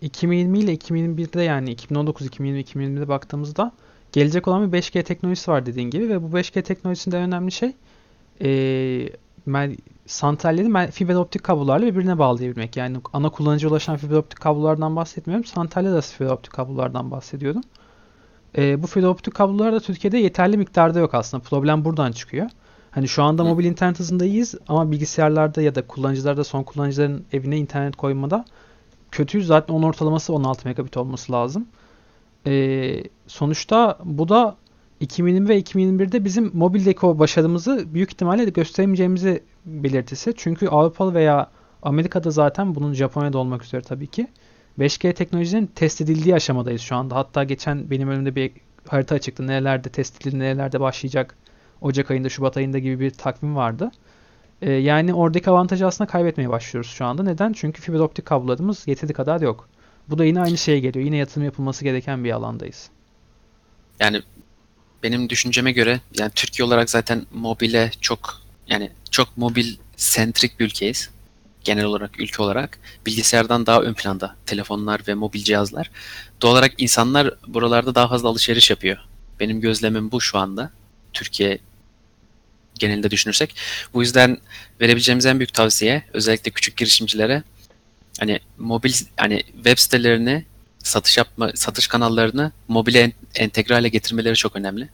2020 0.02 0.60
ile 0.60 0.74
2021'de 0.74 1.42
yani 1.42 1.72
2019, 1.72 2.28
2020, 2.28 2.60
2021'de 2.62 3.08
baktığımızda 3.08 3.72
gelecek 4.12 4.48
olan 4.48 4.74
bir 4.74 4.78
5G 4.78 5.04
teknolojisi 5.04 5.52
var 5.52 5.66
dediğin 5.66 5.90
gibi 5.90 6.10
ve 6.10 6.24
bu 6.24 6.38
5G 6.38 6.62
teknolojisinde 6.62 7.18
en 7.18 7.24
önemli 7.24 7.52
şey 7.52 7.72
mer- 9.48 9.78
santralleri 10.08 10.92
fiber 10.92 11.16
optik 11.16 11.44
kablolarla 11.44 11.86
birbirine 11.86 12.20
bağlayabilmek. 12.20 12.78
Yani 12.78 12.98
ana 13.14 13.30
kullanıcıya 13.30 13.72
ulaşan 13.72 13.98
fiber 13.98 14.16
optik 14.16 14.40
kablolardan 14.40 14.96
bahsetmiyorum. 14.96 15.46
Santraller 15.46 15.92
arası 15.92 16.16
fiber 16.16 16.30
optik 16.30 16.54
kablolardan 16.54 17.12
bahsediyorum. 17.12 17.62
Ee, 18.58 18.84
bu 18.84 18.88
fiber 18.88 19.08
optik 19.08 19.36
kablolar 19.36 19.74
da 19.74 19.80
Türkiye'de 19.80 20.18
yeterli 20.18 20.58
miktarda 20.58 21.00
yok 21.00 21.14
aslında. 21.14 21.44
Problem 21.44 21.86
buradan 21.86 22.12
çıkıyor. 22.12 22.50
Hani 22.92 23.08
şu 23.08 23.24
anda 23.24 23.44
mobil 23.44 23.66
internet 23.66 24.00
hızında 24.00 24.26
iyiyiz 24.26 24.56
ama 24.68 24.92
bilgisayarlarda 24.92 25.62
ya 25.62 25.76
da 25.76 25.88
kullanıcılarda 25.88 26.44
son 26.44 26.64
kullanıcıların 26.64 27.26
evine 27.34 27.58
internet 27.58 27.96
koymada 27.96 28.46
kötüyüz. 29.12 29.48
Zaten 29.48 29.74
onun 29.74 29.84
ortalaması 29.84 30.34
16 30.34 30.68
megabit 30.68 30.98
olması 30.98 31.32
lazım. 31.32 31.68
Ee, 32.48 33.04
sonuçta 33.28 33.98
bu 34.04 34.30
da 34.30 34.56
2020 35.00 35.50
ve 35.50 35.60
2021'de 35.60 36.26
bizim 36.26 36.52
mobildeki 36.54 37.06
o 37.06 37.20
başarımızı 37.20 37.94
büyük 37.94 38.12
ihtimalle 38.12 38.46
de 38.46 38.50
gösteremeyeceğimizi 38.50 39.44
belirtisi. 39.66 40.34
Çünkü 40.38 40.68
Avrupa 40.68 41.14
veya 41.14 41.52
Amerika'da 41.82 42.32
zaten 42.32 42.76
bunun 42.76 42.94
Japonya'da 42.94 43.38
olmak 43.38 43.64
üzere 43.64 43.82
tabii 43.82 44.08
ki 44.08 44.28
5G 44.80 45.14
teknolojinin 45.14 45.68
test 45.68 46.02
edildiği 46.02 46.36
aşamadayız 46.36 46.82
şu 46.82 46.96
anda. 46.96 47.16
Hatta 47.16 47.44
geçen 47.44 47.90
benim 47.90 48.10
önümde 48.10 48.36
bir 48.36 48.52
harita 48.88 49.20
çıktı. 49.20 49.48
Nerelerde 49.48 49.90
test 49.90 50.22
edilir, 50.22 50.40
nerelerde 50.40 50.80
başlayacak. 50.80 51.36
Ocak 51.82 52.12
ayında, 52.12 52.30
Şubat 52.30 52.58
ayında 52.58 52.80
gibi 52.80 53.00
bir 53.00 53.10
takvim 53.12 53.56
vardı. 53.56 53.92
Ee, 54.62 54.72
yani 54.72 55.14
oradaki 55.14 55.50
avantajı 55.50 55.88
aslında 55.88 56.10
kaybetmeye 56.10 56.50
başlıyoruz 56.50 56.92
şu 56.92 57.06
anda. 57.06 57.24
Neden? 57.24 57.54
Çünkü 57.54 57.82
fiber 57.82 58.00
optik 58.00 58.26
kablolarımız 58.26 58.88
yeteri 58.88 59.14
kadar 59.14 59.42
yok. 59.42 59.70
Bu 60.10 60.18
da 60.18 60.26
yine 60.26 60.42
aynı 60.42 60.58
şeye 60.58 60.80
geliyor. 60.80 61.06
Yine 61.06 61.18
yatırım 61.18 61.46
yapılması 61.46 61.84
gereken 61.84 62.24
bir 62.24 62.32
alandayız. 62.32 62.90
Yani 64.00 64.22
benim 65.04 65.30
düşünceme 65.30 65.72
göre 65.72 66.00
yani 66.18 66.32
Türkiye 66.36 66.66
olarak 66.66 66.90
zaten 66.90 67.26
mobile 67.32 67.92
çok 68.02 68.42
yani 68.68 68.92
çok 69.12 69.38
mobil 69.38 69.76
sentrik 69.98 70.60
bir 70.60 70.66
ülkeyiz. 70.66 71.10
Genel 71.64 71.86
olarak 71.86 72.20
ülke 72.20 72.44
olarak 72.44 72.80
bilgisayardan 73.06 73.66
daha 73.66 73.82
ön 73.82 73.94
planda 73.94 74.36
telefonlar 74.46 75.02
ve 75.08 75.14
mobil 75.14 75.44
cihazlar. 75.44 75.92
Doğal 76.42 76.52
olarak 76.52 76.74
insanlar 76.78 77.34
buralarda 77.48 77.96
daha 77.96 78.08
fazla 78.08 78.30
alışveriş 78.30 78.70
yapıyor. 78.70 78.98
Benim 79.40 79.62
gözlemim 79.62 80.12
bu 80.12 80.22
şu 80.22 80.38
anda. 80.38 80.72
Türkiye 81.14 81.60
genelinde 82.80 83.12
düşünürsek. 83.12 83.56
Bu 83.94 84.02
yüzden 84.02 84.38
verebileceğimiz 84.82 85.26
en 85.26 85.40
büyük 85.40 85.54
tavsiye 85.54 86.04
özellikle 86.14 86.52
küçük 86.52 86.78
girişimcilere 86.78 87.44
hani 88.20 88.40
mobil 88.58 88.94
hani 89.18 89.44
web 89.54 89.78
sitelerini 89.78 90.46
satış 90.88 91.18
yapma 91.18 91.52
satış 91.56 91.88
kanallarını 91.88 92.52
mobile 92.68 93.00
en- 93.02 93.14
entegre 93.36 93.74
hale 93.74 93.90
getirmeleri 93.90 94.36
çok 94.36 94.56
önemli. 94.56 94.90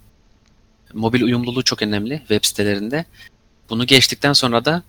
Mobil 0.94 1.22
uyumluluğu 1.22 1.64
çok 1.64 1.82
önemli 1.82 2.18
web 2.20 2.46
sitelerinde. 2.46 3.06
Bunu 3.70 3.86
geçtikten 3.86 4.34
sonra 4.34 4.66
da 4.66 4.84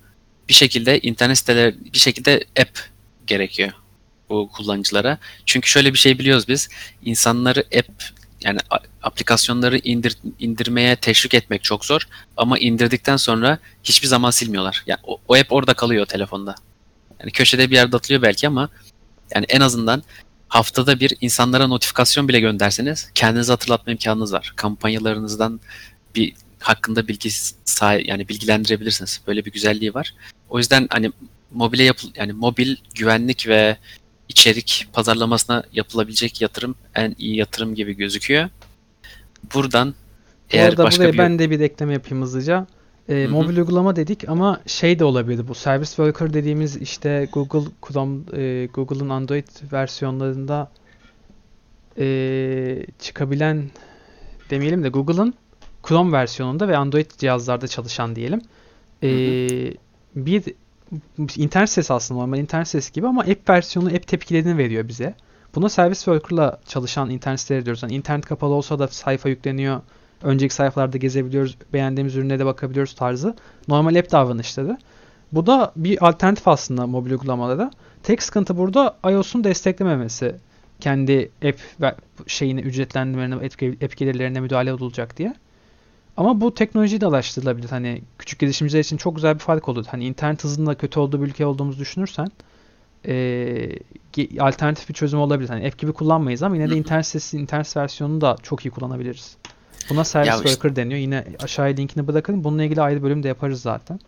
bir 0.49 0.55
şekilde 0.55 1.01
internet 1.01 1.39
siteleri 1.39 1.77
bir 1.93 1.99
şekilde 1.99 2.45
app 2.61 2.79
gerekiyor 3.27 3.73
bu 4.29 4.49
kullanıcılara. 4.53 5.19
Çünkü 5.47 5.71
şöyle 5.71 5.93
bir 5.93 5.99
şey 5.99 6.19
biliyoruz 6.19 6.49
biz. 6.49 6.69
insanları 7.05 7.61
app 7.61 8.05
yani 8.41 8.59
aplikasyonları 9.03 9.79
indir, 9.79 10.19
indirmeye 10.39 10.97
teşvik 10.97 11.35
etmek 11.35 11.65
çok 11.65 11.85
zor 11.85 12.09
ama 12.37 12.59
indirdikten 12.59 13.17
sonra 13.17 13.59
hiçbir 13.85 14.09
zaman 14.09 14.31
silmiyorlar. 14.31 14.83
Yani 14.87 15.01
o, 15.05 15.21
o 15.29 15.35
app 15.37 15.53
orada 15.53 15.75
kalıyor 15.75 16.07
telefonda. 16.07 16.55
Yani 17.21 17.33
köşede 17.33 17.71
bir 17.71 17.75
yerde 17.75 17.97
atılıyor 17.97 18.23
belki 18.23 18.47
ama 18.49 18.69
yani 19.35 19.47
en 19.49 19.61
azından 19.61 20.03
haftada 20.55 21.01
bir 21.01 21.17
insanlara 21.21 21.67
notifikasyon 21.67 22.29
bile 22.29 22.41
gönderseniz 22.41 23.11
kendinizi 23.15 23.53
hatırlatma 23.53 23.93
imkanınız 23.93 24.33
var. 24.33 24.53
Kampanyalarınızdan 24.57 25.61
bir 26.15 26.35
hakkında 26.59 27.09
bilgi 27.09 27.31
yani 28.09 28.29
bilgilendirebilirsiniz. 28.29 29.21
Böyle 29.27 29.45
bir 29.45 29.53
güzelliği 29.53 29.95
var. 29.95 30.15
O 30.51 30.59
yüzden 30.59 30.87
hani 30.91 31.13
mobile 31.51 31.83
yapıl 31.83 32.09
yani 32.17 32.33
mobil 32.33 32.77
güvenlik 32.95 33.49
ve 33.49 33.77
içerik 34.29 34.87
pazarlamasına 34.93 35.63
yapılabilecek 35.73 36.41
yatırım 36.41 36.75
en 36.95 37.15
iyi 37.19 37.37
yatırım 37.37 37.75
gibi 37.75 37.97
gözüküyor. 37.97 38.49
Buradan 39.55 39.89
Bu 39.89 39.95
eğer 40.57 40.69
arada 40.69 40.85
başka 40.85 41.03
buraya 41.03 41.13
bir 41.13 41.19
ben 41.19 41.39
de 41.39 41.51
bir 41.51 41.61
ekleme 41.61 41.93
yapayım 41.93 42.23
hızlıca. 42.23 42.67
Hı. 43.09 43.29
mobil 43.29 43.57
uygulama 43.57 43.97
dedik 43.97 44.29
ama 44.29 44.61
şey 44.67 44.99
de 44.99 45.05
olabilir 45.05 45.49
bu 45.49 45.55
Service 45.55 45.89
Worker 45.89 46.35
dediğimiz 46.35 46.77
işte 46.77 47.29
Google 47.33 47.71
Chrome, 47.89 48.21
e, 48.33 48.67
Google'ın 48.67 49.09
Android 49.09 49.47
versiyonlarında 49.73 50.71
e, 51.99 52.87
çıkabilen 52.99 53.71
demeyelim 54.51 54.83
de 54.85 54.89
Google'ın 54.89 55.35
Chrome 55.83 56.13
versiyonunda 56.13 56.69
ve 56.69 56.77
Android 56.77 57.11
cihazlarda 57.19 57.69
çalışan 57.69 58.17
diyelim. 58.17 58.43
E, 59.03 59.09
bir 60.17 60.45
internet 61.37 61.69
sitesi 61.69 61.93
aslında 61.93 62.21
normal 62.21 62.39
internet 62.39 62.69
sitesi 62.69 62.93
gibi 62.93 63.07
ama 63.07 63.21
app 63.21 63.51
versiyonu 63.51 63.89
app 63.89 64.07
tepkilerini 64.07 64.59
veriyor 64.59 64.89
bize. 64.89 65.15
Buna 65.55 65.69
Service 65.69 65.99
Worker'la 65.99 66.61
çalışan 66.67 67.11
internet 67.11 67.41
siteleri 67.41 67.65
diyoruz. 67.65 67.83
Yani 67.83 67.95
internet 67.95 68.27
kapalı 68.27 68.55
olsa 68.55 68.79
da 68.79 68.89
sayfa 68.89 69.29
yükleniyor. 69.29 69.81
Önceki 70.25 70.55
sayfalarda 70.55 70.99
gezebiliyoruz. 70.99 71.57
Beğendiğimiz 71.73 72.17
ürünlere 72.17 72.39
de 72.39 72.47
bakabiliyoruz 72.47 72.95
tarzı. 72.95 73.35
Normal 73.69 73.95
app 73.95 74.13
davranışları. 74.13 74.79
Bu 75.33 75.47
da 75.47 75.73
bir 75.77 76.09
alternatif 76.09 76.49
aslında 76.49 76.87
mobil 76.87 77.11
uygulamalara. 77.11 77.71
Tek 78.03 78.23
sıkıntı 78.23 78.59
burada 78.59 78.97
iOS'un 79.05 79.45
desteklememesi. 79.45 80.37
Kendi 80.81 81.31
app 81.49 81.61
ve 81.81 81.95
şeyini 82.27 82.61
ücretlendirmelerine, 82.61 83.35
app 83.85 83.97
gelirlerine 83.97 84.41
müdahale 84.41 84.73
olacak 84.73 85.17
diye. 85.17 85.35
Ama 86.17 86.41
bu 86.41 86.55
teknoloji 86.55 87.01
de 87.01 87.07
araştırılabilir. 87.07 87.69
Hani 87.69 88.03
küçük 88.19 88.41
girişimciler 88.41 88.81
için 88.81 88.97
çok 88.97 89.17
güzel 89.17 89.35
bir 89.35 89.39
fark 89.41 89.69
olur. 89.69 89.87
Hani 89.89 90.05
internet 90.05 90.45
hızının 90.45 90.67
da 90.67 90.75
kötü 90.75 91.01
olduğu 91.01 91.23
bir 91.23 91.27
ülke 91.27 91.47
olduğumuzu 91.47 91.79
düşünürsen 91.79 92.29
ge- 93.05 94.41
alternatif 94.41 94.89
bir 94.89 94.95
çözüm 94.95 95.21
olabilir. 95.21 95.49
Hani 95.49 95.67
app 95.67 95.79
gibi 95.79 95.93
kullanmayız 95.93 96.43
ama 96.43 96.57
yine 96.57 96.71
de 96.71 96.77
internet 96.77 97.07
sitesi, 97.07 97.39
internet 97.39 97.77
versiyonunu 97.77 98.21
da 98.21 98.37
çok 98.43 98.67
iyi 98.67 98.71
kullanabiliriz. 98.71 99.37
Buna 99.91 100.05
Service 100.05 100.31
Ya 100.31 100.37
işte- 100.37 100.49
Worker 100.49 100.77
deniyor. 100.77 101.01
Yine 101.01 101.25
aşağıya 101.43 101.75
linkini 101.75 102.07
bırakın. 102.07 102.45
Bununla 102.45 102.65
ilgili 102.65 102.81
ayrı 102.83 103.03
bölüm 103.03 103.23
de 103.23 103.29
yaparız 103.29 103.63
zaten. 103.63 104.01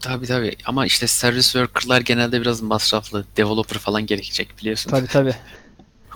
Tabii 0.00 0.26
tabii 0.26 0.56
ama 0.66 0.86
işte 0.86 1.06
service 1.06 1.42
worker'lar 1.42 2.00
genelde 2.00 2.40
biraz 2.40 2.62
masraflı. 2.62 3.24
Developer 3.36 3.78
falan 3.78 4.06
gerekecek 4.06 4.48
biliyorsun. 4.60 4.90
Tabii 4.90 5.06
tabii. 5.06 5.34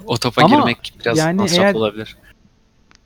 O 0.06 0.16
topa 0.16 0.42
Ama 0.44 0.56
girmek 0.56 0.94
biraz 1.00 1.18
yani 1.18 1.36
masraflı 1.40 1.62
eğer- 1.62 1.74
olabilir. 1.74 2.16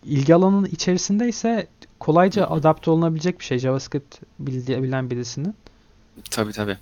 İlgi 0.05 0.35
alanının 0.35 0.67
içerisinde 0.67 1.29
ise 1.29 1.67
kolayca 2.01 2.47
adapte 2.47 2.91
olunabilecek 2.91 3.41
bir 3.41 3.45
şey. 3.45 3.59
JavaScript 3.59 4.15
bilen 4.39 5.11
birisinin. 5.11 5.55
Tabii 6.31 6.53
tabii. 6.53 6.77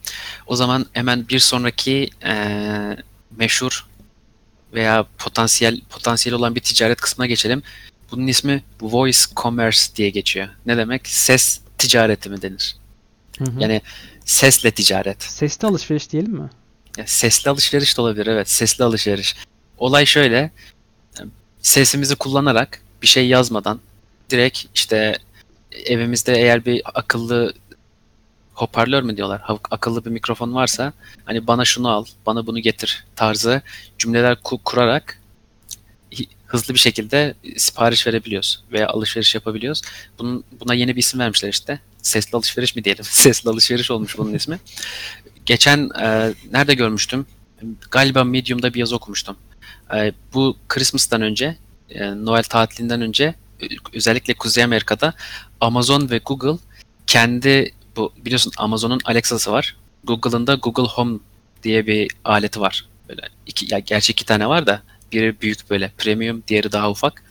O 0.47 0.57
zaman 0.57 0.87
hemen 0.93 1.29
bir 1.29 1.39
sonraki 1.39 2.11
eee, 2.25 2.97
meşhur 3.37 3.87
veya 4.75 5.07
potansiyel 5.19 5.81
potansiyel 5.91 6.39
olan 6.39 6.55
bir 6.55 6.61
ticaret 6.61 7.01
kısmına 7.01 7.27
geçelim. 7.27 7.63
Bunun 8.11 8.27
ismi 8.27 8.63
Voice 8.81 9.19
Commerce 9.37 9.79
diye 9.97 10.11
geçiyor. 10.11 10.49
Ne 10.67 10.77
demek? 10.77 11.09
Ses 11.09 11.61
ticareti 11.79 12.31
mi 12.31 12.43
denir? 12.43 12.77
Hı 13.39 13.45
hı. 13.45 13.61
Yani 13.61 13.81
sesle 14.25 14.71
ticaret. 14.71 15.23
Sesli 15.23 15.69
alışveriş 15.69 16.11
diyelim 16.11 16.33
mi? 16.33 16.51
Ya 16.99 17.07
sesli 17.07 17.51
alışveriş 17.51 17.97
de 17.97 18.01
olabilir 18.01 18.27
evet. 18.27 18.51
Sesli 18.51 18.85
alışveriş. 18.85 19.37
Olay 19.79 20.07
şöyle. 20.07 20.51
Sesimizi 21.63 22.17
kullanarak 22.17 22.81
bir 23.03 23.07
şey 23.07 23.29
yazmadan 23.29 23.81
direkt 24.31 24.65
işte 24.75 25.19
evimizde 25.85 26.35
eğer 26.35 26.65
bir 26.65 26.83
akıllı 26.95 27.55
hoparlör 28.55 29.03
mü 29.03 29.17
diyorlar? 29.17 29.43
Akıllı 29.71 30.05
bir 30.05 30.11
mikrofon 30.11 30.55
varsa 30.55 30.93
hani 31.25 31.47
bana 31.47 31.65
şunu 31.65 31.89
al, 31.91 32.05
bana 32.27 32.47
bunu 32.47 32.59
getir 32.59 33.05
tarzı 33.17 33.63
cümleler 33.99 34.33
ku- 34.37 34.61
kurarak 34.65 35.21
hızlı 36.47 36.75
bir 36.75 36.79
şekilde 36.79 37.35
sipariş 37.57 38.07
verebiliyoruz 38.07 38.65
veya 38.73 38.89
alışveriş 38.89 39.35
yapabiliyoruz. 39.35 39.83
Bunun 40.19 40.45
buna 40.61 40.75
yeni 40.75 40.97
bir 40.97 41.01
isim 41.01 41.21
vermişler 41.21 41.49
işte. 41.49 41.81
Sesli 42.03 42.37
alışveriş 42.37 42.77
mi 42.77 42.85
diyelim? 42.85 43.05
Sesli 43.11 43.51
alışveriş 43.51 43.91
olmuş 43.91 44.19
bunun 44.19 44.35
ismi. 44.35 44.59
Geçen 45.47 45.91
e, 46.01 46.35
nerede 46.53 46.75
görmüştüm? 46.75 47.27
Galiba 47.91 48.25
Medium'da 48.25 48.75
bir 48.75 48.79
yazı 48.79 48.97
okumuştum. 48.97 49.37
E, 49.95 50.13
bu 50.35 50.57
Christmas'tan 50.69 51.23
önce, 51.23 51.57
e, 51.91 52.11
Noel 52.11 52.43
tatilinden 52.43 53.01
önce 53.01 53.35
e, 53.63 53.67
özellikle 53.93 54.35
Kuzey 54.35 54.65
Amerika'da 54.65 55.15
Amazon 55.61 56.11
ve 56.11 56.21
Google 56.25 56.59
kendi 57.07 57.73
bu 57.97 58.13
biliyorsun 58.25 58.53
Amazon'un 58.57 59.01
Alexa'sı 59.05 59.53
var. 59.53 59.77
Google'ın 60.05 60.47
da 60.47 60.55
Google 60.55 60.83
Home 60.83 61.19
diye 61.63 61.87
bir 61.87 62.11
aleti 62.25 62.61
var. 62.61 62.87
Böyle 63.09 63.23
iki, 63.47 63.75
ya 63.75 63.79
gerçi 63.79 64.13
iki 64.13 64.25
tane 64.25 64.49
var 64.49 64.67
da 64.67 64.83
biri 65.13 65.41
büyük 65.41 65.71
böyle 65.71 65.93
premium, 65.99 66.43
diğeri 66.49 66.73
daha 66.73 66.91
ufak. 66.91 67.23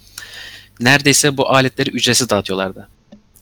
Neredeyse 0.79 1.37
bu 1.37 1.49
aletleri 1.49 1.89
ücretsiz 1.89 2.29
dağıtıyorlardı. 2.29 2.89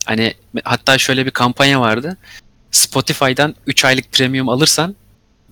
Hani 0.04 0.34
hatta 0.64 0.98
şöyle 0.98 1.26
bir 1.26 1.30
kampanya 1.30 1.80
vardı. 1.80 2.16
Spotify'dan 2.70 3.54
3 3.66 3.84
aylık 3.84 4.12
premium 4.12 4.48
alırsan 4.48 4.96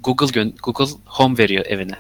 Google 0.03 0.53
Google 0.63 0.95
Home 1.05 1.39
veriyor 1.39 1.67
evine. 1.67 1.97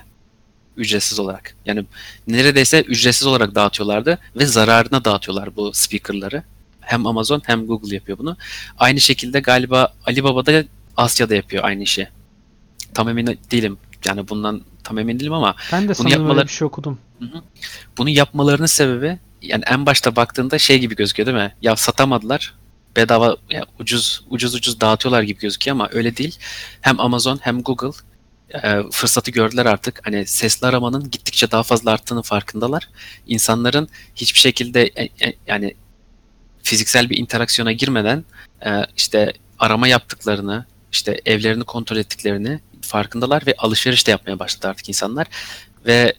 Ücretsiz 0.76 1.20
olarak. 1.20 1.56
Yani 1.66 1.84
neredeyse 2.26 2.82
ücretsiz 2.82 3.26
olarak 3.26 3.54
dağıtıyorlardı 3.54 4.18
ve 4.36 4.46
zararına 4.46 5.04
dağıtıyorlar 5.04 5.56
bu 5.56 5.72
speakerları. 5.74 6.42
Hem 6.80 7.06
Amazon 7.06 7.42
hem 7.46 7.66
Google 7.66 7.94
yapıyor 7.94 8.18
bunu. 8.18 8.36
Aynı 8.78 9.00
şekilde 9.00 9.40
galiba 9.40 9.94
Alibaba 10.06 10.46
da 10.46 10.64
Asya'da 10.96 11.34
yapıyor 11.34 11.64
aynı 11.64 11.82
işi. 11.82 12.08
Tam 12.94 13.08
emin 13.08 13.38
değilim. 13.50 13.78
Yani 14.04 14.28
bundan 14.28 14.62
tam 14.84 14.98
emin 14.98 15.20
değilim 15.20 15.32
ama 15.32 15.54
Ben 15.72 15.88
de 15.88 15.92
öyle 15.98 16.10
yapmaları- 16.10 16.46
bir 16.46 16.52
şey 16.52 16.66
okudum. 16.66 16.98
bunu 17.98 18.08
yapmalarının 18.10 18.66
sebebi 18.66 19.18
yani 19.42 19.62
en 19.66 19.86
başta 19.86 20.16
baktığında 20.16 20.58
şey 20.58 20.78
gibi 20.78 20.96
gözüküyor 20.96 21.26
değil 21.26 21.38
mi? 21.38 21.54
Ya 21.62 21.76
satamadılar. 21.76 22.54
Bedava 22.96 23.36
ya 23.50 23.66
ucuz 23.78 24.24
ucuz 24.30 24.54
ucuz 24.54 24.80
dağıtıyorlar 24.80 25.22
gibi 25.22 25.40
gözüküyor 25.40 25.76
ama 25.76 25.88
öyle 25.92 26.16
değil. 26.16 26.38
Hem 26.80 27.00
Amazon 27.00 27.38
hem 27.42 27.62
Google 27.62 27.98
e, 28.62 28.82
fırsatı 28.92 29.30
gördüler 29.30 29.66
artık. 29.66 30.00
Hani 30.06 30.26
sesli 30.26 30.66
aramanın 30.66 31.10
gittikçe 31.10 31.50
daha 31.50 31.62
fazla 31.62 31.90
arttığını 31.90 32.22
farkındalar. 32.22 32.88
İnsanların 33.26 33.88
hiçbir 34.16 34.38
şekilde 34.40 34.82
e, 34.86 35.04
e, 35.04 35.34
yani 35.46 35.74
fiziksel 36.62 37.10
bir 37.10 37.18
interaksiyona 37.18 37.72
girmeden 37.72 38.24
e, 38.66 38.70
işte 38.96 39.32
arama 39.58 39.88
yaptıklarını, 39.88 40.64
işte 40.92 41.20
evlerini 41.26 41.64
kontrol 41.64 41.96
ettiklerini 41.96 42.60
farkındalar 42.82 43.46
ve 43.46 43.54
alışveriş 43.58 44.06
de 44.06 44.10
yapmaya 44.10 44.38
başladı 44.38 44.68
artık 44.68 44.88
insanlar. 44.88 45.26
Ve 45.86 46.14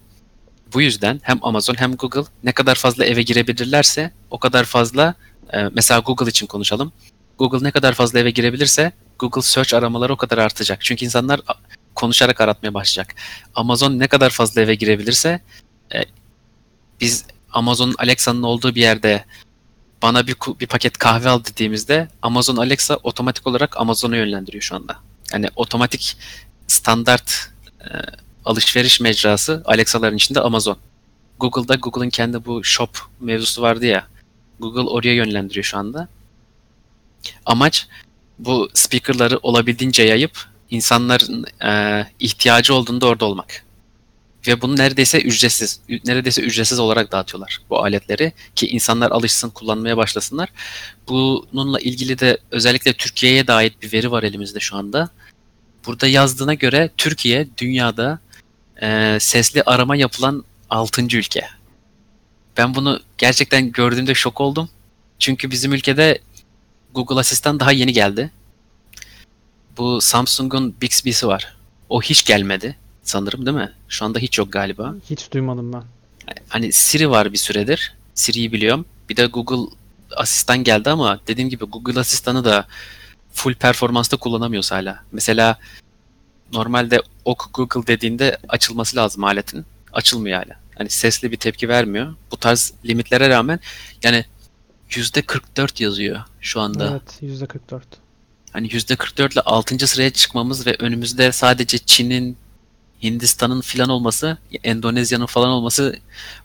bu 0.74 0.82
yüzden 0.82 1.22
hem 1.24 1.40
Amazon 1.42 1.76
hem 1.78 1.96
Google 1.96 2.24
ne 2.44 2.52
kadar 2.52 2.76
fazla 2.76 3.06
eve 3.06 3.22
girebilirlerse 3.24 4.12
o 4.32 4.40
kadar 4.40 4.64
fazla 4.64 5.16
e, 5.54 5.70
mesela 5.74 6.00
Google 6.00 6.30
için 6.30 6.48
konuşalım. 6.48 6.92
Google 7.38 7.68
ne 7.68 7.72
kadar 7.72 7.94
fazla 7.94 8.20
eve 8.20 8.32
girebilirse 8.32 8.92
Google 9.20 9.42
Search 9.42 9.74
aramaları 9.74 10.14
o 10.14 10.18
kadar 10.18 10.38
artacak. 10.38 10.82
Çünkü 10.82 11.06
insanlar 11.06 11.42
konuşarak 11.96 12.42
aratmaya 12.42 12.74
başlayacak. 12.74 13.16
Amazon 13.56 14.00
ne 14.00 14.08
kadar 14.08 14.30
fazla 14.30 14.62
eve 14.62 14.76
girebilirse 14.76 15.40
e, 15.94 16.02
biz 17.02 17.26
Amazon'un 17.52 17.96
Alexa'nın 17.98 18.44
olduğu 18.44 18.76
bir 18.76 18.82
yerde 18.82 19.26
bana 20.02 20.28
bir, 20.28 20.36
bir 20.60 20.68
paket 20.68 20.98
kahve 20.98 21.30
al 21.30 21.44
dediğimizde 21.44 22.08
Amazon 22.22 22.58
Alexa 22.58 22.96
otomatik 23.04 23.48
olarak 23.48 23.78
Amazon'a 23.78 24.18
yönlendiriyor 24.18 24.62
şu 24.62 24.76
anda. 24.76 24.98
Yani 25.34 25.50
otomatik 25.56 26.18
standart 26.68 27.52
e, 27.82 27.90
alışveriş 28.46 29.00
mecrası 29.00 29.64
Alexa'ların 29.66 30.18
içinde 30.18 30.40
Amazon. 30.40 30.78
Google'da 31.40 31.76
Google'ın 31.76 32.10
kendi 32.10 32.46
bu 32.46 32.64
shop 32.64 33.00
mevzusu 33.20 33.62
vardı 33.62 33.86
ya. 33.86 34.08
Google 34.60 34.90
oraya 34.90 35.14
yönlendiriyor 35.14 35.64
şu 35.64 35.78
anda. 35.78 36.08
Amaç 37.46 37.88
bu 38.40 38.70
speakerları 38.74 39.38
olabildiğince 39.38 40.04
yayıp 40.04 40.46
insanların 40.70 41.46
e, 41.66 42.04
ihtiyacı 42.20 42.74
olduğunda 42.74 43.08
orada 43.08 43.26
olmak. 43.26 43.66
Ve 44.48 44.62
bunu 44.62 44.78
neredeyse 44.78 45.22
ücretsiz, 45.22 45.80
neredeyse 46.06 46.42
ücretsiz 46.42 46.80
olarak 46.80 47.12
dağıtıyorlar 47.12 47.60
bu 47.70 47.84
aletleri 47.84 48.34
ki 48.56 48.68
insanlar 48.68 49.12
alışsın, 49.12 49.50
kullanmaya 49.50 49.98
başlasınlar. 49.98 50.50
Bununla 51.08 51.80
ilgili 51.80 52.20
de 52.20 52.38
özellikle 52.52 52.94
Türkiye'ye 52.94 53.48
de 53.48 53.54
ait 53.54 53.82
bir 53.82 53.94
veri 53.94 54.12
var 54.12 54.24
elimizde 54.24 54.60
şu 54.60 54.76
anda. 54.78 55.10
Burada 55.86 56.08
yazdığına 56.08 56.54
göre 56.54 56.90
Türkiye 56.98 57.48
dünyada 57.58 58.20
e, 58.82 59.18
sesli 59.20 59.64
arama 59.64 59.96
yapılan 59.96 60.44
6. 60.70 61.02
ülke. 61.02 61.48
Ben 62.58 62.76
bunu 62.76 63.00
gerçekten 63.18 63.72
gördüğümde 63.72 64.14
şok 64.14 64.42
oldum. 64.42 64.70
Çünkü 65.20 65.52
bizim 65.52 65.74
ülkede 65.74 66.20
Google 66.94 67.20
Asistan 67.20 67.60
daha 67.60 67.72
yeni 67.72 67.94
geldi. 67.94 68.32
Bu 69.78 70.02
Samsung'un 70.02 70.76
Bixby'si 70.82 71.28
var. 71.28 71.58
O 71.90 72.02
hiç 72.02 72.26
gelmedi 72.26 72.76
sanırım 73.04 73.46
değil 73.46 73.58
mi? 73.58 73.72
Şu 73.90 74.06
anda 74.06 74.20
hiç 74.20 74.38
yok 74.38 74.52
galiba. 74.52 74.96
Hiç 75.10 75.32
duymadım 75.32 75.74
ben. 75.74 75.84
Hani 76.50 76.72
Siri 76.74 77.10
var 77.10 77.34
bir 77.34 77.38
süredir. 77.38 77.96
Siri'yi 78.14 78.52
biliyorum. 78.52 78.86
Bir 79.10 79.16
de 79.16 79.26
Google 79.26 79.76
Asistan 80.16 80.64
geldi 80.64 80.90
ama 80.90 81.20
dediğim 81.28 81.50
gibi 81.50 81.66
Google 81.66 82.00
Asistan'ı 82.00 82.46
da 82.46 82.68
full 83.34 83.54
performansta 83.54 84.18
kullanamıyoruz 84.18 84.72
hala. 84.72 85.04
Mesela 85.12 85.58
normalde 86.54 87.02
OK 87.26 87.46
Google 87.54 87.88
dediğinde 87.88 88.38
açılması 88.50 88.98
lazım 88.98 89.24
aletin. 89.24 89.66
Açılmıyor 89.94 90.44
hala. 90.44 90.56
Hani 90.78 90.90
sesli 90.90 91.32
bir 91.32 91.38
tepki 91.38 91.70
vermiyor. 91.70 92.16
Bu 92.32 92.38
tarz 92.38 92.74
limitlere 92.86 93.30
rağmen 93.30 93.60
yani 94.04 94.26
%44 94.90 95.84
yazıyor 95.84 96.22
şu 96.42 96.62
anda. 96.62 97.02
Evet 97.22 97.40
%44. 97.40 97.82
Hani 98.52 98.68
%44 98.68 99.34
ile 99.34 99.42
6. 99.42 99.88
sıraya 99.88 100.10
çıkmamız 100.10 100.68
ve 100.68 100.76
önümüzde 100.80 101.32
sadece 101.32 101.78
Çin'in, 101.78 102.38
Hindistan'ın 103.04 103.62
filan 103.62 103.90
olması, 103.90 104.38
Endonezya'nın 104.64 105.26
falan 105.26 105.50
olması 105.50 106.00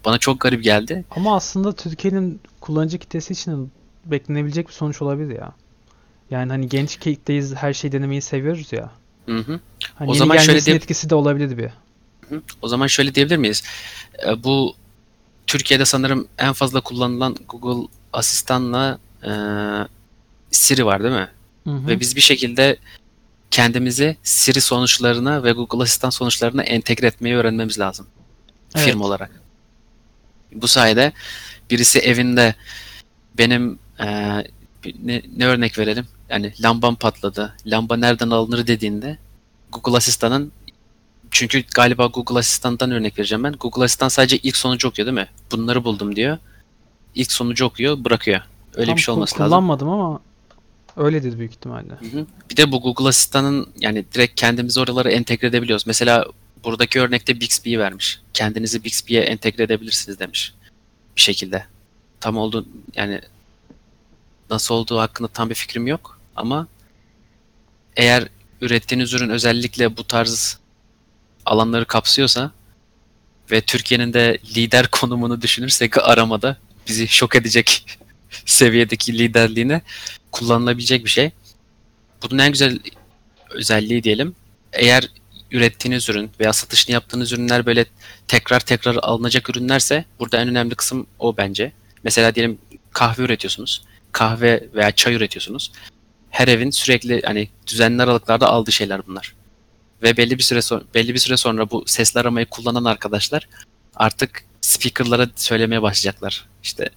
bana 0.05 0.19
çok 0.19 0.41
garip 0.41 0.65
geldi. 0.65 1.05
Ama 1.11 1.37
aslında 1.37 1.73
Türkiye'nin 1.73 2.41
kullanıcı 2.61 2.99
kitlesi 2.99 3.33
için 3.33 3.73
beklenebilecek 4.05 4.69
bir 4.69 4.73
sonuç 4.73 5.03
olabilir 5.03 5.37
ya. 5.37 5.53
Yani 6.31 6.51
hani 6.53 6.69
genç 6.69 6.97
kitleyiz, 6.97 7.55
her 7.55 7.73
şeyi 7.73 7.93
denemeyi 7.93 8.23
seviyoruz 8.23 8.73
ya. 8.73 8.91
Hı 9.27 9.39
hı. 9.39 9.61
Hani 9.95 10.11
O 10.11 10.15
zaman 10.15 10.37
şöyle 10.39 10.65
diye- 10.65 10.77
etkisi 10.77 11.11
de 11.11 11.15
olabilir 11.15 11.59
bir. 11.59 11.71
Hı. 12.29 12.43
O 12.63 12.69
zaman 12.69 12.87
şöyle 12.87 13.15
diyebilir 13.15 13.37
miyiz? 13.37 13.63
E, 14.27 14.45
Bu 14.45 14.75
Türkiye'de 15.47 15.85
sanırım 15.85 16.29
en 16.39 16.53
fazla 16.53 16.81
kullanılan 16.81 17.37
Google 17.49 17.89
Asistan'la 18.13 18.99
e, 19.25 19.31
Siri 20.51 20.87
var 20.87 21.03
değil 21.03 21.15
mi? 21.15 21.29
Hı 21.65 21.71
hı. 21.71 21.87
Ve 21.87 22.01
biz 22.01 22.17
bir 22.17 22.21
şekilde 22.21 22.77
kendimizi 23.51 24.17
Siri 24.23 24.61
sonuçlarına 24.61 25.45
ve 25.45 25.53
Google 25.53 25.83
Asistan 25.83 26.11
sonuçlarına 26.11 26.63
entegre 26.63 27.07
etmeyi 27.07 27.37
öğrenmemiz 27.37 27.79
lazım. 27.79 28.07
Evet. 28.77 28.87
Firma 28.87 29.05
olarak. 29.05 29.31
Bu 30.53 30.69
sayede 30.69 31.13
birisi 31.71 31.99
evinde 31.99 32.55
benim 33.39 33.79
e, 34.01 34.07
ne, 35.03 35.23
ne 35.37 35.47
örnek 35.47 35.79
verelim? 35.79 36.07
Yani 36.29 36.53
lambam 36.63 36.95
patladı. 36.95 37.55
Lamba 37.67 37.97
nereden 37.97 38.31
alınır 38.31 38.67
dediğinde 38.67 39.19
Google 39.73 39.97
Asistan'ın 39.97 40.53
çünkü 41.31 41.65
galiba 41.75 42.07
Google 42.07 42.39
Asistan'dan 42.39 42.91
örnek 42.91 43.19
vereceğim 43.19 43.45
ben. 43.45 43.53
Google 43.53 43.85
Asistan 43.85 44.09
sadece 44.09 44.39
ilk 44.39 44.57
sonucu 44.57 44.89
okuyor 44.89 45.07
değil 45.07 45.15
mi? 45.15 45.29
Bunları 45.53 45.85
buldum 45.85 46.17
diyor. 46.17 46.39
İlk 47.15 47.33
sonucu 47.33 47.65
okuyor, 47.65 48.05
bırakıyor. 48.05 48.41
Öyle 48.75 48.87
Tam 48.87 48.97
bir 48.97 49.01
şey 49.01 49.15
olması 49.15 49.35
lazım. 49.35 49.47
Kullanmadım 49.47 49.89
ama 49.89 50.21
öyledir 50.97 51.39
büyük 51.39 51.53
ihtimalle. 51.53 51.93
Hı 51.93 52.19
hı. 52.19 52.27
Bir 52.51 52.57
de 52.57 52.73
bu 52.73 52.81
Google 52.81 53.09
Asistan'ın 53.09 53.69
yani 53.81 54.05
direkt 54.15 54.41
kendimizi 54.41 54.81
oralara 54.81 55.11
entegre 55.11 55.47
edebiliyoruz. 55.47 55.87
Mesela 55.87 56.27
buradaki 56.65 57.01
örnekte 57.01 57.41
Bixby'yi 57.41 57.79
vermiş. 57.79 58.21
Kendinizi 58.35 58.85
Bixby'ye 58.85 59.23
entegre 59.23 59.63
edebilirsiniz 59.63 60.19
demiş. 60.19 60.55
Bir 61.17 61.21
şekilde. 61.21 61.65
Tam 62.21 62.37
oldu 62.37 62.67
yani 62.95 63.21
nasıl 64.51 64.75
olduğu 64.75 64.99
hakkında 64.99 65.29
tam 65.29 65.51
bir 65.51 65.55
fikrim 65.55 65.87
yok 65.87 66.21
ama 66.37 66.67
eğer 67.97 68.29
ürettiğiniz 68.61 69.15
ürün 69.15 69.31
özellikle 69.31 69.97
bu 69.97 70.05
tarz 70.05 70.59
alanları 71.47 71.85
kapsıyorsa 71.85 72.51
ve 73.51 73.61
Türkiye'nin 73.61 74.13
de 74.13 74.39
lider 74.57 74.87
konumunu 74.93 75.43
düşünürsek 75.43 75.99
aramada 75.99 76.57
bizi 76.89 77.09
şok 77.09 77.37
edecek 77.37 77.99
seviyedeki 78.47 79.19
liderliğine 79.19 79.83
kullanılabilecek 80.33 81.05
bir 81.05 81.11
şey. 81.11 81.31
Bunun 82.23 82.39
en 82.39 82.53
güzel 82.53 82.79
özelliği 83.51 84.03
diyelim. 84.03 84.35
Eğer 84.73 85.09
ürettiğiniz 85.51 86.09
ürün 86.09 86.31
veya 86.41 86.53
satışını 86.53 86.93
yaptığınız 86.93 87.33
ürünler 87.33 87.67
böyle 87.67 87.87
tekrar 88.29 88.61
tekrar 88.61 88.97
alınacak 89.03 89.51
ürünlerse 89.51 90.05
burada 90.19 90.41
en 90.41 90.49
önemli 90.49 90.75
kısım 90.75 91.07
o 91.19 91.37
bence. 91.37 91.73
Mesela 92.05 92.35
diyelim 92.35 92.59
kahve 92.93 93.23
üretiyorsunuz. 93.23 93.83
Kahve 94.13 94.69
veya 94.75 94.91
çay 94.93 95.15
üretiyorsunuz. 95.15 95.73
Her 96.31 96.49
evin 96.49 96.71
sürekli 96.71 97.23
hani 97.23 97.49
düzenli 97.67 98.03
aralıklarda 98.03 98.49
aldığı 98.49 98.73
şeyler 98.73 99.07
bunlar. 99.07 99.35
Ve 100.03 100.17
belli 100.17 100.39
bir 100.39 100.43
süre 100.43 100.63
sonra 100.63 100.83
belli 100.95 101.15
bir 101.15 101.19
süre 101.19 101.37
sonra 101.37 101.71
bu 101.71 101.85
sesli 101.87 102.21
aramayı 102.21 102.47
kullanan 102.47 102.85
arkadaşlar 102.85 103.49
artık 103.95 104.45
speakerlara 104.61 105.29
söylemeye 105.37 105.83
başlayacaklar. 105.83 106.47
İşte 106.63 106.91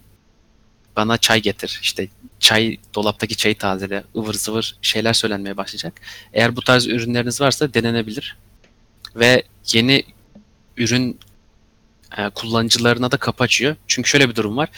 bana 0.96 1.18
çay 1.18 1.42
getir. 1.42 1.80
İşte 1.82 2.08
çay 2.40 2.78
dolaptaki 2.96 3.36
çayı 3.38 3.58
tazele, 3.58 4.04
ıvır 4.16 4.34
zıvır 4.34 4.78
şeyler 4.82 5.14
söylenmeye 5.14 5.58
başlayacak. 5.58 6.02
Eğer 6.34 6.56
bu 6.56 6.62
tarz 6.62 6.88
ürünleriniz 6.88 7.42
varsa 7.42 7.74
denenebilir. 7.74 8.38
Ve 9.16 9.44
yeni 9.74 10.04
ürün 10.78 11.20
e, 12.18 12.30
kullanıcılarına 12.30 13.12
da 13.12 13.18
kapı 13.18 13.44
açıyor. 13.44 13.76
Çünkü 13.88 14.10
şöyle 14.10 14.30
bir 14.30 14.36
durum 14.36 14.58
var. 14.58 14.70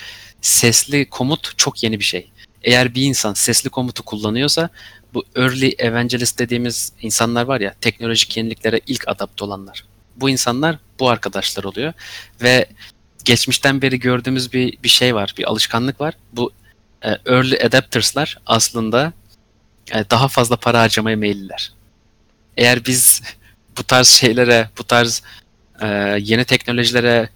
Sesli 0.42 1.10
komut 1.10 1.58
çok 1.58 1.84
yeni 1.84 2.00
bir 2.00 2.04
şey. 2.04 2.32
Eğer 2.64 2.96
bir 2.96 3.02
insan 3.02 3.34
sesli 3.34 3.70
komutu 3.70 4.04
kullanıyorsa 4.04 4.70
bu 5.14 5.24
early 5.36 5.76
evangelist 5.78 6.40
dediğimiz 6.40 6.92
insanlar 7.02 7.44
var 7.44 7.62
ya 7.62 7.76
teknolojik 7.82 8.38
yeniliklere 8.38 8.82
ilk 8.88 9.08
adapte 9.08 9.46
olanlar. 9.46 9.86
Bu 10.16 10.30
insanlar 10.30 10.78
bu 11.00 11.10
arkadaşlar 11.10 11.64
oluyor 11.64 11.94
ve 12.42 12.66
geçmişten 13.26 13.82
beri 13.82 14.00
gördüğümüz 14.00 14.54
bir 14.54 14.78
bir 14.84 14.90
şey 14.90 15.16
var, 15.16 15.34
bir 15.38 15.50
alışkanlık 15.50 16.02
var. 16.02 16.14
Bu 16.34 16.52
e, 17.02 17.10
early 17.26 17.58
adapters'lar 17.66 18.38
aslında 18.46 19.14
e, 19.92 20.10
daha 20.10 20.28
fazla 20.28 20.56
para 20.56 20.82
harcamaya 20.82 21.18
meyilliler. 21.18 21.74
Eğer 22.58 22.86
biz 22.86 23.22
bu 23.78 23.84
tarz 23.84 24.08
şeylere, 24.08 24.70
bu 24.78 24.84
tarz 24.84 25.24
e, 25.82 25.88
yeni 26.22 26.46
teknolojilere 26.46 27.30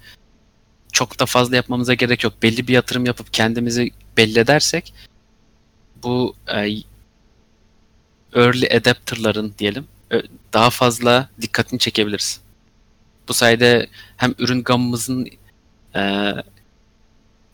çok 0.91 1.19
da 1.19 1.25
fazla 1.25 1.55
yapmamıza 1.55 1.93
gerek 1.93 2.23
yok. 2.23 2.33
Belli 2.43 2.67
bir 2.67 2.73
yatırım 2.73 3.05
yapıp 3.05 3.33
kendimizi 3.33 3.91
belli 4.17 4.39
edersek 4.39 4.93
bu 6.03 6.35
e, 6.55 6.69
early 8.35 8.67
adapter'ların 8.77 9.53
diyelim 9.59 9.87
ö- 10.09 10.23
daha 10.53 10.69
fazla 10.69 11.29
dikkatini 11.41 11.79
çekebiliriz. 11.79 12.41
Bu 13.27 13.33
sayede 13.33 13.87
hem 14.17 14.35
ürün 14.37 14.63
gamımızın 14.63 15.27
e, 15.95 16.33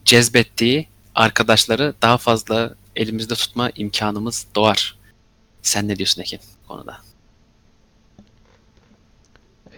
cezbettiği 0.06 0.88
arkadaşları 1.16 1.94
daha 2.02 2.18
fazla 2.18 2.76
elimizde 2.96 3.36
tutma 3.36 3.70
imkanımız 3.76 4.48
doğar. 4.56 4.98
Sen 5.62 5.88
ne 5.88 5.96
diyorsun 5.96 6.22
Ekin 6.22 6.40
konuda? 6.68 7.02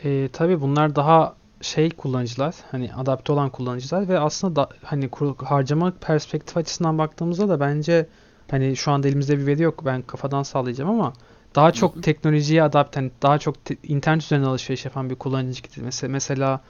Ee, 0.06 0.30
tabii 0.34 0.62
bunlar 0.62 0.96
daha 0.96 1.36
şey 1.62 1.90
kullanıcılar, 1.90 2.56
hani 2.72 2.94
adapte 2.94 3.32
olan 3.34 3.50
kullanıcılar 3.50 4.08
ve 4.08 4.20
aslında 4.20 4.56
da, 4.56 4.70
hani 4.84 5.10
kur- 5.10 5.46
harcama 5.46 5.92
perspektif 5.92 6.58
açısından 6.58 6.98
baktığımızda 6.98 7.50
da 7.50 7.60
bence 7.60 8.08
hani 8.52 8.76
şu 8.76 8.92
anda 8.92 9.08
elimizde 9.08 9.40
bir 9.40 9.46
veri 9.46 9.62
yok. 9.62 9.86
Ben 9.86 10.02
kafadan 10.02 10.44
sağlayacağım 10.44 10.90
ama 10.90 11.14
daha 11.56 11.72
çok 11.72 12.04
teknolojiye 12.04 12.64
adapte, 12.64 13.00
hani 13.00 13.12
daha 13.22 13.40
çok 13.40 13.66
te- 13.66 13.78
internet 13.84 14.24
üzerinden 14.24 14.48
alışveriş 14.48 14.86
yapan 14.86 15.10
bir 15.10 15.16
kullanıcı 15.16 15.62
kitlesi. 15.62 15.82
Mesela, 15.84 16.08
mesela 16.08 16.62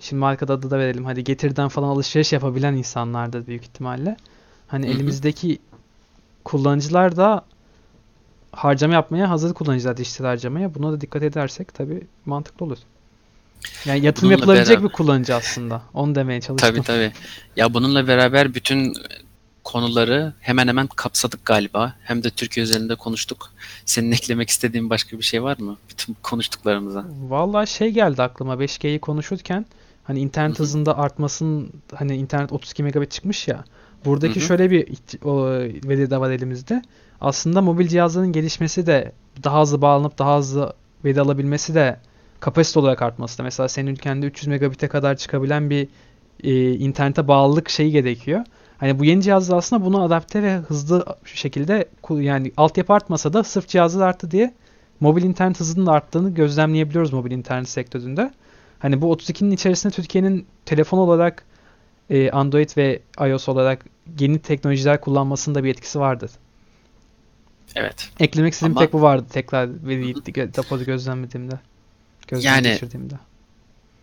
şimdi 0.00 0.20
marka 0.20 0.46
adı 0.46 0.70
da 0.70 0.78
verelim. 0.78 1.04
Hadi 1.04 1.24
Getir'den 1.24 1.68
falan 1.68 1.88
alışveriş 1.88 2.32
yapabilen 2.32 2.74
insanlardır 2.74 3.46
büyük 3.46 3.62
ihtimalle. 3.62 4.16
Hani 4.66 4.86
elimizdeki 4.86 5.58
kullanıcılar 6.44 7.16
da 7.16 7.44
harcama 8.56 8.94
yapmaya 8.94 9.30
hazır 9.30 9.54
kullanıcılar 9.54 9.96
dijital 9.96 10.24
harcamaya. 10.24 10.74
Buna 10.74 10.92
da 10.92 11.00
dikkat 11.00 11.22
edersek 11.22 11.74
tabii 11.74 12.06
mantıklı 12.26 12.66
olur. 12.66 12.78
Yani 13.84 14.04
yatırım 14.04 14.28
Bununla 14.28 14.40
yapılabilecek 14.40 14.78
beraber- 14.78 14.88
bir 14.88 14.92
kullanıcı 14.92 15.34
aslında. 15.34 15.82
Onu 15.94 16.14
demeye 16.14 16.40
çalıştım. 16.40 16.70
Tabii 16.70 16.82
tabii. 16.82 17.12
Ya 17.56 17.74
bununla 17.74 18.08
beraber 18.08 18.54
bütün 18.54 18.94
konuları 19.64 20.32
hemen 20.40 20.68
hemen 20.68 20.86
kapsadık 20.86 21.44
galiba. 21.44 21.94
Hem 22.04 22.24
de 22.24 22.30
Türkiye 22.30 22.64
üzerinde 22.64 22.94
konuştuk. 22.94 23.50
Senin 23.84 24.12
eklemek 24.12 24.50
istediğin 24.50 24.90
başka 24.90 25.18
bir 25.18 25.22
şey 25.22 25.42
var 25.42 25.58
mı? 25.58 25.76
Bütün 25.90 26.16
konuştuklarımıza. 26.22 27.04
Vallahi 27.28 27.66
şey 27.70 27.90
geldi 27.90 28.22
aklıma 28.22 28.54
5G'yi 28.54 28.98
konuşurken 28.98 29.66
hani 30.04 30.20
internet 30.20 30.54
Hı 30.54 30.58
hı. 30.58 30.62
hızında 30.62 30.98
artmasının 30.98 31.70
hani 31.94 32.16
internet 32.16 32.52
32 32.52 32.82
megabit 32.82 33.10
çıkmış 33.10 33.48
ya. 33.48 33.64
Buradaki 34.04 34.40
Hı 34.40 34.44
hı. 34.44 34.46
şöyle 34.48 34.70
bir 34.70 34.88
o, 35.24 35.46
veri 35.88 36.10
de 36.10 36.20
var 36.20 36.30
elimizde. 36.30 36.82
Aslında 37.20 37.62
mobil 37.62 37.88
cihazların 37.88 38.32
gelişmesi 38.32 38.86
de 38.86 39.12
daha 39.44 39.62
hızlı 39.62 39.82
bağlanıp 39.82 40.18
daha 40.18 40.38
hızlı 40.38 40.72
veri 41.04 41.20
alabilmesi 41.20 41.74
de 41.74 41.96
kapasite 42.40 42.80
olarak 42.80 43.02
artması 43.02 43.38
da. 43.38 43.42
Mesela 43.42 43.68
senin 43.68 43.90
ülkende 43.90 44.26
300 44.26 44.46
megabit'e 44.46 44.88
kadar 44.88 45.16
çıkabilen 45.16 45.70
bir 45.70 45.88
e, 46.44 46.72
internete 46.72 47.28
bağlılık 47.28 47.68
şeyi 47.68 47.90
gerekiyor. 47.90 48.44
Hani 48.78 48.98
bu 48.98 49.04
yeni 49.04 49.22
cihazlar 49.22 49.56
aslında 49.56 49.84
bunu 49.84 50.02
adapte 50.02 50.42
ve 50.42 50.56
hızlı 50.56 51.04
şekilde 51.24 51.88
yani 52.10 52.52
altyapı 52.56 52.92
artmasa 52.92 53.32
da 53.32 53.44
sırf 53.44 53.68
cihazlar 53.68 54.08
arttı 54.08 54.30
diye 54.30 54.54
mobil 55.00 55.22
internet 55.22 55.60
hızının 55.60 55.86
arttığını 55.86 56.34
gözlemleyebiliyoruz 56.34 57.12
mobil 57.12 57.30
internet 57.30 57.68
sektöründe. 57.68 58.30
Hani 58.78 59.02
bu 59.02 59.14
32'nin 59.14 59.50
içerisinde 59.50 59.92
Türkiye'nin 59.92 60.46
telefon 60.66 60.98
olarak 60.98 61.44
e, 62.10 62.30
Android 62.30 62.70
ve 62.76 63.02
iOS 63.20 63.48
olarak 63.48 63.84
yeni 64.20 64.38
teknolojiler 64.38 65.00
kullanmasının 65.00 65.54
da 65.54 65.64
bir 65.64 65.70
etkisi 65.70 66.00
vardı. 66.00 66.28
Evet. 67.74 68.10
Eklemek 68.20 68.52
istediğim 68.52 68.76
Ama- 68.76 68.86
tek 68.86 68.92
bu 68.92 69.02
vardı 69.02 69.26
tekrar 69.32 69.86
veriyi 69.86 70.14
gö- 70.14 70.54
depoda 70.56 70.82
gözlemlediğimde. 70.84 71.58
Gözden 72.28 72.48
Yani- 72.54 72.68
geçirdiğimde. 72.68 73.14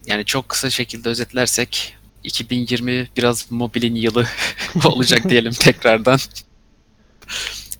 Yani 0.05 0.25
çok 0.25 0.49
kısa 0.49 0.69
şekilde 0.69 1.09
özetlersek 1.09 1.97
2020 2.23 3.09
biraz 3.17 3.51
mobilin 3.51 3.95
yılı 3.95 4.25
olacak 4.85 5.29
diyelim 5.29 5.51
tekrardan. 5.59 6.19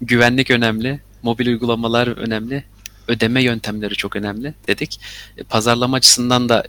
Güvenlik 0.01 0.51
önemli, 0.51 0.99
mobil 1.23 1.47
uygulamalar 1.47 2.07
önemli, 2.07 2.63
ödeme 3.07 3.43
yöntemleri 3.43 3.95
çok 3.95 4.15
önemli 4.15 4.53
dedik. 4.67 4.99
E, 5.37 5.43
Pazarlama 5.43 5.97
açısından 5.97 6.49
da 6.49 6.63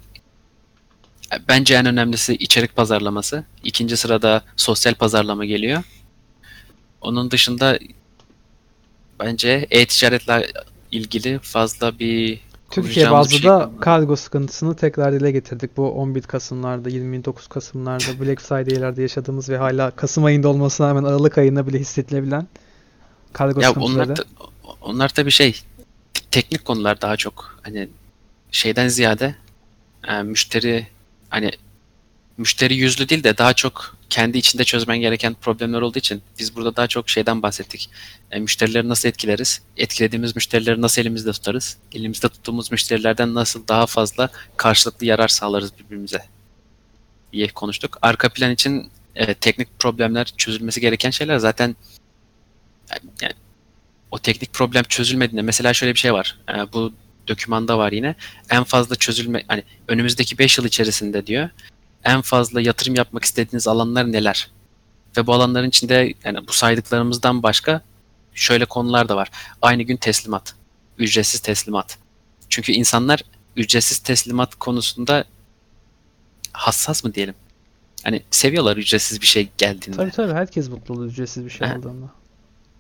bence 1.49 1.75
en 1.75 1.87
önemlisi 1.87 2.35
içerik 2.35 2.77
pazarlaması. 2.77 3.45
İkinci 3.65 3.97
sırada 3.97 4.43
sosyal 4.57 4.95
pazarlama 4.95 5.45
geliyor. 5.45 5.83
Onun 7.01 7.31
dışında 7.31 7.79
bence 9.25 9.67
e-ticaretle 9.71 10.47
ilgili 10.93 11.39
fazla 11.39 11.99
bir 11.99 12.41
Türkiye 12.71 13.11
bazlı 13.11 13.31
bir 13.31 13.41
şey 13.41 13.51
da 13.51 13.71
kargo 13.81 14.17
sıkıntısını 14.17 14.77
tekrar 14.77 15.13
dile 15.13 15.31
getirdik. 15.31 15.77
Bu 15.77 15.91
11 15.91 16.23
Kasım'larda, 16.23 16.89
29 16.89 17.47
Kasım'larda, 17.47 18.21
Black 18.21 18.41
Friday'lerde 18.41 19.03
yaşadığımız 19.03 19.49
ve 19.49 19.57
hala 19.57 19.91
Kasım 19.91 20.25
ayında 20.25 20.49
olmasına 20.49 20.89
rağmen 20.89 21.05
Aralık 21.05 21.39
ayında 21.39 21.67
bile 21.67 21.79
hissedilebilen 21.79 22.49
kargo 23.33 23.61
Ya 23.61 23.69
sıkıntıları. 23.69 23.95
onlar 24.05 24.17
da, 24.17 24.25
onlar 24.81 25.09
tabii 25.09 25.31
şey 25.31 25.61
teknik 26.31 26.65
konular 26.65 27.01
daha 27.01 27.17
çok 27.17 27.59
hani 27.63 27.89
şeyden 28.51 28.89
ziyade 28.89 29.35
e, 30.09 30.23
müşteri 30.23 30.87
hani 31.29 31.51
müşteri 32.43 32.75
yüzlü 32.75 33.09
değil 33.09 33.25
de 33.25 33.39
daha 33.39 33.55
çok 33.55 33.97
kendi 34.11 34.39
içinde 34.39 34.65
çözmen 34.65 34.99
gereken 34.99 35.35
problemler 35.35 35.81
olduğu 35.81 35.99
için 35.99 36.23
biz 36.39 36.57
burada 36.57 36.77
daha 36.77 36.87
çok 36.87 37.11
şeyden 37.11 37.43
bahsettik. 37.43 37.91
E, 38.31 38.41
müşterileri 38.41 38.89
nasıl 38.89 39.09
etkileriz? 39.09 39.63
Etkilediğimiz 39.77 40.37
müşterileri 40.37 40.83
nasıl 40.83 41.03
elimizde 41.03 41.33
tutarız? 41.33 41.77
Elimizde 41.93 42.29
tuttuğumuz 42.29 42.73
müşterilerden 42.73 43.35
nasıl 43.35 43.69
daha 43.69 43.87
fazla 43.87 44.29
karşılıklı 44.57 45.07
yarar 45.07 45.29
sağlarız 45.29 45.73
birbirimize 45.79 46.25
diye 47.33 47.49
konuştuk. 47.49 47.99
Arka 48.03 48.29
plan 48.29 48.51
için 48.51 48.91
e, 49.15 49.35
teknik 49.35 49.79
problemler 49.79 50.33
çözülmesi 50.37 50.81
gereken 50.81 51.11
şeyler 51.11 51.39
zaten 51.39 51.77
yani 53.23 53.35
o 54.11 54.19
teknik 54.19 54.53
problem 54.53 54.85
çözülmediğinde 54.85 55.43
mesela 55.43 55.75
şöyle 55.75 55.95
bir 55.95 55.99
şey 55.99 56.13
var. 56.13 56.39
Ee, 56.49 56.73
bu 56.73 56.93
dokümanda 57.29 57.79
var 57.79 57.93
yine. 57.93 58.15
En 58.51 58.65
fazla 58.65 58.97
çözülme 58.97 59.45
hani 59.49 59.63
önümüzdeki 59.89 60.39
5 60.39 60.59
yıl 60.59 60.65
içerisinde 60.65 61.27
diyor. 61.27 61.51
En 62.05 62.21
fazla 62.21 62.61
yatırım 62.61 62.95
yapmak 62.95 63.25
istediğiniz 63.25 63.69
alanlar 63.69 64.13
neler? 64.13 64.51
Ve 65.17 65.27
bu 65.27 65.33
alanların 65.35 65.69
içinde 65.69 66.15
yani 66.25 66.49
bu 66.49 66.53
saydıklarımızdan 66.53 67.43
başka 67.43 67.83
şöyle 68.35 68.65
konular 68.65 69.09
da 69.09 69.17
var. 69.17 69.31
Aynı 69.63 69.83
gün 69.83 69.97
teslimat. 69.97 70.55
Ücretsiz 70.99 71.41
teslimat. 71.41 71.99
Çünkü 72.49 72.73
insanlar 72.73 73.23
ücretsiz 73.57 73.99
teslimat 73.99 74.55
konusunda 74.55 75.25
hassas 76.53 77.05
mı 77.05 77.15
diyelim? 77.15 77.35
Hani 78.05 78.23
seviyorlar 78.31 78.77
ücretsiz 78.77 79.21
bir 79.21 79.27
şey 79.27 79.49
geldiğinde. 79.59 79.97
Tabii 79.97 80.11
tabii 80.11 80.33
herkes 80.33 80.69
mutlu 80.69 80.95
olur 80.95 81.07
ücretsiz 81.07 81.45
bir 81.45 81.51
şey 81.51 81.69
Ha. 81.69 81.75
aldığında. 81.75 82.07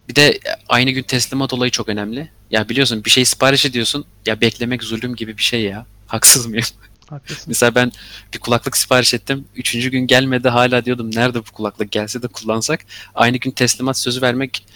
Bir 0.08 0.14
de 0.14 0.40
aynı 0.68 0.90
gün 0.90 1.02
teslimat 1.02 1.52
olayı 1.52 1.70
çok 1.70 1.88
önemli. 1.88 2.30
Ya 2.50 2.68
biliyorsun 2.68 3.04
bir 3.04 3.10
şey 3.10 3.24
sipariş 3.24 3.66
ediyorsun. 3.66 4.04
Ya 4.26 4.40
beklemek 4.40 4.82
zulüm 4.82 5.14
gibi 5.16 5.38
bir 5.38 5.42
şey 5.42 5.62
ya. 5.62 5.86
Haksız 6.06 6.46
mıyım? 6.46 6.64
Haklısın. 7.12 7.44
Mesela 7.46 7.74
ben 7.74 7.92
bir 8.34 8.38
kulaklık 8.38 8.76
sipariş 8.76 9.14
ettim. 9.14 9.44
Üçüncü 9.56 9.90
gün 9.90 10.06
gelmedi 10.06 10.48
hala 10.48 10.84
diyordum 10.84 11.10
nerede 11.14 11.38
bu 11.38 11.52
kulaklık 11.52 11.90
gelse 11.92 12.22
de 12.22 12.28
kullansak. 12.28 12.80
Aynı 13.14 13.36
gün 13.36 13.50
teslimat 13.50 13.98
sözü 13.98 14.22
vermek 14.22 14.66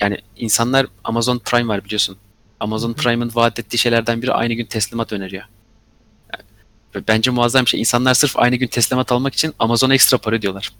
yani 0.00 0.18
insanlar 0.36 0.86
Amazon 1.04 1.38
Prime 1.38 1.68
var 1.68 1.84
biliyorsun. 1.84 2.16
Amazon. 2.60 2.92
Prime'ın 2.92 3.30
vaat 3.34 3.58
ettiği 3.58 3.78
şeylerden 3.78 4.22
biri 4.22 4.32
aynı 4.32 4.54
gün 4.54 4.66
teslimat 4.66 5.12
öneriyor. 5.12 5.44
Yani, 6.32 7.04
bence 7.08 7.30
muazzam 7.30 7.64
bir 7.64 7.70
şey. 7.70 7.80
İnsanlar 7.80 8.14
sırf 8.14 8.38
aynı 8.38 8.56
gün 8.56 8.66
teslimat 8.66 9.12
almak 9.12 9.34
için 9.34 9.54
Amazon'a 9.58 9.94
ekstra 9.94 10.18
para 10.18 10.36
ödüyorlar. 10.36 10.72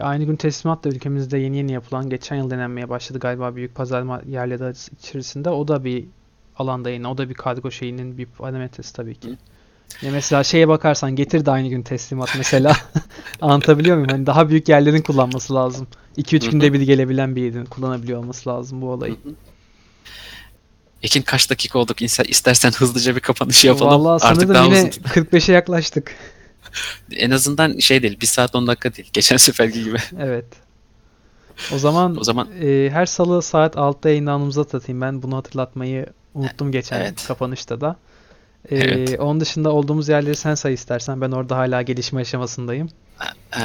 Aynı 0.00 0.24
gün 0.24 0.36
teslimat 0.36 0.84
da 0.84 0.88
ülkemizde 0.88 1.38
yeni 1.38 1.56
yeni 1.56 1.72
yapılan 1.72 2.10
geçen 2.10 2.36
yıl 2.36 2.50
denenmeye 2.50 2.88
başladı 2.88 3.18
galiba 3.18 3.56
büyük 3.56 3.74
pazar 3.74 4.26
yerleri 4.26 4.74
içerisinde. 4.98 5.50
O 5.50 5.68
da 5.68 5.84
bir 5.84 6.04
alanda 6.56 6.90
yine. 6.90 7.08
O 7.08 7.18
da 7.18 7.28
bir 7.28 7.34
kargo 7.34 7.70
şeyinin 7.70 8.18
bir 8.18 8.26
parametresi 8.26 8.92
tabii 8.92 9.14
ki. 9.14 9.28
Hı. 9.28 9.36
Ya 10.02 10.10
mesela 10.10 10.44
şeye 10.44 10.68
bakarsan 10.68 11.16
getir 11.16 11.46
de 11.46 11.50
aynı 11.50 11.68
gün 11.68 11.82
teslimat 11.82 12.34
mesela. 12.38 12.76
Anlatabiliyor 13.40 13.96
muyum? 13.96 14.10
Hani 14.10 14.26
daha 14.26 14.48
büyük 14.48 14.68
yerlerin 14.68 15.02
kullanması 15.02 15.54
lazım. 15.54 15.86
2-3 16.18 16.42
Hı 16.42 16.46
hı. 16.46 16.50
günde 16.50 16.72
bir 16.72 16.80
gelebilen 16.80 17.36
bir 17.36 17.42
yerin 17.42 17.64
kullanabiliyor 17.64 18.18
olması 18.18 18.48
lazım 18.50 18.82
bu 18.82 18.90
olayı. 18.90 19.16
Ekin 21.02 21.22
kaç 21.22 21.50
dakika 21.50 21.78
olduk? 21.78 22.02
İstersen 22.02 22.70
hızlıca 22.70 23.16
bir 23.16 23.20
kapanış 23.20 23.64
yapalım. 23.64 23.90
Vallahi 24.04 24.24
Artık 24.24 24.28
sanırım 24.28 24.54
daha 24.54 24.64
yine 24.64 24.78
uzun. 24.78 25.02
45'e 25.02 25.54
yaklaştık. 25.54 26.14
En 27.12 27.30
azından 27.30 27.78
şey 27.78 28.02
değil. 28.02 28.20
1 28.20 28.26
saat 28.26 28.54
10 28.54 28.66
dakika 28.66 28.94
değil. 28.94 29.08
Geçen 29.12 29.36
seferki 29.36 29.84
gibi. 29.84 29.96
Evet. 30.20 30.44
O 31.74 31.78
zaman, 31.78 32.16
O 32.20 32.24
zaman- 32.24 32.48
e, 32.62 32.90
her 32.92 33.06
salı 33.06 33.42
saat 33.42 33.74
6'da 33.76 34.08
yayınlanmamızı 34.08 34.60
hatırlatayım. 34.60 35.00
Ben 35.00 35.22
bunu 35.22 35.36
hatırlatmayı 35.36 36.06
unuttum 36.34 36.72
geçen 36.72 37.00
Evet. 37.00 37.24
kapanışta 37.28 37.80
da. 37.80 37.96
E, 38.70 38.76
Evet. 38.76 39.20
Onun 39.20 39.40
dışında 39.40 39.72
olduğumuz 39.72 40.08
yerleri 40.08 40.36
sen 40.36 40.54
say 40.54 40.74
istersen. 40.74 41.20
Ben 41.20 41.30
orada 41.30 41.56
hala 41.56 41.82
gelişme 41.82 42.20
aşamasındayım. 42.20 42.88
Ee, 43.60 43.62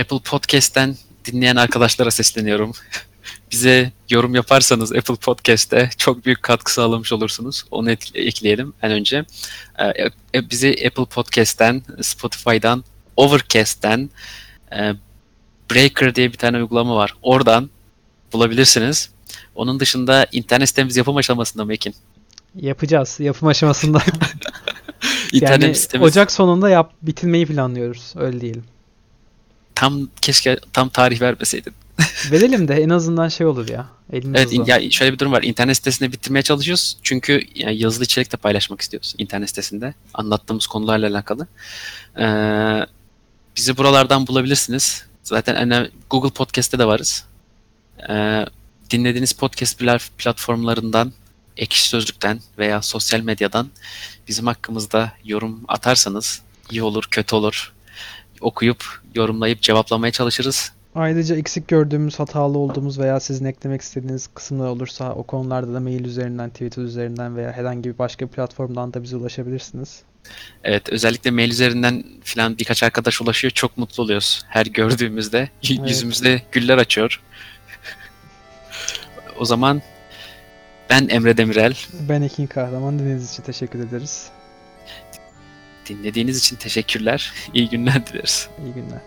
Apple 0.00 0.18
Podcast'ten 0.24 0.96
dinleyen 1.24 1.56
arkadaşlara 1.56 2.10
sesleniyorum. 2.10 2.72
Bize 3.52 3.92
yorum 4.10 4.34
yaparsanız 4.34 4.92
Apple 4.92 5.14
Podcast'te 5.16 5.90
çok 5.98 6.24
büyük 6.26 6.42
katkı 6.42 6.72
sağlamış 6.72 7.12
olursunuz. 7.12 7.64
Onu 7.70 7.90
ekleyelim 8.14 8.72
en 8.82 8.92
önce. 8.92 9.24
Ee, 9.78 9.84
e- 10.34 10.50
bizi 10.50 10.68
Apple 10.86 11.04
Podcast'ten, 11.04 11.82
Spotify'dan, 12.02 12.84
Overcast'ten, 13.16 14.10
e, 14.72 14.92
Breaker 15.70 16.14
diye 16.14 16.32
bir 16.32 16.36
tane 16.38 16.56
uygulama 16.56 16.96
var. 16.96 17.14
Oradan 17.22 17.70
bulabilirsiniz. 18.32 19.10
Onun 19.54 19.80
dışında 19.80 20.26
internet 20.32 20.68
sitemiz 20.68 20.96
yapım 20.96 21.16
aşamasında 21.16 21.64
mı 21.64 21.72
Ekin? 21.72 21.94
Yapacağız. 22.56 23.20
Yapım 23.20 23.48
aşamasında. 23.48 24.02
İnternet 25.32 25.62
yani 25.62 25.74
sitemiz 25.74 26.06
Ocak 26.08 26.32
sonunda 26.32 26.70
yap 26.70 26.92
bitirmeyi 27.02 27.46
planlıyoruz. 27.46 28.12
Öyle 28.16 28.40
diyelim. 28.40 28.64
tam 29.74 30.08
keşke 30.20 30.58
tam 30.72 30.88
tarih 30.88 31.20
vermeseydin. 31.20 31.72
Verelim 32.30 32.68
de 32.68 32.74
en 32.74 32.88
azından 32.88 33.28
şey 33.28 33.46
olur 33.46 33.68
ya. 33.68 33.86
Elimiz 34.12 34.40
Evet, 34.40 34.68
ya 34.68 34.90
şöyle 34.90 35.12
bir 35.12 35.18
durum 35.18 35.32
var. 35.32 35.42
İnternet 35.42 35.76
sitesinde 35.76 36.12
bitirmeye 36.12 36.42
çalışıyoruz. 36.42 36.96
Çünkü 37.02 37.42
yani 37.54 37.78
yazılı 37.78 38.04
içerik 38.04 38.32
de 38.32 38.36
paylaşmak 38.36 38.80
istiyoruz 38.80 39.14
internet 39.18 39.48
sitesinde. 39.48 39.94
Anlattığımız 40.14 40.66
konularla 40.66 41.06
alakalı. 41.06 41.46
Ee, 42.18 42.86
bizi 43.56 43.76
buralardan 43.76 44.26
bulabilirsiniz. 44.26 45.06
Zaten 45.22 45.56
önemli, 45.56 45.90
Google 46.10 46.30
Podcast'te 46.30 46.78
de 46.78 46.84
varız. 46.86 47.24
Ee, 48.10 48.46
dinlediğiniz 48.90 49.32
podcast 49.32 49.80
pla- 49.80 50.10
platformlarından, 50.18 51.12
Ekşi 51.56 51.88
Sözlük'ten 51.88 52.40
veya 52.58 52.82
sosyal 52.82 53.20
medyadan 53.20 53.70
bizim 54.28 54.46
hakkımızda 54.46 55.12
yorum 55.24 55.60
atarsanız 55.68 56.42
iyi 56.70 56.82
olur, 56.82 57.04
kötü 57.10 57.36
olur. 57.36 57.72
Okuyup, 58.40 58.84
yorumlayıp 59.14 59.62
cevaplamaya 59.62 60.12
çalışırız. 60.12 60.72
Ayrıca 60.94 61.36
eksik 61.36 61.68
gördüğümüz, 61.68 62.18
hatalı 62.18 62.58
olduğumuz 62.58 62.98
veya 62.98 63.20
sizin 63.20 63.44
eklemek 63.44 63.80
istediğiniz 63.80 64.28
kısımlar 64.34 64.68
olursa 64.68 65.12
o 65.12 65.22
konularda 65.22 65.74
da 65.74 65.80
mail 65.80 66.04
üzerinden, 66.04 66.50
Twitter 66.50 66.82
üzerinden 66.82 67.36
veya 67.36 67.52
herhangi 67.52 67.90
bir 67.90 67.98
başka 67.98 68.26
platformdan 68.26 68.94
da 68.94 69.02
bize 69.02 69.16
ulaşabilirsiniz. 69.16 70.02
Evet 70.64 70.88
özellikle 70.88 71.30
mail 71.30 71.50
üzerinden 71.50 72.04
falan 72.24 72.58
birkaç 72.58 72.82
arkadaş 72.82 73.20
ulaşıyor. 73.20 73.50
Çok 73.50 73.78
mutlu 73.78 74.02
oluyoruz 74.02 74.42
her 74.48 74.66
gördüğümüzde. 74.66 75.38
Evet. 75.38 75.88
Yüzümüzde 75.88 76.42
güller 76.52 76.78
açıyor. 76.78 77.20
O 79.38 79.44
zaman 79.44 79.82
ben 80.90 81.08
Emre 81.08 81.36
Demirel. 81.36 81.76
Ben 82.08 82.22
Ekin 82.22 82.46
Kahraman. 82.46 82.98
Dinlediğiniz 82.98 83.32
için 83.32 83.42
teşekkür 83.42 83.78
ederiz. 83.78 84.30
Dinlediğiniz 85.88 86.38
için 86.38 86.56
teşekkürler. 86.56 87.32
İyi 87.54 87.68
günler 87.68 88.06
dileriz. 88.06 88.48
İyi 88.64 88.74
günler. 88.74 89.00